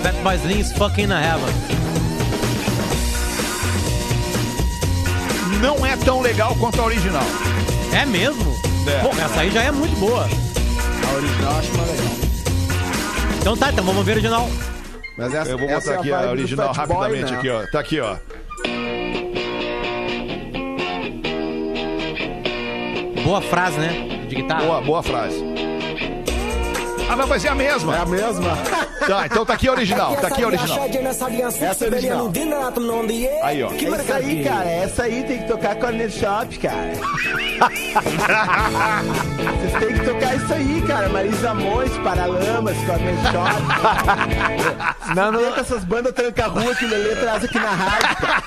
Fat 0.02 0.14
Boy 0.22 0.34
Slim's 0.36 0.72
Fucking 0.72 1.04
in 1.04 1.10
Heaven. 1.12 1.81
Não 5.62 5.86
é 5.86 5.96
tão 5.96 6.20
legal 6.20 6.56
quanto 6.56 6.80
a 6.80 6.84
original. 6.84 7.22
É 7.92 8.04
mesmo? 8.04 8.52
É. 8.84 8.98
Pô, 8.98 9.10
essa 9.10 9.40
aí 9.42 9.50
já 9.52 9.62
é 9.62 9.70
muito 9.70 9.94
boa. 10.00 10.22
A 10.24 11.14
original 11.14 11.52
eu 11.52 11.58
acho 11.58 11.76
mais 11.76 11.90
legal. 11.90 12.12
Então 13.40 13.56
tá, 13.56 13.70
então 13.70 13.84
vamos 13.84 14.04
ver 14.04 14.10
a 14.10 14.14
original. 14.14 14.50
Mas 15.16 15.32
essa, 15.32 15.50
Eu 15.50 15.58
vou 15.58 15.68
essa 15.68 15.78
botar 15.78 15.92
é 15.92 15.98
aqui 16.00 16.12
a 16.12 16.30
original 16.32 16.74
Fat 16.74 16.88
Boy, 16.88 16.96
rapidamente 16.96 17.32
né? 17.32 17.38
aqui, 17.38 17.48
ó. 17.48 17.66
Tá 17.70 17.78
aqui, 17.78 18.00
ó. 18.00 18.16
Boa 23.22 23.40
frase, 23.40 23.78
né? 23.78 24.26
De 24.28 24.34
guitarra. 24.34 24.64
Boa, 24.64 24.80
boa 24.80 25.02
frase. 25.02 25.44
Ah, 27.08 27.14
mas 27.14 27.44
é 27.44 27.48
a 27.48 27.54
mesma. 27.54 27.96
É 27.96 28.00
a 28.00 28.06
mesma. 28.06 28.58
Tá, 29.06 29.26
então 29.26 29.44
tá 29.44 29.54
aqui 29.54 29.68
a 29.68 29.72
original, 29.72 30.16
tá 30.16 30.28
aqui 30.28 30.42
a 30.42 30.46
original. 30.46 30.78
Essa 31.64 31.84
é 31.84 31.88
original. 31.96 32.18
Aí, 33.42 33.62
ó. 33.62 33.68
Isso 34.02 34.12
aí, 34.12 34.44
cara. 34.44 34.68
Essa 34.70 35.02
aí 35.04 35.22
tem 35.24 35.38
que 35.38 35.48
tocar 35.48 35.74
Corner 35.76 36.10
Shop, 36.10 36.58
cara. 36.58 36.92
Vocês 39.60 39.72
têm 39.84 39.94
que 39.98 40.04
tocar 40.04 40.34
isso 40.36 40.52
aí, 40.54 40.82
cara. 40.86 41.08
Marisa 41.08 41.54
Monte, 41.54 41.98
Paralamas, 42.00 42.76
Corner 42.78 43.14
Shop. 43.32 43.62
Não, 45.14 45.32
não. 45.32 45.52
Com 45.52 45.60
essas 45.60 45.84
bandas 45.84 46.12
tranca-rua 46.14 46.74
que 46.74 46.84
o 46.84 46.88
Lelê 46.88 47.16
traz 47.16 47.44
aqui 47.44 47.58
na 47.58 47.70
rádio, 47.70 48.16
cara. 48.16 48.42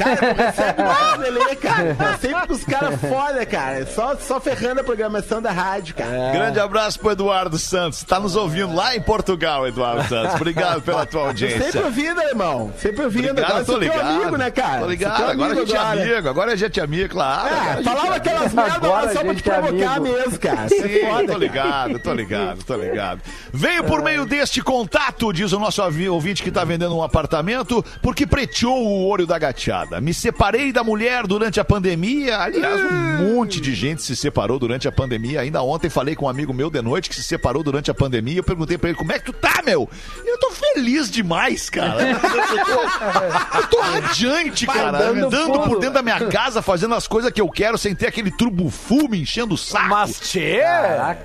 Cara, 0.00 0.32
recebe 0.32 0.82
mais 0.82 1.18
Lelê, 1.18 1.56
cara. 1.56 1.94
Tá 1.94 2.18
sempre 2.18 2.46
com 2.46 2.54
os 2.54 2.64
caras 2.64 3.00
foda, 3.00 3.44
cara. 3.44 3.86
Só, 3.86 4.16
só 4.16 4.40
ferrando 4.40 4.80
a 4.80 4.84
programação 4.84 5.42
da 5.42 5.52
rádio, 5.52 5.94
cara. 5.94 6.32
Grande 6.32 6.58
abraço 6.58 6.98
pro 6.98 7.10
Eduardo 7.10 7.58
Santos. 7.58 8.02
Tá 8.02 8.18
nos 8.18 8.34
ouvindo 8.34 8.74
lá 8.74 8.96
em 8.96 9.00
Portugal, 9.00 9.68
Eduardo 9.68 10.08
Santos. 10.08 10.36
Obrigado 10.36 10.80
pela 10.80 11.04
tua 11.04 11.26
audiência. 11.28 11.64
Sempre 11.64 11.82
ouvindo, 11.82 12.22
irmão. 12.22 12.72
Sempre 12.78 13.04
ouvindo. 13.04 13.30
Obrigado, 13.30 13.50
agora 13.50 13.64
tô 13.64 13.76
ligado. 13.76 14.00
amigo, 14.00 14.36
né, 14.36 14.50
cara? 14.50 14.80
Tô 14.80 14.86
ligado, 14.86 15.30
agora 15.30 15.52
a 15.52 15.54
gente 15.54 15.76
é 15.76 15.78
amigo, 15.78 16.28
agora 16.28 16.52
a 16.52 16.56
gente 16.56 16.80
é 16.80 16.82
amigo, 16.82 17.08
claro. 17.10 17.54
É, 17.54 17.82
falava 17.82 18.14
é 18.14 18.16
aquelas 18.16 18.54
merdas 18.54 19.12
só 19.12 19.20
pra 19.20 19.34
te 19.34 19.50
é 19.50 19.52
provocar 19.52 19.96
amigo. 19.96 20.16
mesmo, 20.16 20.38
cara. 20.38 20.68
Sim, 20.68 20.82
é 20.82 21.06
foda, 21.06 21.32
tô 21.32 21.38
ligado, 21.38 21.98
tô 21.98 22.14
ligado, 22.14 22.64
tô 22.64 22.76
ligado. 22.76 23.20
Venho 23.52 23.84
por 23.84 24.02
meio 24.02 24.24
deste 24.24 24.62
contato, 24.62 25.32
diz 25.32 25.52
o 25.52 25.58
nosso 25.58 25.82
ouvinte 26.10 26.42
que 26.42 26.50
tá 26.50 26.64
vendendo 26.64 26.96
um 26.96 27.02
apartamento, 27.02 27.84
porque 28.00 28.26
preteou 28.26 28.86
o 28.86 29.06
olho 29.06 29.26
da 29.26 29.38
gateada. 29.38 29.89
Me 30.00 30.12
separei 30.12 30.72
da 30.72 30.84
mulher 30.84 31.26
durante 31.26 31.58
a 31.58 31.64
pandemia. 31.64 32.38
Aliás, 32.38 32.80
um 32.80 33.34
monte 33.34 33.60
de 33.60 33.74
gente 33.74 34.02
se 34.02 34.14
separou 34.14 34.58
durante 34.58 34.86
a 34.86 34.92
pandemia. 34.92 35.40
Ainda 35.40 35.62
ontem 35.62 35.88
falei 35.88 36.14
com 36.14 36.26
um 36.26 36.28
amigo 36.28 36.52
meu 36.52 36.70
de 36.70 36.82
noite 36.82 37.08
que 37.08 37.14
se 37.14 37.22
separou 37.22 37.62
durante 37.62 37.90
a 37.90 37.94
pandemia. 37.94 38.38
Eu 38.38 38.44
perguntei 38.44 38.76
pra 38.76 38.90
ele, 38.90 38.98
como 38.98 39.12
é 39.12 39.18
que 39.18 39.24
tu 39.24 39.32
tá, 39.32 39.62
meu? 39.64 39.88
Eu 40.24 40.38
tô 40.38 40.50
feliz 40.50 41.10
demais, 41.10 41.70
cara. 41.70 42.10
Eu 42.10 42.18
tô, 42.20 43.58
eu 43.58 43.66
tô 43.68 43.80
radiante, 43.80 44.66
cara. 44.66 44.98
dando 44.98 45.26
Andando 45.26 45.60
por 45.60 45.78
dentro 45.78 45.94
da 45.94 46.02
minha 46.02 46.26
casa, 46.28 46.60
fazendo 46.62 46.94
as 46.94 47.06
coisas 47.06 47.30
que 47.32 47.40
eu 47.40 47.48
quero, 47.48 47.78
sem 47.78 47.94
ter 47.94 48.06
aquele 48.06 48.30
trubufu 48.30 49.08
me 49.08 49.20
enchendo 49.20 49.54
o 49.54 49.58
saco. 49.58 49.88
Mas, 49.88 50.20
tchê! 50.20 50.60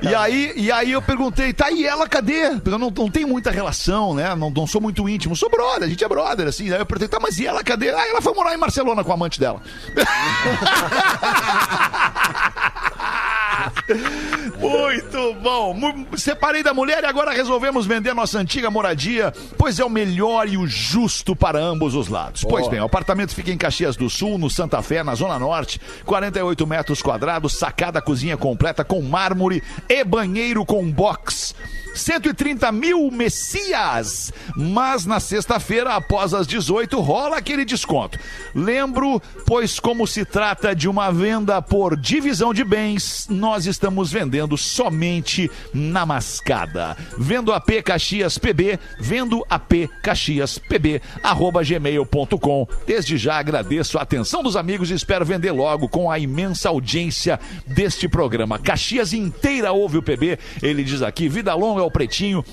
E 0.02 0.16
aí, 0.16 0.54
e 0.56 0.72
aí 0.72 0.92
eu 0.92 1.02
perguntei, 1.02 1.54
tá, 1.54 1.72
e 1.72 1.86
ela 1.86 2.08
cadê? 2.08 2.52
Porque 2.52 2.70
eu 2.70 2.80
não, 2.80 2.90
não 2.90 3.10
tenho 3.10 3.28
muita 3.28 3.52
relação, 3.52 4.14
né? 4.14 4.34
Não, 4.36 4.50
não 4.50 4.68
sou 4.68 4.82
muito 4.82 5.08
íntimo. 5.08 5.36
Sou 5.36 5.50
brother, 5.50 5.84
a 5.84 5.88
gente 5.88 6.04
é 6.04 6.08
brother, 6.08 6.48
assim. 6.48 6.72
Aí 6.72 6.80
eu 6.80 6.86
perguntei, 6.86 7.08
tá, 7.08 7.20
mas 7.20 7.38
e 7.40 7.46
ela 7.46 7.64
cadê? 7.64 7.90
Ah, 7.90 8.08
ela 8.08 8.22
foi 8.22 8.34
morar 8.34 8.55
em 8.56 8.60
Barcelona 8.60 9.04
com 9.04 9.12
a 9.12 9.16
amante 9.16 9.40
dela. 9.40 9.62
Muito 14.60 15.34
bom. 15.42 15.76
Separei 16.18 16.64
da 16.64 16.74
mulher 16.74 17.04
e 17.04 17.06
agora 17.06 17.32
resolvemos 17.32 17.86
vender 17.86 18.14
nossa 18.14 18.40
antiga 18.40 18.70
moradia, 18.72 19.34
pois 19.58 19.80
é 19.80 19.86
o 19.86 19.90
melhor 19.90 20.48
e 20.48 20.58
o 20.58 20.68
justo 20.68 21.36
para 21.36 21.60
ambos 21.60 21.94
os 21.96 22.08
lados. 22.08 22.44
Pois 22.44 22.68
bem, 22.68 22.80
o 22.80 22.86
apartamento 22.86 23.34
fica 23.34 23.52
em 23.52 23.58
Caxias 23.58 23.96
do 23.96 24.10
Sul, 24.10 24.38
no 24.38 24.50
Santa 24.50 24.82
Fé, 24.82 25.04
na 25.04 25.16
Zona 25.16 25.38
Norte, 25.38 25.80
48 26.06 26.66
metros 26.68 27.02
quadrados, 27.02 27.58
sacada 27.58 28.02
cozinha 28.02 28.38
completa 28.38 28.84
com 28.84 29.02
mármore 29.02 29.62
e 29.88 30.04
banheiro 30.04 30.66
com 30.66 30.90
box. 30.92 31.56
130 31.96 32.72
mil 32.72 33.10
Messias. 33.10 34.32
Mas 34.56 35.06
na 35.06 35.20
sexta-feira, 35.20 35.94
após 35.94 36.34
as 36.34 36.46
18, 36.46 37.00
rola 37.00 37.38
aquele 37.38 37.66
desconto. 37.66 38.20
Lembro, 38.54 39.22
pois, 39.46 39.80
como 39.80 40.06
se 40.06 40.26
trata 40.26 40.76
de 40.76 40.88
uma 40.88 41.12
venda 41.12 41.62
por 41.62 41.98
divisão 41.98 42.54
de 42.54 42.64
bens, 42.64 43.28
nós 43.30 43.66
estamos 43.66 44.12
vendendo 44.12 44.58
somente 44.58 45.50
na 45.74 46.06
mascada. 46.06 46.98
Vendo 47.18 47.54
AP 47.54 47.82
Caxias 47.84 48.38
PB, 48.38 48.80
vendo 49.00 49.46
AP 49.50 49.90
Caxias 50.04 50.58
PB, 50.58 51.02
arroba 51.24 51.64
gmail.com. 51.64 52.68
Desde 52.86 53.18
já 53.18 53.38
agradeço 53.38 53.98
a 53.98 54.02
atenção 54.02 54.44
dos 54.44 54.56
amigos 54.56 54.92
e 54.92 54.94
espero 54.94 55.26
vender 55.26 55.52
logo 55.52 55.88
com 55.88 56.12
a 56.12 56.20
imensa 56.20 56.70
audiência 56.70 57.40
deste 57.66 58.08
programa. 58.08 58.60
Caxias 58.60 59.14
inteira 59.14 59.72
ouve 59.72 59.98
o 59.98 60.04
PB. 60.04 60.38
Ele 60.62 60.84
diz 60.84 61.02
aqui: 61.02 61.30
vida 61.30 61.54
longa 61.54 61.85
ao 61.86 61.92
pretinho. 61.92 62.44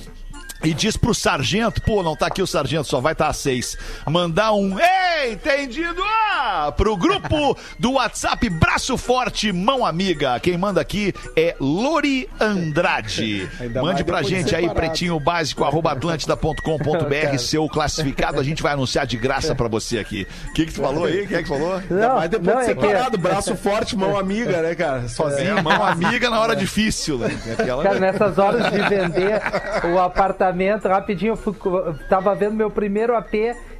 E 0.64 0.72
diz 0.72 0.96
pro 0.96 1.12
sargento, 1.12 1.82
pô, 1.82 2.02
não 2.04 2.14
tá 2.14 2.26
aqui 2.28 2.40
o 2.40 2.46
sargento, 2.46 2.84
só 2.86 3.00
vai 3.00 3.12
estar 3.14 3.24
tá 3.24 3.30
a 3.30 3.34
seis. 3.34 3.76
Mandar 4.06 4.52
um 4.52 4.78
Ei, 4.78 5.32
entendido? 5.32 6.00
Ah, 6.34 6.72
pro 6.76 6.96
grupo 6.96 7.58
do 7.78 7.94
WhatsApp 7.94 8.48
Braço 8.48 8.96
Forte 8.96 9.52
Mão 9.52 9.84
Amiga. 9.84 10.38
Quem 10.38 10.56
manda 10.56 10.80
aqui 10.80 11.12
é 11.36 11.56
Lori 11.58 12.28
Andrade. 12.40 13.48
Ainda 13.60 13.82
Mande 13.82 14.04
pra 14.04 14.22
gente 14.22 14.54
aí, 14.54 14.68
pretinho 14.70 15.18
básico, 15.18 15.64
arroba 15.64 15.92
atlântida.com.br, 15.92 17.38
seu 17.38 17.68
classificado, 17.68 18.38
a 18.38 18.44
gente 18.44 18.62
vai 18.62 18.72
anunciar 18.72 19.04
de 19.06 19.16
graça 19.16 19.54
pra 19.54 19.66
você 19.66 19.98
aqui. 19.98 20.26
O 20.48 20.52
que 20.52 20.66
que 20.66 20.72
tu 20.72 20.80
falou 20.80 21.06
aí? 21.06 21.26
Quem 21.26 21.38
é 21.38 21.42
que 21.42 21.48
falou? 21.48 21.74
Ainda 21.74 22.08
Não, 22.08 22.16
mais 22.16 22.30
depois 22.30 22.56
não, 22.56 22.64
de 22.64 22.70
é 22.70 22.74
que- 22.74 22.80
separado, 22.80 23.18
braço 23.18 23.56
forte, 23.56 23.96
mão 23.96 24.16
amiga, 24.16 24.62
né, 24.62 24.74
cara? 24.76 25.08
Sozinho. 25.08 25.58
É, 25.58 25.62
mão 25.62 25.82
amiga 25.84 26.30
na 26.30 26.40
hora 26.40 26.54
difícil. 26.54 27.18
Né? 27.18 27.36
Aquela... 27.58 27.82
Cara, 27.82 27.98
nessas 27.98 28.38
horas 28.38 28.70
de 28.70 28.78
vender 28.88 29.40
o 29.92 29.98
apartamento, 29.98 30.51
rapidinho, 30.88 31.32
eu 31.32 31.36
fui, 31.36 31.54
tava 32.08 32.34
vendo 32.34 32.54
meu 32.54 32.70
primeiro 32.70 33.16
AP 33.16 33.32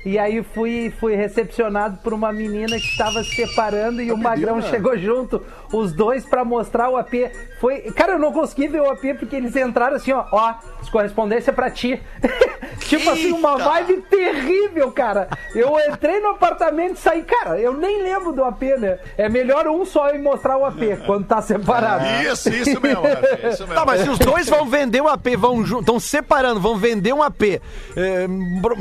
e 0.05 0.18
aí 0.18 0.42
fui, 0.42 0.92
fui 0.98 1.14
recepcionado 1.14 1.98
por 1.98 2.12
uma 2.12 2.32
menina 2.32 2.76
que 2.76 2.86
estava 2.86 3.22
se 3.22 3.36
separando 3.36 4.03
e 4.03 4.11
o 4.11 4.16
Magrão 4.16 4.61
chegou 4.61 4.98
junto, 4.98 5.44
os 5.72 5.92
dois 5.92 6.24
pra 6.24 6.44
mostrar 6.44 6.88
o 6.88 6.96
AP. 6.96 7.12
Foi, 7.61 7.82
cara, 7.92 8.14
eu 8.14 8.18
não 8.18 8.32
consegui 8.32 8.66
ver 8.66 8.82
o 8.82 8.90
AP 8.90 9.16
porque 9.18 9.36
eles 9.36 9.55
entraram 9.55 9.96
assim, 9.96 10.12
ó, 10.12 10.24
ó, 10.32 10.55
correspondência 10.90 11.53
pra 11.53 11.70
ti. 11.70 12.03
tipo 12.80 13.09
assim, 13.11 13.30
uma 13.32 13.57
vibe 13.57 14.03
terrível, 14.11 14.90
cara. 14.90 15.28
Eu 15.55 15.78
entrei 15.88 16.20
no 16.20 16.30
apartamento 16.30 16.94
e 16.94 16.98
saí, 16.98 17.22
cara, 17.22 17.61
eu 17.61 17.72
nem 17.72 18.03
lembro 18.03 18.32
do 18.32 18.42
AP, 18.42 18.62
né? 18.78 18.98
É 19.16 19.28
melhor 19.28 19.68
um 19.68 19.84
só 19.84 20.11
e 20.11 20.18
mostrar 20.18 20.59
o 20.59 20.64
AP 20.64 21.07
quando 21.07 21.26
tá 21.26 21.40
separado. 21.40 22.05
Isso, 22.26 22.48
isso 22.48 22.80
mesmo, 22.80 23.03
isso 23.48 23.62
mesmo. 23.62 23.74
Tá, 23.74 23.84
mas 23.86 24.00
se 24.00 24.09
os 24.09 24.18
dois 24.18 24.48
vão 24.48 24.66
vender 24.66 25.00
um 25.00 25.09
AP, 25.09 25.36
vão 25.38 25.62
estão 25.62 26.00
separando, 26.00 26.61
vão 26.61 26.76
vender 26.76 27.12
um 27.12 27.22
AP 27.22 27.42
é, 27.42 28.26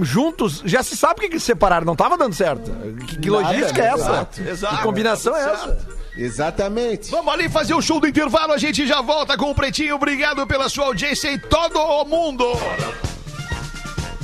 juntos, 0.01 0.63
já 0.65 0.82
se 0.82 0.97
sabe 0.97 1.11
por 1.16 1.30
que 1.30 1.39
separaram, 1.39 1.86
não 1.86 1.95
tava 1.95 2.18
dando 2.18 2.34
certo. 2.34 2.72
Que, 3.07 3.18
que 3.18 3.30
Nada, 3.30 3.47
logística 3.47 3.82
é 3.82 3.88
essa? 3.88 3.95
exato, 4.01 4.41
exato. 4.41 4.78
Que 4.78 4.84
combinação 4.84 5.36
é 5.36 5.51
essa? 5.51 5.88
Exatamente. 6.18 7.09
Vamos 7.12 7.34
ali 7.34 7.49
fazer 7.49 7.74
o 7.74 7.82
show 7.82 7.99
do 7.99 8.07
intervalo, 8.07 8.53
a 8.53 8.57
gente 8.57 8.86
já 8.86 9.01
volta 9.01 9.38
com 9.38 9.51
o 9.51 9.55
Pretinho. 9.55 9.95
Obrigado 9.95 10.45
pela 10.45 10.68
sua 10.70 10.86
audiência 10.86 11.32
em 11.32 11.39
todo 11.39 11.80
o 11.80 12.05
mundo. 12.05 12.45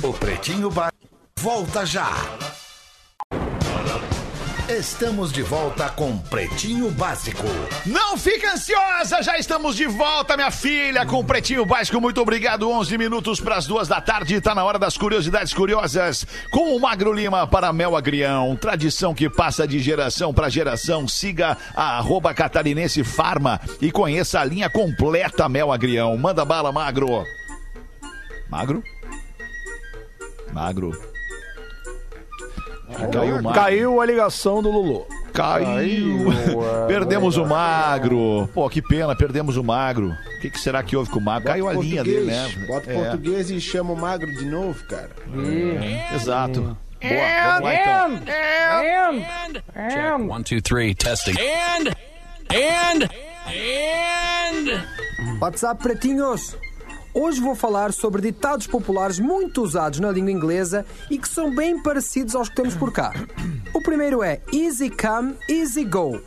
O 0.02 0.12
Pretinho 0.12 0.70
Básico 0.70 0.96
volta 1.40 1.84
já. 1.86 2.10
Estamos 4.68 5.32
de 5.32 5.40
volta 5.40 5.88
com 5.88 6.18
Pretinho 6.18 6.90
Básico. 6.90 7.46
Não 7.86 8.18
fica 8.18 8.52
ansiosa, 8.52 9.22
já 9.22 9.38
estamos 9.38 9.74
de 9.74 9.86
volta, 9.86 10.36
minha 10.36 10.50
filha, 10.50 11.06
com 11.06 11.24
Pretinho 11.24 11.64
Básico. 11.64 11.98
Muito 11.98 12.20
obrigado. 12.20 12.68
11 12.68 12.98
minutos 12.98 13.40
para 13.40 13.56
as 13.56 13.66
duas 13.66 13.88
da 13.88 13.98
tarde. 13.98 14.42
Tá 14.42 14.54
na 14.54 14.62
hora 14.62 14.78
das 14.78 14.98
curiosidades 14.98 15.54
curiosas. 15.54 16.26
Com 16.50 16.76
o 16.76 16.80
Magro 16.80 17.14
Lima 17.14 17.46
para 17.46 17.72
Mel 17.72 17.96
Agrião. 17.96 18.54
Tradição 18.56 19.14
que 19.14 19.30
passa 19.30 19.66
de 19.66 19.78
geração 19.78 20.34
para 20.34 20.50
geração. 20.50 21.08
Siga 21.08 21.56
a 21.74 21.96
arroba 21.96 22.34
catarinense 22.34 23.02
Farma 23.02 23.58
e 23.80 23.90
conheça 23.90 24.38
a 24.38 24.44
linha 24.44 24.68
completa 24.68 25.48
Mel 25.48 25.72
Agrião. 25.72 26.14
Manda 26.18 26.44
bala, 26.44 26.70
Magro. 26.70 27.24
Magro? 28.50 28.84
Magro. 30.52 31.07
Caiu. 33.12 33.42
Caiu 33.52 34.00
a 34.00 34.06
ligação 34.06 34.62
do 34.62 34.70
Lulu. 34.70 35.06
Caiu. 35.32 36.26
perdemos 36.86 37.36
o 37.36 37.44
magro. 37.46 38.48
Pô, 38.54 38.68
que 38.68 38.80
pena, 38.82 39.14
perdemos 39.14 39.56
o 39.56 39.64
magro. 39.64 40.08
O 40.08 40.40
que, 40.40 40.50
que 40.50 40.58
será 40.58 40.82
que 40.82 40.96
houve 40.96 41.10
com 41.10 41.18
o 41.18 41.22
magro? 41.22 41.48
Caiu 41.48 41.68
a 41.68 41.74
linha 41.74 42.02
dele, 42.02 42.26
né? 42.26 42.48
Bota 42.66 42.90
É, 42.90 42.94
português 42.94 43.50
e 43.50 43.60
chama 43.60 43.92
o 43.92 43.96
magro 43.96 44.26
de 44.32 44.44
novo, 44.46 44.82
cara. 44.86 45.10
Exato. 46.14 46.76
Boa, 47.00 47.46
vamos 47.46 47.62
lá 47.62 47.74
então. 47.74 48.10
One, 50.30 50.42
two, 50.44 50.60
three, 50.60 50.94
testing. 50.94 51.34
And, 51.38 51.90
and, 52.50 53.08
and. 53.46 55.38
WhatsApp 55.40 55.80
pretinhos! 55.82 56.56
Hoje 57.14 57.40
vou 57.40 57.54
falar 57.54 57.92
sobre 57.92 58.22
ditados 58.22 58.66
populares 58.66 59.18
muito 59.18 59.62
usados 59.62 60.00
na 60.00 60.10
língua 60.10 60.30
inglesa 60.30 60.84
e 61.10 61.18
que 61.18 61.28
são 61.28 61.54
bem 61.54 61.82
parecidos 61.82 62.34
aos 62.34 62.48
que 62.48 62.56
temos 62.56 62.74
por 62.74 62.92
cá. 62.92 63.12
O 63.74 63.82
primeiro 63.82 64.22
é 64.22 64.40
easy 64.52 64.90
come, 64.90 65.34
easy 65.48 65.84
go. 65.84 66.20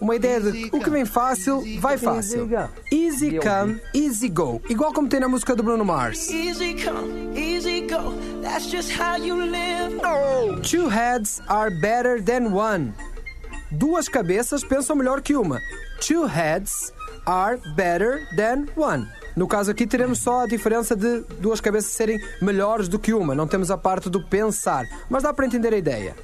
Uma 0.00 0.16
ideia 0.16 0.40
de 0.40 0.68
o 0.72 0.80
que 0.80 0.90
vem 0.90 1.04
fácil, 1.04 1.62
vai 1.78 1.96
fácil. 1.96 2.48
Easy 2.90 3.38
come, 3.38 3.80
easy 3.94 4.28
go. 4.28 4.60
Igual 4.68 4.92
como 4.92 5.08
tem 5.08 5.20
na 5.20 5.28
música 5.28 5.54
do 5.54 5.62
Bruno 5.62 5.84
Mars. 5.84 6.28
Easy 6.28 6.74
come, 6.74 7.38
easy 7.38 7.82
go. 7.82 8.12
That's 8.42 8.68
just 8.68 8.90
how 8.90 9.16
you 9.16 9.36
live. 9.36 10.00
Two 10.62 10.88
heads 10.88 11.40
are 11.48 11.70
better 11.70 12.20
than 12.20 12.52
one. 12.52 12.92
Duas 13.70 14.08
cabeças 14.08 14.64
pensam 14.64 14.96
melhor 14.96 15.22
que 15.22 15.36
uma. 15.36 15.60
Two 16.00 16.26
heads 16.26 16.92
are 17.24 17.58
better 17.76 18.26
than 18.36 18.66
one. 18.74 19.06
No 19.36 19.46
caso 19.46 19.70
aqui 19.70 19.86
teremos 19.86 20.18
só 20.18 20.42
a 20.42 20.46
diferença 20.46 20.94
de 20.94 21.20
duas 21.38 21.60
cabeças 21.60 21.92
serem 21.92 22.20
melhores 22.40 22.88
do 22.88 22.98
que 22.98 23.14
uma, 23.14 23.34
não 23.34 23.46
temos 23.46 23.70
a 23.70 23.78
parte 23.78 24.10
do 24.10 24.22
pensar, 24.22 24.84
mas 25.08 25.22
dá 25.22 25.32
para 25.32 25.46
entender 25.46 25.72
a 25.72 25.78
ideia. 25.78 26.14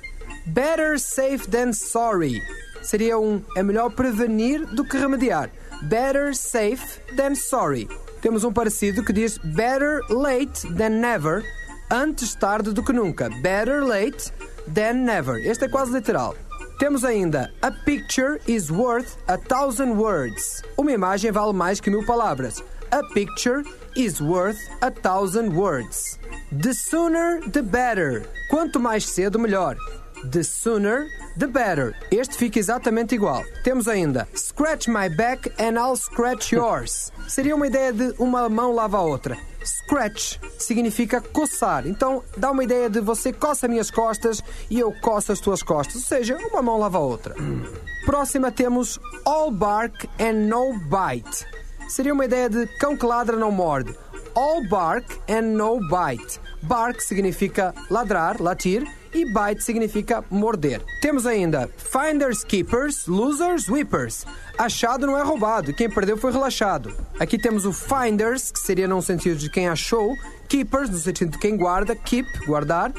Better 0.46 0.98
safe 0.98 1.48
than 1.48 1.72
sorry. 1.72 2.42
Seria 2.82 3.18
um 3.18 3.42
é 3.56 3.62
melhor 3.62 3.90
prevenir 3.90 4.64
do 4.74 4.84
que 4.84 4.96
remediar. 4.96 5.50
Better 5.82 6.34
safe 6.34 7.00
than 7.16 7.34
sorry. 7.34 7.88
Temos 8.20 8.44
um 8.44 8.52
parecido 8.52 9.04
que 9.04 9.12
diz 9.12 9.38
better 9.38 10.00
late 10.08 10.62
than 10.74 11.00
never. 11.00 11.44
Antes 11.90 12.34
tarde 12.34 12.72
do 12.72 12.82
que 12.82 12.92
nunca. 12.92 13.30
Better 13.42 13.84
late 13.84 14.32
than 14.72 15.04
never. 15.04 15.38
Este 15.38 15.64
é 15.66 15.68
quase 15.68 15.92
literal. 15.92 16.34
Temos 16.78 17.04
ainda 17.04 17.52
A 17.60 17.70
picture 17.70 18.40
is 18.46 18.70
worth 18.70 19.16
a 19.26 19.36
thousand 19.36 19.96
words. 19.98 20.62
Uma 20.76 20.92
imagem 20.92 21.30
vale 21.32 21.52
mais 21.52 21.80
que 21.80 21.90
mil 21.90 22.04
palavras. 22.06 22.62
A 22.90 23.02
picture 23.12 23.64
is 23.96 24.22
worth 24.22 24.58
a 24.80 24.90
thousand 24.90 25.54
words. 25.54 26.18
The 26.50 26.72
sooner 26.72 27.40
the 27.46 27.62
better. 27.62 28.24
Quanto 28.50 28.80
mais 28.80 29.04
cedo, 29.04 29.38
melhor. 29.38 29.76
The 30.24 30.42
sooner, 30.42 31.06
the 31.36 31.46
better. 31.46 31.94
Este 32.10 32.36
fica 32.36 32.58
exatamente 32.58 33.14
igual. 33.14 33.44
Temos 33.62 33.86
ainda 33.88 34.26
Scratch 34.34 34.88
my 34.88 35.08
back 35.08 35.52
and 35.58 35.78
I'll 35.78 35.96
scratch 35.96 36.50
yours. 36.50 37.12
Seria 37.28 37.54
uma 37.54 37.66
ideia 37.66 37.92
de 37.92 38.14
uma 38.18 38.48
mão 38.48 38.74
lava 38.74 38.96
a 38.96 39.02
outra. 39.02 39.36
Scratch 39.62 40.38
significa 40.58 41.20
coçar. 41.20 41.86
Então 41.86 42.22
dá 42.38 42.50
uma 42.50 42.64
ideia 42.64 42.88
de 42.88 43.00
você 43.00 43.34
coça 43.34 43.68
minhas 43.68 43.90
costas 43.90 44.42
e 44.70 44.78
eu 44.80 44.92
coço 45.02 45.30
as 45.30 45.40
tuas 45.40 45.62
costas. 45.62 45.96
Ou 45.96 46.02
seja, 46.02 46.38
uma 46.50 46.62
mão 46.62 46.78
lava 46.78 46.96
a 46.96 47.02
outra. 47.02 47.34
Próxima 48.06 48.50
temos 48.50 48.98
All 49.26 49.50
bark 49.50 50.08
and 50.18 50.48
no 50.48 50.78
bite. 50.88 51.46
Seria 51.88 52.12
uma 52.12 52.26
ideia 52.26 52.48
de 52.48 52.66
cão 52.78 52.96
que 52.96 53.06
ladra 53.06 53.36
não 53.36 53.50
morde. 53.50 53.94
All 54.34 54.62
bark 54.68 55.18
and 55.28 55.56
no 55.56 55.80
bite. 55.88 56.38
Bark 56.62 57.00
significa 57.00 57.74
ladrar, 57.90 58.40
latir, 58.40 58.86
e 59.12 59.24
bite 59.32 59.64
significa 59.64 60.22
morder. 60.30 60.82
Temos 61.00 61.26
ainda 61.26 61.68
finders 61.76 62.44
keepers, 62.44 63.06
losers 63.06 63.68
whippers. 63.68 64.26
Achado 64.56 65.06
não 65.06 65.16
é 65.16 65.22
roubado, 65.22 65.72
quem 65.72 65.88
perdeu 65.88 66.16
foi 66.16 66.30
relaxado. 66.30 66.92
Aqui 67.18 67.38
temos 67.38 67.64
o 67.64 67.72
finders, 67.72 68.52
que 68.52 68.60
seria 68.60 68.86
no 68.86 69.00
sentido 69.00 69.36
de 69.36 69.50
quem 69.50 69.66
achou, 69.68 70.14
keepers 70.48 70.90
no 70.90 70.98
sentido 70.98 71.32
de 71.32 71.38
quem 71.38 71.56
guarda, 71.56 71.96
keep, 71.96 72.28
guardar. 72.46 72.92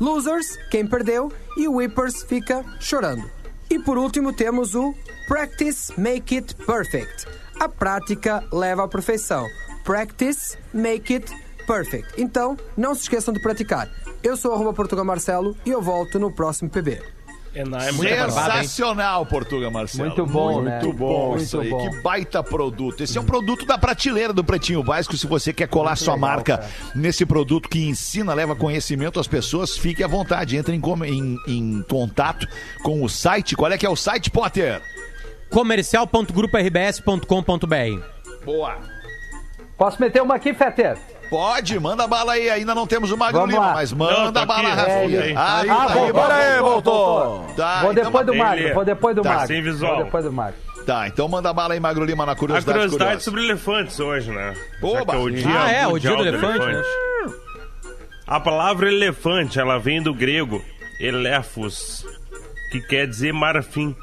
Losers, 0.00 0.56
quem 0.70 0.86
perdeu, 0.86 1.30
e 1.56 1.68
whippers 1.68 2.22
fica 2.22 2.64
chorando. 2.80 3.41
E 3.72 3.78
por 3.78 3.96
último 3.96 4.34
temos 4.34 4.74
o 4.74 4.94
practice 5.26 5.98
make 5.98 6.36
it 6.36 6.54
perfect. 6.66 7.26
A 7.58 7.66
prática 7.66 8.44
leva 8.52 8.84
à 8.84 8.88
perfeição. 8.88 9.46
Practice 9.82 10.58
make 10.74 11.14
it 11.14 11.32
perfect. 11.66 12.20
Então, 12.20 12.54
não 12.76 12.94
se 12.94 13.04
esqueçam 13.04 13.32
de 13.32 13.40
praticar. 13.40 13.88
Eu 14.22 14.36
sou 14.36 14.52
arroba 14.52 14.74
Portugal 14.74 15.06
Marcelo 15.06 15.56
e 15.64 15.70
eu 15.70 15.80
volto 15.80 16.18
no 16.18 16.30
próximo 16.30 16.68
PB. 16.68 17.00
É, 17.54 17.64
não, 17.66 17.78
é 17.78 17.92
muito 17.92 18.08
Sensacional, 18.08 19.26
Portuga 19.26 19.70
Marcelo. 19.70 20.06
Muito 20.08 20.24
bom, 20.24 20.62
né? 20.62 20.80
Muito 20.80 20.96
bom 20.96 21.28
Muito 21.30 21.42
isso 21.42 21.60
aí. 21.60 21.68
bom. 21.68 21.86
Que 21.90 22.00
baita 22.00 22.42
produto. 22.42 23.02
Esse 23.02 23.18
é 23.18 23.20
um 23.20 23.26
produto 23.26 23.66
da 23.66 23.76
prateleira 23.76 24.32
do 24.32 24.42
Pretinho 24.42 24.82
Básico. 24.82 25.14
Se 25.18 25.26
você 25.26 25.52
quer 25.52 25.68
colar 25.68 25.94
sua 25.96 26.14
legal, 26.14 26.30
marca 26.30 26.56
cara. 26.58 26.70
nesse 26.94 27.26
produto 27.26 27.68
que 27.68 27.86
ensina, 27.86 28.32
leva 28.32 28.56
conhecimento 28.56 29.20
às 29.20 29.26
pessoas, 29.26 29.76
fique 29.76 30.02
à 30.02 30.06
vontade. 30.08 30.56
Entre 30.56 30.74
em, 30.74 30.80
em- 31.04 31.38
em 31.46 31.82
contato 31.82 32.48
com 32.82 33.02
o 33.02 33.08
site. 33.08 33.54
Qual 33.54 33.70
é 33.70 33.76
que 33.76 33.84
é 33.84 33.90
o 33.90 33.96
site, 33.96 34.30
Potter? 34.30 34.80
comercial.grupo-rbs.com.br 35.50 38.44
Boa. 38.44 38.76
Posso 39.76 40.00
meter 40.00 40.22
uma 40.22 40.36
aqui, 40.36 40.54
Feter? 40.54 40.96
Pode, 41.32 41.80
manda 41.80 42.06
bala 42.06 42.34
aí. 42.34 42.50
Ainda 42.50 42.74
não 42.74 42.86
temos 42.86 43.10
o 43.10 43.16
Magro 43.16 43.46
Lima, 43.46 43.72
mas 43.72 43.90
Não, 43.90 43.98
manda 44.06 44.40
tô 44.40 44.46
bala, 44.46 44.68
aqui, 44.68 44.76
Rafinha. 44.90 45.20
aí. 45.22 45.34
Ah, 45.34 45.60
Ah, 45.60 45.86
tá 45.86 45.94
bom, 45.94 46.04
aí, 46.04 46.12
bora 46.12 46.34
aí, 46.34 46.60
voltou. 46.60 47.46
Tá, 47.56 47.80
Vou 47.80 47.92
então 47.92 48.04
depois 48.04 48.26
do 48.26 48.34
Magro, 48.34 48.74
vou 48.74 48.84
depois 48.84 49.16
do 49.16 49.22
tá 49.22 49.28
Magro. 49.30 49.46
sem 49.46 49.62
visual. 49.62 49.94
Vou 49.96 50.04
depois 50.04 50.24
do 50.26 50.32
Magro. 50.32 50.54
Tá, 50.84 51.08
então 51.08 51.26
manda 51.28 51.50
bala 51.54 51.72
aí, 51.72 51.80
Magro 51.80 52.04
Lima, 52.04 52.26
na 52.26 52.32
A 52.32 52.36
curiosidade. 52.36 52.76
curiosidade 52.76 53.08
curiosa. 53.10 53.24
sobre 53.24 53.44
elefantes 53.44 53.98
hoje, 53.98 54.30
né? 54.30 54.54
Oba, 54.82 55.06
que 55.06 55.18
é 55.18 55.18
o 55.20 55.28
sim. 55.28 55.34
dia 55.36 55.62
Ah, 55.62 55.70
é, 55.72 55.86
o 55.86 55.98
dia 55.98 56.14
do 56.14 56.22
elefante, 56.26 56.66
né? 56.66 56.82
A 58.26 58.38
palavra 58.38 58.92
elefante, 58.92 59.58
ela 59.58 59.78
vem 59.78 60.02
do 60.02 60.12
grego 60.12 60.62
elefos, 61.00 62.04
que 62.70 62.80
quer 62.82 63.06
dizer 63.06 63.32
marfim. 63.32 63.96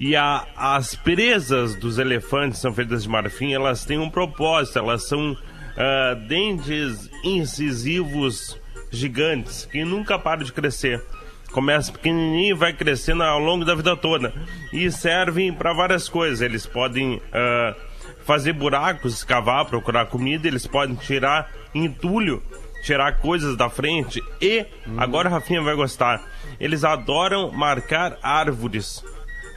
E 0.00 0.16
a- 0.16 0.46
as 0.56 0.94
presas 0.94 1.76
dos 1.76 1.98
elefantes 1.98 2.58
são 2.58 2.72
feitas 2.72 3.02
de 3.02 3.08
marfim, 3.08 3.52
elas 3.52 3.84
têm 3.84 3.98
um 3.98 4.08
propósito, 4.10 4.78
elas 4.78 5.06
são 5.06 5.36
ah, 5.76 6.14
dentes 6.26 7.08
incisivos 7.22 8.58
gigantes 8.90 9.66
que 9.70 9.84
nunca 9.84 10.18
param 10.18 10.42
de 10.42 10.52
crescer. 10.52 11.02
Começa 11.52 11.92
pequenininho 11.92 12.54
e 12.54 12.58
vai 12.58 12.72
crescendo 12.72 13.22
ao 13.22 13.38
longo 13.38 13.64
da 13.64 13.74
vida 13.74 13.96
toda. 13.96 14.32
E 14.72 14.90
servem 14.90 15.52
para 15.52 15.72
várias 15.72 16.08
coisas. 16.08 16.40
Eles 16.40 16.66
podem 16.66 17.20
ah, 17.32 17.74
fazer 18.24 18.52
buracos, 18.52 19.14
escavar, 19.14 19.64
procurar 19.66 20.06
comida, 20.06 20.46
eles 20.48 20.66
podem 20.66 20.94
tirar 20.96 21.50
entulho, 21.74 22.42
tirar 22.84 23.18
coisas 23.18 23.56
da 23.56 23.68
frente. 23.68 24.22
E, 24.40 24.64
agora 24.96 25.28
a 25.28 25.32
Rafinha 25.32 25.62
vai 25.62 25.74
gostar, 25.74 26.22
eles 26.58 26.84
adoram 26.84 27.50
marcar 27.52 28.18
árvores 28.22 29.04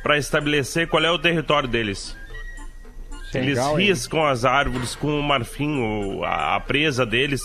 para 0.04 0.18
estabelecer 0.18 0.88
qual 0.88 1.04
é 1.04 1.10
o 1.12 1.18
território 1.18 1.68
deles. 1.68 2.16
Eles 3.34 3.60
riscam 3.76 4.24
as 4.26 4.46
árvores 4.46 4.94
com 4.96 5.20
o 5.20 5.24
marfim, 5.24 5.80
o- 5.82 6.24
a, 6.24 6.56
a 6.56 6.60
presa 6.60 7.04
deles, 7.06 7.42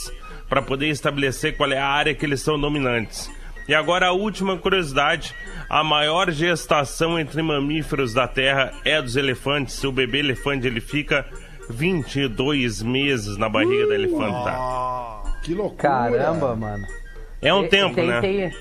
para 0.49 0.61
poder 0.61 0.89
estabelecer 0.89 1.57
qual 1.57 1.73
é 1.73 1.79
a 1.79 1.87
área 1.87 2.15
que 2.15 2.27
eles 2.27 2.43
são 2.43 2.61
dominantes. 2.61 3.31
E 3.67 3.75
agora 3.75 4.09
a 4.09 4.13
última 4.13 4.59
curiosidade: 4.59 5.35
a 5.69 5.83
maior 5.83 6.31
gestação 6.31 7.19
entre 7.19 7.41
mamíferos 7.43 8.13
da 8.13 8.29
Terra 8.29 8.73
é 8.85 9.01
dos 9.01 9.17
elefantes. 9.17 9.83
O 9.85 9.91
bebê 9.93 10.19
elefante 10.19 10.67
ele 10.67 10.81
fica 10.81 11.25
22 11.71 12.83
meses 12.83 13.37
na 13.39 13.49
barriga 13.49 13.87
da 13.89 13.95
elefanta. 13.95 14.59
Que 15.43 15.55
loucura. 15.55 15.77
Caramba, 15.83 16.55
mano. 16.57 16.87
É 17.41 17.53
um 17.55 17.61
Tem- 17.61 17.71
tempo, 17.71 17.95
tem- 17.95 18.07
né? 18.09 18.21
tem- 18.21 18.53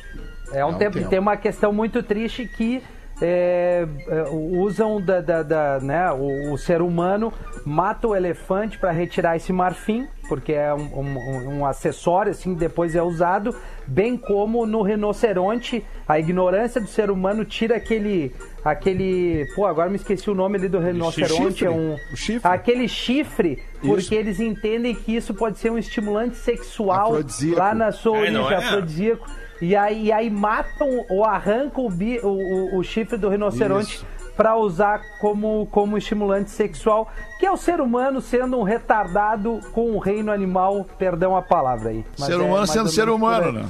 é 0.53 0.63
um 0.65 0.77
tempo. 0.77 0.97
E 0.97 1.05
tem 1.05 1.19
uma 1.19 1.35
questão 1.35 1.73
muito 1.73 2.01
triste 2.03 2.45
que 2.45 2.81
é, 3.21 3.87
é, 4.07 4.23
usam 4.31 5.01
da, 5.01 5.21
da- 5.21 5.43
da, 5.43 5.79
né, 5.79 6.11
o, 6.11 6.53
o 6.53 6.57
ser 6.57 6.81
humano 6.81 7.33
mata 7.65 8.07
o 8.07 8.15
elefante 8.15 8.77
para 8.77 8.91
retirar 8.91 9.35
esse 9.35 9.51
marfim, 9.51 10.07
porque 10.29 10.53
é 10.53 10.73
um, 10.73 10.99
um- 10.99 11.57
um 11.59 11.65
acessório, 11.65 12.31
assim, 12.31 12.53
depois 12.53 12.95
é 12.95 13.01
usado, 13.01 13.55
bem 13.87 14.15
como 14.17 14.65
no 14.65 14.81
rinoceronte, 14.81 15.83
a 16.07 16.19
ignorância 16.19 16.79
do 16.79 16.87
ser 16.87 17.09
humano 17.09 17.43
tira 17.43 17.75
aquele, 17.77 18.33
aquele, 18.63 19.45
pô, 19.55 19.65
agora 19.65 19.89
me 19.89 19.95
esqueci 19.95 20.29
o 20.29 20.35
nome 20.35 20.57
ali 20.57 20.67
do 20.67 20.79
rinoceronte, 20.79 21.51
chifre? 21.59 21.65
é 21.65 21.69
um, 21.69 21.95
O 22.13 22.15
chifre? 22.15 22.47
aquele 22.51 22.87
chifre, 22.87 23.63
porque 23.81 23.97
Isso. 23.99 24.13
eles 24.13 24.39
entendem 24.39 24.93
que 24.93 25.15
isso 25.15 25.33
pode 25.33 25.57
ser 25.57 25.71
um 25.71 25.77
estimulante 25.77 26.35
sexual 26.35 27.07
Afrodisíaco. 27.13 27.59
lá 27.59 27.73
na 27.73 27.91
sua 27.91 28.15
É, 28.17 28.19
origem 28.21 28.33
não 28.41 28.51
é? 28.51 28.55
afrodisíaco. 28.55 29.25
E 29.61 29.75
aí, 29.75 30.05
e 30.05 30.11
aí 30.11 30.29
matam 30.29 31.05
ou 31.09 31.25
arrancam 31.25 31.85
o, 31.85 31.89
bi- 31.89 32.19
o, 32.23 32.27
o- 32.27 32.77
o 32.79 32.83
chifre 32.83 33.17
do 33.17 33.27
rinoceronte 33.29 33.95
Isso. 33.95 34.05
para 34.35 34.55
usar 34.55 35.01
como, 35.19 35.67
como 35.71 35.97
estimulante 35.97 36.51
sexual, 36.51 37.11
que 37.39 37.45
é 37.45 37.51
o 37.51 37.57
ser 37.57 37.81
humano 37.81 38.21
sendo 38.21 38.57
um 38.59 38.63
retardado 38.63 39.59
com 39.73 39.91
o 39.91 39.97
reino 39.99 40.31
animal, 40.31 40.85
perdão 40.97 41.35
a 41.35 41.41
palavra 41.41 41.89
aí. 41.89 42.05
Mas 42.19 42.27
Ser 42.27 42.33
é 42.33 42.43
humano 42.43 42.67
sendo 42.67 42.89
ser 42.89 43.09
humano, 43.09 43.51
né? 43.51 43.65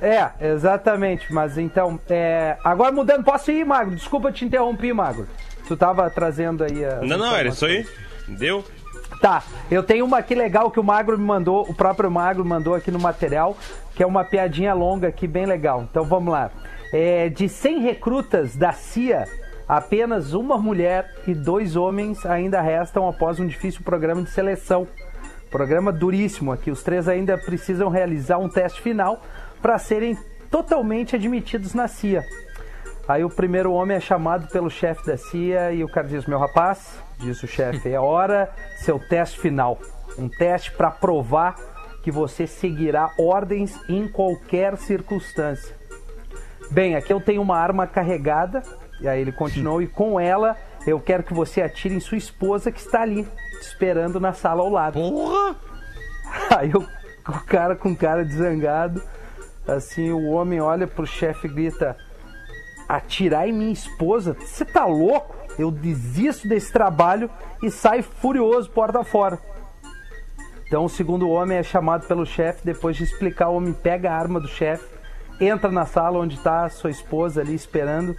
É, 0.00 0.48
exatamente. 0.52 1.32
Mas 1.32 1.58
então, 1.58 1.98
é... 2.08 2.56
agora 2.64 2.90
mudando, 2.92 3.22
posso 3.24 3.50
ir, 3.50 3.64
Magro? 3.66 3.94
Desculpa 3.94 4.32
te 4.32 4.44
interromper, 4.44 4.92
Magro. 4.94 5.26
Tu 5.66 5.76
tava 5.76 6.08
trazendo 6.08 6.64
aí 6.64 6.82
a. 6.84 6.96
Não, 7.02 7.18
não, 7.18 7.36
era 7.36 7.48
isso 7.50 7.66
aí. 7.66 7.86
Deu? 8.26 8.64
Tá, 9.20 9.42
eu 9.68 9.82
tenho 9.82 10.04
uma 10.04 10.18
aqui 10.18 10.34
legal 10.34 10.70
que 10.70 10.78
o 10.78 10.84
Magro 10.84 11.18
me 11.18 11.24
mandou, 11.24 11.68
o 11.68 11.74
próprio 11.74 12.10
Magro 12.10 12.44
mandou 12.44 12.74
aqui 12.74 12.90
no 12.90 13.00
material, 13.00 13.56
que 13.94 14.02
é 14.02 14.06
uma 14.06 14.24
piadinha 14.24 14.72
longa 14.72 15.08
aqui, 15.08 15.26
bem 15.26 15.44
legal. 15.44 15.84
Então 15.90 16.04
vamos 16.04 16.32
lá. 16.32 16.50
É, 16.92 17.28
de 17.28 17.48
100 17.48 17.80
recrutas 17.80 18.54
da 18.54 18.72
CIA, 18.72 19.26
apenas 19.68 20.34
uma 20.34 20.56
mulher 20.56 21.12
e 21.26 21.34
dois 21.34 21.74
homens 21.74 22.24
ainda 22.24 22.60
restam 22.60 23.08
após 23.08 23.40
um 23.40 23.46
difícil 23.46 23.82
programa 23.82 24.22
de 24.22 24.30
seleção. 24.30 24.86
Programa 25.50 25.90
duríssimo 25.90 26.52
aqui. 26.52 26.70
Os 26.70 26.82
três 26.82 27.08
ainda 27.08 27.36
precisam 27.36 27.88
realizar 27.88 28.38
um 28.38 28.48
teste 28.48 28.80
final 28.80 29.22
para 29.60 29.78
serem 29.78 30.16
totalmente 30.48 31.16
admitidos 31.16 31.74
na 31.74 31.88
CIA. 31.88 32.24
Aí 33.08 33.24
o 33.24 33.30
primeiro 33.30 33.72
homem 33.72 33.96
é 33.96 34.00
chamado 34.00 34.48
pelo 34.48 34.68
chefe 34.68 35.06
da 35.06 35.16
CIA 35.16 35.72
e 35.72 35.82
o 35.82 35.88
cara 35.88 36.06
diz: 36.06 36.26
Meu 36.26 36.38
rapaz, 36.38 37.02
diz 37.18 37.42
o 37.42 37.46
chefe, 37.46 37.88
é 37.88 37.98
hora 37.98 38.52
seu 38.76 38.98
teste 38.98 39.40
final. 39.40 39.78
Um 40.18 40.28
teste 40.28 40.70
para 40.72 40.90
provar 40.90 41.54
que 42.02 42.10
você 42.10 42.46
seguirá 42.46 43.10
ordens 43.18 43.74
em 43.88 44.06
qualquer 44.06 44.76
circunstância. 44.76 45.74
Bem, 46.70 46.96
aqui 46.96 47.10
eu 47.10 47.20
tenho 47.20 47.40
uma 47.40 47.56
arma 47.56 47.86
carregada, 47.86 48.62
e 49.00 49.08
aí 49.08 49.22
ele 49.22 49.32
continuou, 49.32 49.80
e 49.80 49.86
com 49.86 50.20
ela 50.20 50.54
eu 50.86 51.00
quero 51.00 51.22
que 51.22 51.32
você 51.32 51.62
atire 51.62 51.94
em 51.94 52.00
sua 52.00 52.18
esposa 52.18 52.70
que 52.70 52.78
está 52.78 53.00
ali, 53.02 53.26
esperando 53.60 54.20
na 54.20 54.34
sala 54.34 54.60
ao 54.60 54.68
lado. 54.68 55.00
Porra! 55.00 55.56
Aí 56.58 56.70
eu, 56.70 56.80
o 56.80 57.44
cara 57.46 57.74
com 57.74 57.96
cara 57.96 58.22
de 58.22 58.34
zangado, 58.34 59.02
assim, 59.66 60.10
o 60.10 60.28
homem 60.28 60.60
olha 60.60 60.86
pro 60.86 61.06
chefe 61.06 61.46
e 61.46 61.50
grita: 61.50 61.96
Atirar 62.88 63.46
em 63.48 63.52
minha 63.52 63.72
esposa? 63.72 64.36
Você 64.40 64.64
tá 64.64 64.86
louco? 64.86 65.36
Eu 65.58 65.70
desisto 65.70 66.48
desse 66.48 66.72
trabalho 66.72 67.28
e 67.62 67.70
saio 67.70 68.02
furioso 68.02 68.70
porta 68.70 69.04
fora. 69.04 69.38
Então 70.66 70.84
o 70.84 70.88
segundo 70.88 71.28
homem 71.30 71.58
é 71.58 71.62
chamado 71.62 72.06
pelo 72.06 72.26
chefe, 72.26 72.64
depois 72.64 72.96
de 72.96 73.02
explicar, 73.02 73.48
o 73.48 73.56
homem 73.56 73.72
pega 73.72 74.10
a 74.10 74.16
arma 74.16 74.38
do 74.38 74.46
chefe, 74.46 74.84
entra 75.40 75.70
na 75.70 75.86
sala 75.86 76.18
onde 76.18 76.36
está 76.36 76.68
sua 76.68 76.90
esposa 76.90 77.40
ali 77.40 77.54
esperando. 77.54 78.14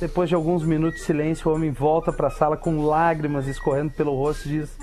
Depois 0.00 0.28
de 0.28 0.34
alguns 0.34 0.62
minutos 0.64 1.00
de 1.00 1.06
silêncio, 1.06 1.50
o 1.50 1.54
homem 1.54 1.70
volta 1.70 2.12
para 2.12 2.28
a 2.28 2.30
sala 2.30 2.56
com 2.56 2.84
lágrimas 2.84 3.46
escorrendo 3.46 3.92
pelo 3.92 4.14
rosto 4.14 4.48
e 4.48 4.60
diz: 4.60 4.78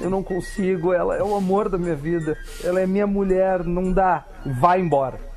Eu 0.00 0.08
não 0.08 0.22
consigo, 0.22 0.92
ela 0.94 1.14
é 1.16 1.22
o 1.22 1.34
amor 1.34 1.68
da 1.68 1.76
minha 1.76 1.94
vida, 1.94 2.38
ela 2.64 2.80
é 2.80 2.86
minha 2.86 3.06
mulher, 3.06 3.64
não 3.64 3.92
dá. 3.92 4.24
Vai 4.46 4.80
embora. 4.80 5.31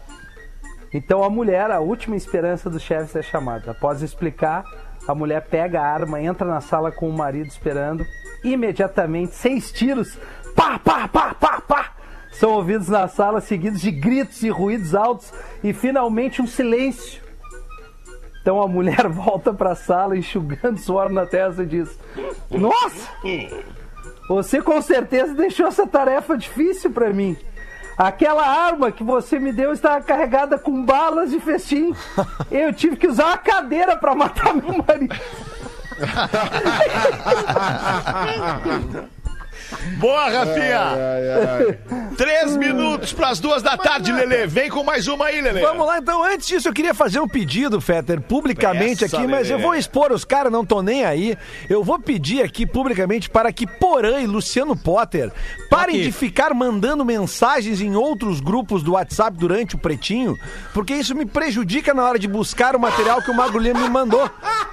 Então 0.96 1.26
a 1.26 1.30
mulher, 1.30 1.72
a 1.72 1.82
última 1.82 2.16
esperança 2.16 2.70
dos 2.70 2.82
chefes 2.82 3.14
é 3.18 3.22
chamada. 3.22 3.72
Após 3.72 4.02
explicar, 4.02 4.64
a 5.06 5.14
mulher 5.14 5.42
pega 5.42 5.82
a 5.82 5.86
arma, 5.86 6.22
entra 6.22 6.48
na 6.48 6.62
sala 6.62 6.90
com 6.90 7.10
o 7.10 7.12
marido 7.12 7.48
esperando. 7.48 8.06
Imediatamente, 8.46 9.36
seis 9.36 9.74
tiros, 9.74 10.18
pá, 10.56 10.80
pá, 10.80 11.06
pá, 11.06 11.34
pá, 11.34 11.60
pá, 11.60 11.92
são 12.32 12.52
ouvidos 12.52 12.88
na 12.88 13.10
sala, 13.10 13.42
seguidos 13.42 13.82
de 13.82 13.92
gritos 13.92 14.42
e 14.42 14.48
ruídos 14.48 14.96
altos 14.96 15.34
e 15.62 15.74
finalmente 15.74 16.42
um 16.42 16.48
silêncio. 16.48 17.22
Então 18.42 18.62
a 18.62 18.68
mulher 18.68 19.06
volta 19.12 19.54
para 19.54 19.72
a 19.72 19.76
sala, 19.76 20.16
enxugando 20.16 20.78
suor 20.78 21.10
na 21.10 21.26
testa 21.26 21.64
e 21.64 21.66
diz: 21.66 22.00
Nossa! 22.50 23.10
Você 24.30 24.62
com 24.62 24.82
certeza 24.82 25.34
deixou 25.34 25.68
essa 25.68 25.86
tarefa 25.86 26.38
difícil 26.38 26.90
para 26.90 27.12
mim. 27.12 27.36
Aquela 27.98 28.46
arma 28.46 28.92
que 28.92 29.04
você 29.04 29.40
me 29.40 29.54
deu 29.54 29.72
estava 29.72 30.02
carregada 30.02 30.58
com 30.58 30.84
balas 30.84 31.32
de 31.32 31.40
festim. 31.40 31.96
Eu 32.52 32.74
tive 32.74 32.98
que 32.98 33.08
usar 33.08 33.28
uma 33.28 33.38
cadeira 33.38 33.96
para 33.98 34.14
matar 34.14 34.54
meu 34.54 34.84
marido. 34.86 35.16
Boa, 39.98 40.30
Rafinha! 40.30 41.78
Três 42.18 42.56
minutos 42.56 43.12
pras 43.14 43.40
duas 43.40 43.62
da 43.62 43.78
tarde, 43.78 44.12
Lelê. 44.12 44.48
Vem 44.48 44.70
com 44.70 44.84
mais 44.84 45.08
uma 45.08 45.26
aí, 45.26 45.42
Lelê. 45.42 45.62
Vamos 45.62 45.86
lá, 45.86 45.98
então. 45.98 46.24
Antes 46.24 46.48
disso, 46.48 46.68
eu 46.70 46.74
queria 46.74 46.94
fazer 46.94 47.20
um 47.20 47.28
pedido, 47.28 47.82
Fetter, 47.82 48.22
publicamente 48.22 49.02
Peça, 49.02 49.18
aqui, 49.18 49.28
mas 49.28 49.50
Lelê. 49.50 49.54
eu 49.54 49.60
vou 49.66 49.76
expor 49.76 50.12
os 50.12 50.24
caras, 50.24 50.52
não 50.52 50.66
tô 50.66 50.82
nem 50.82 51.04
aí. 51.06 51.38
Eu 51.70 51.84
vou 51.84 52.00
pedir 52.00 52.42
aqui 52.44 52.66
publicamente 52.66 53.30
para 53.30 53.52
que 53.52 53.68
Porã 53.68 54.20
e 54.22 54.28
Luciano 54.28 54.76
Potter 54.76 55.32
parem 55.70 55.96
Ok. 55.96 56.06
de 56.06 56.12
ficar 56.12 56.54
mandando 56.54 57.04
mensagens 57.04 57.82
em 57.82 57.96
outros 57.96 58.40
grupos 58.40 58.82
do 58.84 58.94
WhatsApp 58.94 59.38
durante 59.38 59.76
o 59.76 59.78
pretinho, 59.78 60.38
porque 60.74 60.94
isso 60.94 61.14
me 61.16 61.26
prejudica 61.26 61.94
na 61.94 62.04
hora 62.06 62.18
de 62.20 62.28
buscar 62.28 62.76
o 62.76 62.80
material 62.80 63.22
que 63.22 63.30
o 63.32 63.36
Magro 63.36 63.60
Lima 63.60 63.80
me 63.82 63.90
mandou, 63.90 64.30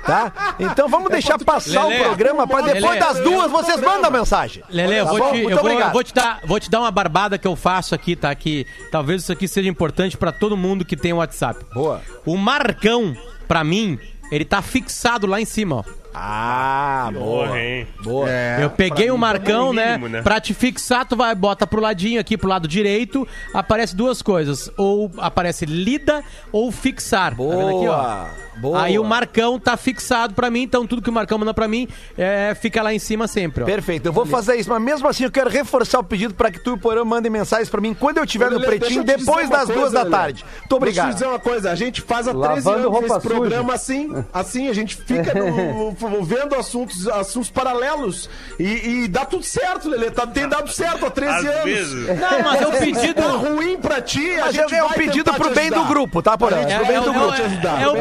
tá? 0.06 0.54
Então 0.58 0.88
vamos 0.88 1.10
deixar 1.10 1.38
passar 1.38 1.84
Lelê. 1.86 2.00
o 2.00 2.04
programa 2.04 2.46
para 2.46 2.62
depois 2.66 2.82
Lelê. 2.84 2.98
das 3.00 3.20
duas 3.20 3.50
vocês 3.50 3.80
mandam 3.80 4.06
a 4.06 4.10
mensagem. 4.10 4.62
Lele, 4.72 4.98
eu, 4.98 5.04
Tá 5.04 5.10
vou 5.10 5.20
te, 5.32 5.38
eu, 5.38 5.58
vou, 5.58 5.70
eu 5.70 5.90
vou 5.90 6.02
te 6.02 6.14
dar, 6.14 6.40
vou 6.44 6.58
te 6.58 6.70
dar 6.70 6.80
uma 6.80 6.90
barbada 6.90 7.38
que 7.38 7.46
eu 7.46 7.54
faço 7.54 7.94
aqui, 7.94 8.16
tá? 8.16 8.34
Que 8.34 8.66
talvez 8.90 9.22
isso 9.22 9.32
aqui 9.32 9.46
seja 9.46 9.68
importante 9.68 10.16
pra 10.16 10.32
todo 10.32 10.56
mundo 10.56 10.84
que 10.84 10.96
tem 10.96 11.12
o 11.12 11.16
WhatsApp. 11.16 11.64
Boa. 11.72 12.00
O 12.24 12.36
Marcão, 12.36 13.14
pra 13.46 13.62
mim, 13.62 13.98
ele 14.30 14.44
tá 14.44 14.62
fixado 14.62 15.26
lá 15.26 15.40
em 15.40 15.44
cima, 15.44 15.76
ó. 15.76 15.84
Ah, 16.14 17.10
boa. 17.12 17.46
Porra, 17.46 17.60
hein? 17.60 17.86
Boa. 18.02 18.28
eu 18.60 18.70
peguei 18.70 19.10
o 19.10 19.16
Marcão, 19.16 19.68
no 19.68 19.74
né, 19.74 19.92
mínimo, 19.92 20.08
né? 20.08 20.22
Pra 20.22 20.40
te 20.40 20.52
fixar, 20.52 21.06
tu 21.06 21.16
vai, 21.16 21.34
bota 21.34 21.66
pro 21.66 21.80
ladinho 21.80 22.20
aqui, 22.20 22.36
pro 22.36 22.48
lado 22.48 22.68
direito, 22.68 23.26
aparece 23.54 23.96
duas 23.96 24.20
coisas. 24.20 24.70
Ou 24.76 25.10
aparece 25.18 25.64
lida 25.64 26.22
ou 26.50 26.70
fixar. 26.70 27.34
Tá 27.34 27.42
vendo 27.42 27.76
aqui, 27.76 27.88
ó? 27.88 28.26
Boa. 28.62 28.80
Aí 28.82 28.96
o 28.98 29.02
Marcão 29.04 29.58
tá 29.58 29.76
fixado 29.76 30.34
pra 30.34 30.48
mim, 30.50 30.62
então 30.62 30.86
tudo 30.86 31.02
que 31.02 31.10
o 31.10 31.12
Marcão 31.12 31.36
manda 31.36 31.52
pra 31.52 31.66
mim 31.66 31.88
é, 32.16 32.54
fica 32.54 32.80
lá 32.80 32.94
em 32.94 32.98
cima 33.00 33.26
sempre, 33.26 33.64
ó. 33.64 33.66
Perfeito, 33.66 34.06
eu 34.06 34.12
vou 34.12 34.24
fazer 34.24 34.54
isso, 34.54 34.70
mas 34.70 34.80
mesmo 34.80 35.08
assim 35.08 35.24
eu 35.24 35.30
quero 35.32 35.50
reforçar 35.50 35.98
o 35.98 36.04
pedido 36.04 36.32
para 36.32 36.48
que 36.50 36.60
tu 36.60 36.70
e 36.70 36.72
o 36.74 36.78
Porã 36.78 37.04
mandem 37.04 37.30
mensagens 37.30 37.68
para 37.68 37.80
mim 37.80 37.92
quando 37.92 38.18
eu 38.18 38.24
estiver 38.24 38.50
no 38.52 38.60
pretinho, 38.60 39.02
depois 39.02 39.50
das 39.50 39.66
duas 39.66 39.80
coisa, 39.80 39.94
da 39.94 40.02
Lelê. 40.04 40.10
tarde. 40.16 40.44
Muito 40.44 40.52
Deixa 40.52 40.62
eu 40.62 40.68
te 40.68 40.74
obrigado. 40.74 41.12
dizer 41.14 41.26
uma 41.26 41.38
coisa, 41.40 41.70
a 41.72 41.74
gente 41.74 42.00
faz 42.02 42.28
há 42.28 42.32
13 42.32 42.46
Lavando 42.68 42.86
anos 42.88 42.98
esse 43.00 43.08
suja. 43.08 43.20
programa 43.20 43.74
assim, 43.74 44.24
assim, 44.32 44.68
a 44.68 44.72
gente 44.72 44.94
fica 44.96 45.34
no- 45.34 46.22
vendo 46.24 46.54
assuntos, 46.54 47.08
assuntos 47.08 47.50
paralelos 47.50 48.30
e, 48.60 49.02
e 49.04 49.08
dá 49.08 49.24
tudo 49.24 49.42
certo, 49.42 49.88
Lelê, 49.88 50.10
tá, 50.10 50.24
tem 50.26 50.48
dado 50.48 50.70
certo 50.70 51.04
há 51.06 51.10
13 51.10 51.32
Às 51.32 51.44
anos. 51.54 51.64
vezes. 51.64 52.06
Não, 52.20 52.42
mas 52.44 52.62
é 52.62 52.66
o 52.68 52.72
Se 52.72 52.78
pedido... 52.92 53.14
tá 53.14 53.28
ruim 53.28 53.76
pra 53.78 54.00
ti, 54.00 54.34
a 54.36 54.46
Mas 54.46 54.54
gente 54.54 54.74
é 54.74 54.84
um 54.84 54.88
vai 54.88 54.98
pedido 54.98 55.32
pro 55.34 55.50
bem 55.50 55.68
do 55.68 55.74
ajudar. 55.76 55.88
grupo, 55.88 56.22
tá, 56.22 56.38
Porã? 56.38 56.56
É, 56.58 56.64
do 56.64 56.70
é, 56.70 56.72
é, 56.72 56.76
é 56.76 56.78
Pro 56.78 56.84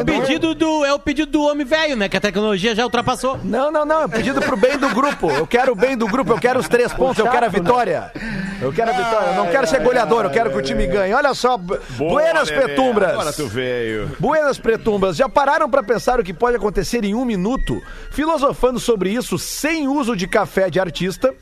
o 0.00 0.04
bem 0.04 0.38
do 0.38 0.51
pedido 0.52 0.54
do, 0.54 0.84
é 0.84 0.92
o 0.92 0.98
pedido 0.98 1.32
do 1.32 1.42
homem 1.42 1.66
velho, 1.66 1.96
né? 1.96 2.08
Que 2.08 2.16
a 2.16 2.20
tecnologia 2.20 2.74
já 2.74 2.84
ultrapassou. 2.84 3.38
Não, 3.42 3.70
não, 3.70 3.84
não, 3.84 4.02
é 4.02 4.08
pedido 4.08 4.40
pro 4.40 4.56
bem 4.56 4.78
do 4.78 4.88
grupo. 4.90 5.30
Eu 5.30 5.46
quero 5.46 5.72
o 5.72 5.74
bem 5.74 5.96
do 5.96 6.06
grupo, 6.06 6.32
eu 6.32 6.38
quero 6.38 6.60
os 6.60 6.68
três 6.68 6.92
pontos, 6.92 7.18
eu 7.18 7.28
quero 7.28 7.46
a 7.46 7.48
vitória. 7.48 8.12
Eu 8.60 8.72
quero 8.72 8.90
a 8.90 8.94
vitória, 8.94 9.28
eu 9.28 9.34
não 9.34 9.50
quero 9.50 9.66
ser 9.66 9.80
goleador, 9.80 10.24
eu 10.24 10.30
quero 10.30 10.50
que 10.50 10.58
o 10.58 10.62
time 10.62 10.86
ganhe. 10.86 11.12
Olha 11.12 11.34
só, 11.34 11.56
Buenas 11.56 12.48
Lelê. 12.48 12.68
Petumbras. 12.68 13.10
Agora 13.10 13.32
tu 13.32 13.46
veio. 13.48 14.10
Buenas 14.18 14.58
Pretumbas, 14.58 15.16
já 15.16 15.28
pararam 15.28 15.68
pra 15.68 15.82
pensar 15.82 16.20
o 16.20 16.24
que 16.24 16.32
pode 16.32 16.56
acontecer 16.56 17.04
em 17.04 17.14
um 17.14 17.24
minuto? 17.24 17.82
Filosofando 18.10 18.78
sobre 18.78 19.10
isso 19.10 19.38
sem 19.38 19.88
uso 19.88 20.16
de 20.16 20.26
café 20.26 20.70
de 20.70 20.78
artista. 20.78 21.34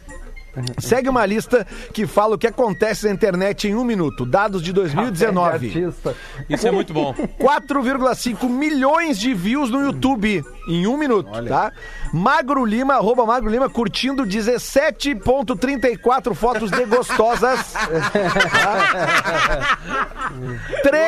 Segue 0.79 1.09
uma 1.09 1.25
lista 1.27 1.67
que 1.93 2.07
fala 2.07 2.35
o 2.35 2.39
que 2.39 2.47
acontece 2.47 3.07
na 3.07 3.13
internet 3.13 3.69
em 3.69 3.75
um 3.75 3.85
minuto. 3.85 4.25
Dados 4.27 4.63
de 4.63 4.73
2019. 4.73 5.67
Artista. 5.67 6.17
Isso 6.49 6.67
é 6.67 6.71
muito 6.71 6.93
bom. 6.93 7.15
4,5 7.39 8.49
milhões 8.49 9.19
de 9.19 9.35
views 9.35 9.71
no 9.71 9.81
YouTube 9.81 10.45
em 10.71 10.87
um 10.87 10.97
minuto, 10.97 11.29
tá? 11.47 11.71
Magro 12.13 12.65
Lima, 12.65 12.95
arroba 12.95 13.27
Magro 13.27 13.51
Lima, 13.51 13.69
curtindo 13.69 14.23
17,34 14.25 16.35
fotos 16.35 16.71
de 16.71 16.85
gostosas. 16.87 17.75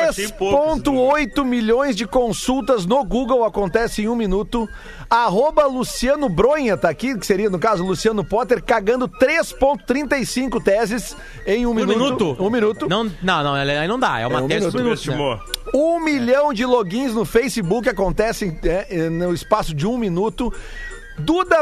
achei 0.09 0.27
poucos, 0.29 0.81
3,8 0.81 1.43
milhões 1.43 1.95
de 1.95 2.05
consultas 2.05 2.85
no 2.85 3.03
Google 3.03 3.43
acontece 3.45 4.03
em 4.03 4.07
um 4.07 4.15
minuto. 4.15 4.67
Arroba 5.09 5.65
Luciano 5.67 6.27
Bronha, 6.27 6.75
tá 6.75 6.89
aqui, 6.89 7.17
que 7.17 7.25
seria, 7.25 7.49
no 7.49 7.59
caso, 7.59 7.83
Luciano 7.83 8.23
Potter, 8.23 8.63
cagando 8.63 9.07
3,35 9.07 10.61
teses 10.63 11.15
em 11.45 11.65
um, 11.65 11.71
Um 11.71 11.73
minuto. 11.73 11.97
minuto? 11.99 12.35
Um 12.39 12.49
minuto. 12.49 12.87
Não, 12.89 13.03
não, 13.21 13.43
não, 13.43 13.53
aí 13.53 13.87
não 13.87 13.99
dá. 13.99 14.19
É 14.19 14.27
uma 14.27 14.39
É 14.39 14.41
um 14.41 14.47
terça 14.47 14.77
minuto. 14.77 15.03
do 15.05 15.11
minuto. 15.11 15.11
né? 15.11 15.39
Um 15.73 15.99
milhão 15.99 16.53
de 16.53 16.65
logins 16.65 17.13
no 17.13 17.25
Facebook 17.25 17.87
acontecem 17.89 18.57
é, 18.63 19.09
no 19.09 19.33
espaço 19.33 19.52
de 19.75 19.85
um 19.85 19.97
minuto. 19.97 20.53
Duda, 21.19 21.61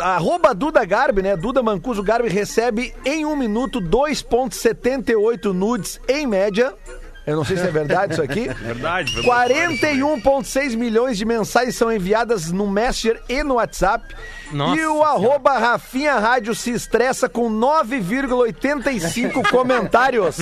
arroba 0.00 0.54
Duda 0.54 0.84
Garbi, 0.84 1.22
né? 1.22 1.34
Duda 1.34 1.62
Mancuso 1.62 2.02
Garbi 2.02 2.28
recebe 2.28 2.94
em 3.06 3.24
um 3.24 3.34
minuto 3.34 3.80
2,78 3.80 5.52
nudes 5.52 5.98
em 6.06 6.26
média. 6.26 6.74
Eu 7.26 7.36
não 7.36 7.44
sei 7.44 7.56
se 7.56 7.62
é 7.62 7.70
verdade 7.70 8.14
isso 8.14 8.22
aqui. 8.22 8.48
Verdade. 8.60 9.14
verdade. 9.14 9.54
41,6 9.54 10.76
milhões 10.76 11.16
de 11.16 11.24
mensagens 11.24 11.76
são 11.76 11.92
enviadas 11.92 12.50
no 12.50 12.68
Messenger 12.68 13.22
e 13.28 13.42
no 13.42 13.54
WhatsApp. 13.54 14.04
Nossa 14.52 14.80
e 14.80 14.86
o 14.86 15.02
arroba 15.02 15.58
Rafinha 15.58 16.18
Rádio 16.18 16.54
se 16.54 16.70
estressa 16.70 17.28
com 17.28 17.50
9,85 17.50 19.48
comentários 19.50 20.38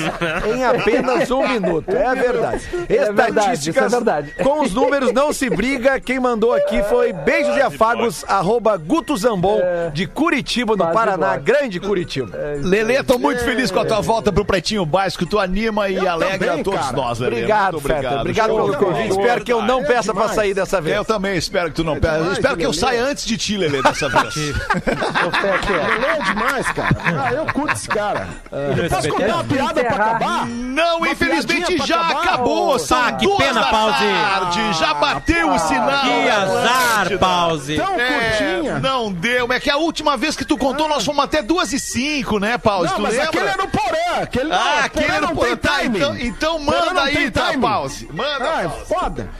em 0.55 0.65
apenas 0.65 1.31
um 1.31 1.47
minuto. 1.47 1.91
É 1.91 2.15
verdade. 2.15 2.63
É 2.89 3.13
verdade, 3.13 3.71
isso 3.71 3.79
é 3.79 3.89
verdade. 3.89 4.35
com 4.43 4.63
os 4.63 4.73
números 4.73 5.13
não 5.13 5.33
se 5.33 5.49
briga. 5.51 6.01
Quem 6.01 6.19
mandou 6.21 6.53
aqui 6.53 6.83
foi 6.85 7.13
beijos 7.13 7.57
e 7.57 7.61
afagos, 7.61 8.25
arroba 8.29 8.77
Guto 8.77 9.17
Zambon, 9.17 9.61
de 9.93 10.07
Curitiba, 10.07 10.77
no 10.77 10.91
Paraná. 10.93 11.37
Grande 11.37 11.79
Curitiba. 11.81 12.37
Lelê, 12.63 13.03
tô 13.03 13.19
muito 13.19 13.43
feliz 13.45 13.71
com 13.71 13.81
a 13.81 13.85
tua 13.85 14.01
volta 14.01 14.33
pro 14.33 14.45
Pretinho 14.45 14.85
Básico. 14.85 15.25
Tu 15.27 15.39
anima 15.39 15.89
e 15.89 16.07
alegra 16.07 16.39
também, 16.49 16.61
a 16.61 16.65
todos 16.65 16.81
cara. 16.81 16.97
nós, 16.97 17.19
Lelê. 17.19 17.37
Obrigado, 17.37 17.81
Muito. 17.81 18.21
Obrigado 18.21 18.49
Show 18.51 18.57
pelo 18.57 18.71
de 18.73 18.77
bola. 18.79 18.93
convite. 18.93 19.11
Espero 19.11 19.45
que 19.45 19.53
eu 19.53 19.63
não 19.63 19.81
É 19.81 19.85
peça 19.85 20.13
pra 20.13 20.23
demais. 20.23 20.35
sair 20.37 20.55
dessa 20.55 20.81
vez. 20.81 20.97
Eu 20.97 21.05
também 21.05 21.37
espero 21.37 21.69
que 21.69 21.75
tu 21.77 21.85
não 21.85 21.99
peça. 21.99 22.15
Eu 22.15 22.19
demais, 22.21 22.39
espero 22.39 22.57
que 22.57 22.67
eu 22.67 22.73
saia 22.73 23.05
antes 23.05 23.25
de 23.25 23.37
ti, 23.37 23.57
Lelê, 23.57 23.83
dessa 23.83 24.00
vez. 24.09 24.35
Ô, 25.27 25.31
Fetter. 25.31 25.77
Lelê 25.89 26.07
é 26.07 26.23
demais, 26.23 26.67
cara. 26.73 26.97
Ah, 27.05 27.33
eu 27.33 27.47
curto 27.47 27.73
esse 27.75 27.89
cara. 27.89 28.29
Eu 28.77 28.89
posso 28.89 29.09
contar 29.09 29.35
uma 29.35 29.45
piada 29.45 29.85
pra 29.85 29.95
acabar? 29.97 30.47
Não, 30.47 30.99
Uma 30.99 31.09
infelizmente 31.09 31.57
piadinha 31.67 31.79
pra 31.79 31.87
já 31.87 32.01
acabar, 32.01 32.23
acabou. 32.23 32.75
ô? 32.75 32.79
São 32.79 33.01
Ah, 33.03 33.13
que 33.13 33.25
duas 33.27 33.39
pena, 33.39 33.61
da 33.61 33.67
Pause. 33.71 33.99
tarde. 34.05 34.73
Já 34.79 34.95
bateu 34.95 35.51
o 35.51 35.59
sinal. 35.59 36.01
Que 36.01 36.29
azar, 36.31 37.19
pause. 37.19 37.77
Tão 37.77 38.01
É, 38.01 38.31
curtinha. 38.31 38.79
não 38.79 39.13
deu. 39.13 39.53
É 39.53 39.61
que 39.61 39.71
a 39.71 39.77
última 39.77 40.17
vez 40.17 40.37
que 40.37 40.45
tu 40.45 40.57
contou, 40.57 40.89
nós 40.89 41.05
fomos 41.05 41.25
até 41.25 41.43
duas 41.43 41.73
e 41.73 41.81
cinco, 41.81 42.39
né, 42.39 42.57
Pause? 42.59 42.89
Não, 42.89 42.97
tu 42.97 43.03
mas 43.03 43.13
lembra? 43.13 43.29
aquele 43.29 43.49
é 43.49 43.57
no 43.57 43.69
Porã. 43.69 44.23
Aquele 44.23 44.53
Ah, 44.53 44.57
não, 44.59 44.85
aquele 44.85 45.05
Porã 45.07 45.17
era 45.17 45.27
não 45.27 45.33
o 45.33 45.37
tem 45.45 45.57
tá, 45.57 45.85
então, 45.85 46.17
então 46.19 46.59
manda 46.59 47.03
aí, 47.03 47.31
tá, 47.31 47.47
timing. 47.47 47.61
pause. 47.61 48.09
Manda, 48.13 48.45
Ah, 48.57 48.63
é 48.63 48.69
pause. 48.69 48.85
foda. 48.87 49.31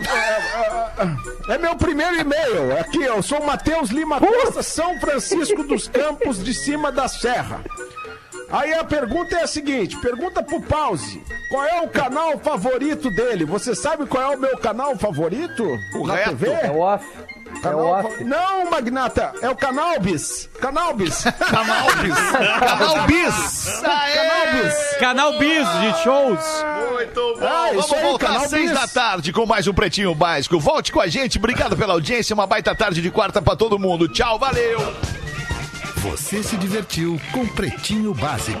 É, 0.00 0.10
é, 0.10 0.92
é, 1.50 1.54
é 1.54 1.58
meu 1.58 1.76
primeiro 1.76 2.16
e-mail. 2.20 2.78
Aqui, 2.80 3.02
eu 3.02 3.22
sou 3.22 3.38
o 3.40 3.46
Matheus 3.46 3.90
Lima 3.98 4.20
Costa, 4.20 4.62
São 4.62 4.98
Francisco 5.00 5.64
dos 5.64 5.86
Campos, 5.88 6.42
de 6.42 6.54
cima 6.54 6.92
da 6.92 7.08
Serra. 7.08 7.64
Aí 8.50 8.72
a 8.72 8.84
pergunta 8.84 9.36
é 9.36 9.42
a 9.42 9.46
seguinte: 9.46 9.98
pergunta 9.98 10.42
pro 10.42 10.60
Pause. 10.62 11.22
Qual 11.50 11.64
é 11.64 11.82
o 11.82 11.88
canal 11.88 12.38
favorito 12.38 13.10
dele? 13.10 13.44
Você 13.44 13.74
sabe 13.74 14.06
qual 14.06 14.32
é 14.32 14.36
o 14.36 14.40
meu 14.40 14.56
canal 14.58 14.96
favorito? 14.96 15.64
O 15.96 16.06
na 16.06 16.14
reto. 16.14 16.30
TV? 16.30 16.48
É 16.48 16.70
o 16.70 16.78
off. 16.78 17.04
É 17.54 17.58
o 17.58 17.60
Canal 17.62 18.02
fa- 18.02 18.24
Não, 18.24 18.70
Magnata, 18.70 19.32
é 19.42 19.50
o 19.50 19.56
Canalbis. 19.56 20.48
Canalbis. 20.60 21.24
Canalbis. 21.24 22.14
Canalbis. 22.60 23.80
Canalbis. 23.82 24.96
Canal 25.00 25.38
Bis 25.38 25.68
de 25.80 26.02
shows. 26.02 26.64
Muito 26.92 27.36
bom. 27.40 27.46
Ah, 27.46 27.68
Vamos 27.70 27.92
aí, 27.92 28.02
voltar 28.02 28.26
canal 28.28 28.42
às 28.44 28.50
seis 28.50 28.70
Bis. 28.70 28.80
da 28.80 28.86
tarde 28.86 29.32
com 29.32 29.44
mais 29.46 29.66
um 29.66 29.74
Pretinho 29.74 30.14
Básico. 30.14 30.58
Volte 30.60 30.92
com 30.92 31.00
a 31.00 31.08
gente. 31.08 31.38
Obrigado 31.38 31.76
pela 31.76 31.94
audiência. 31.94 32.32
Uma 32.34 32.46
baita 32.46 32.74
tarde 32.74 33.00
de 33.02 33.10
quarta 33.10 33.42
pra 33.42 33.56
todo 33.56 33.78
mundo. 33.78 34.06
Tchau, 34.08 34.38
valeu. 34.38 34.94
Você 35.96 36.42
se 36.42 36.56
divertiu 36.56 37.20
com 37.32 37.46
Pretinho 37.46 38.14
Básico. 38.14 38.60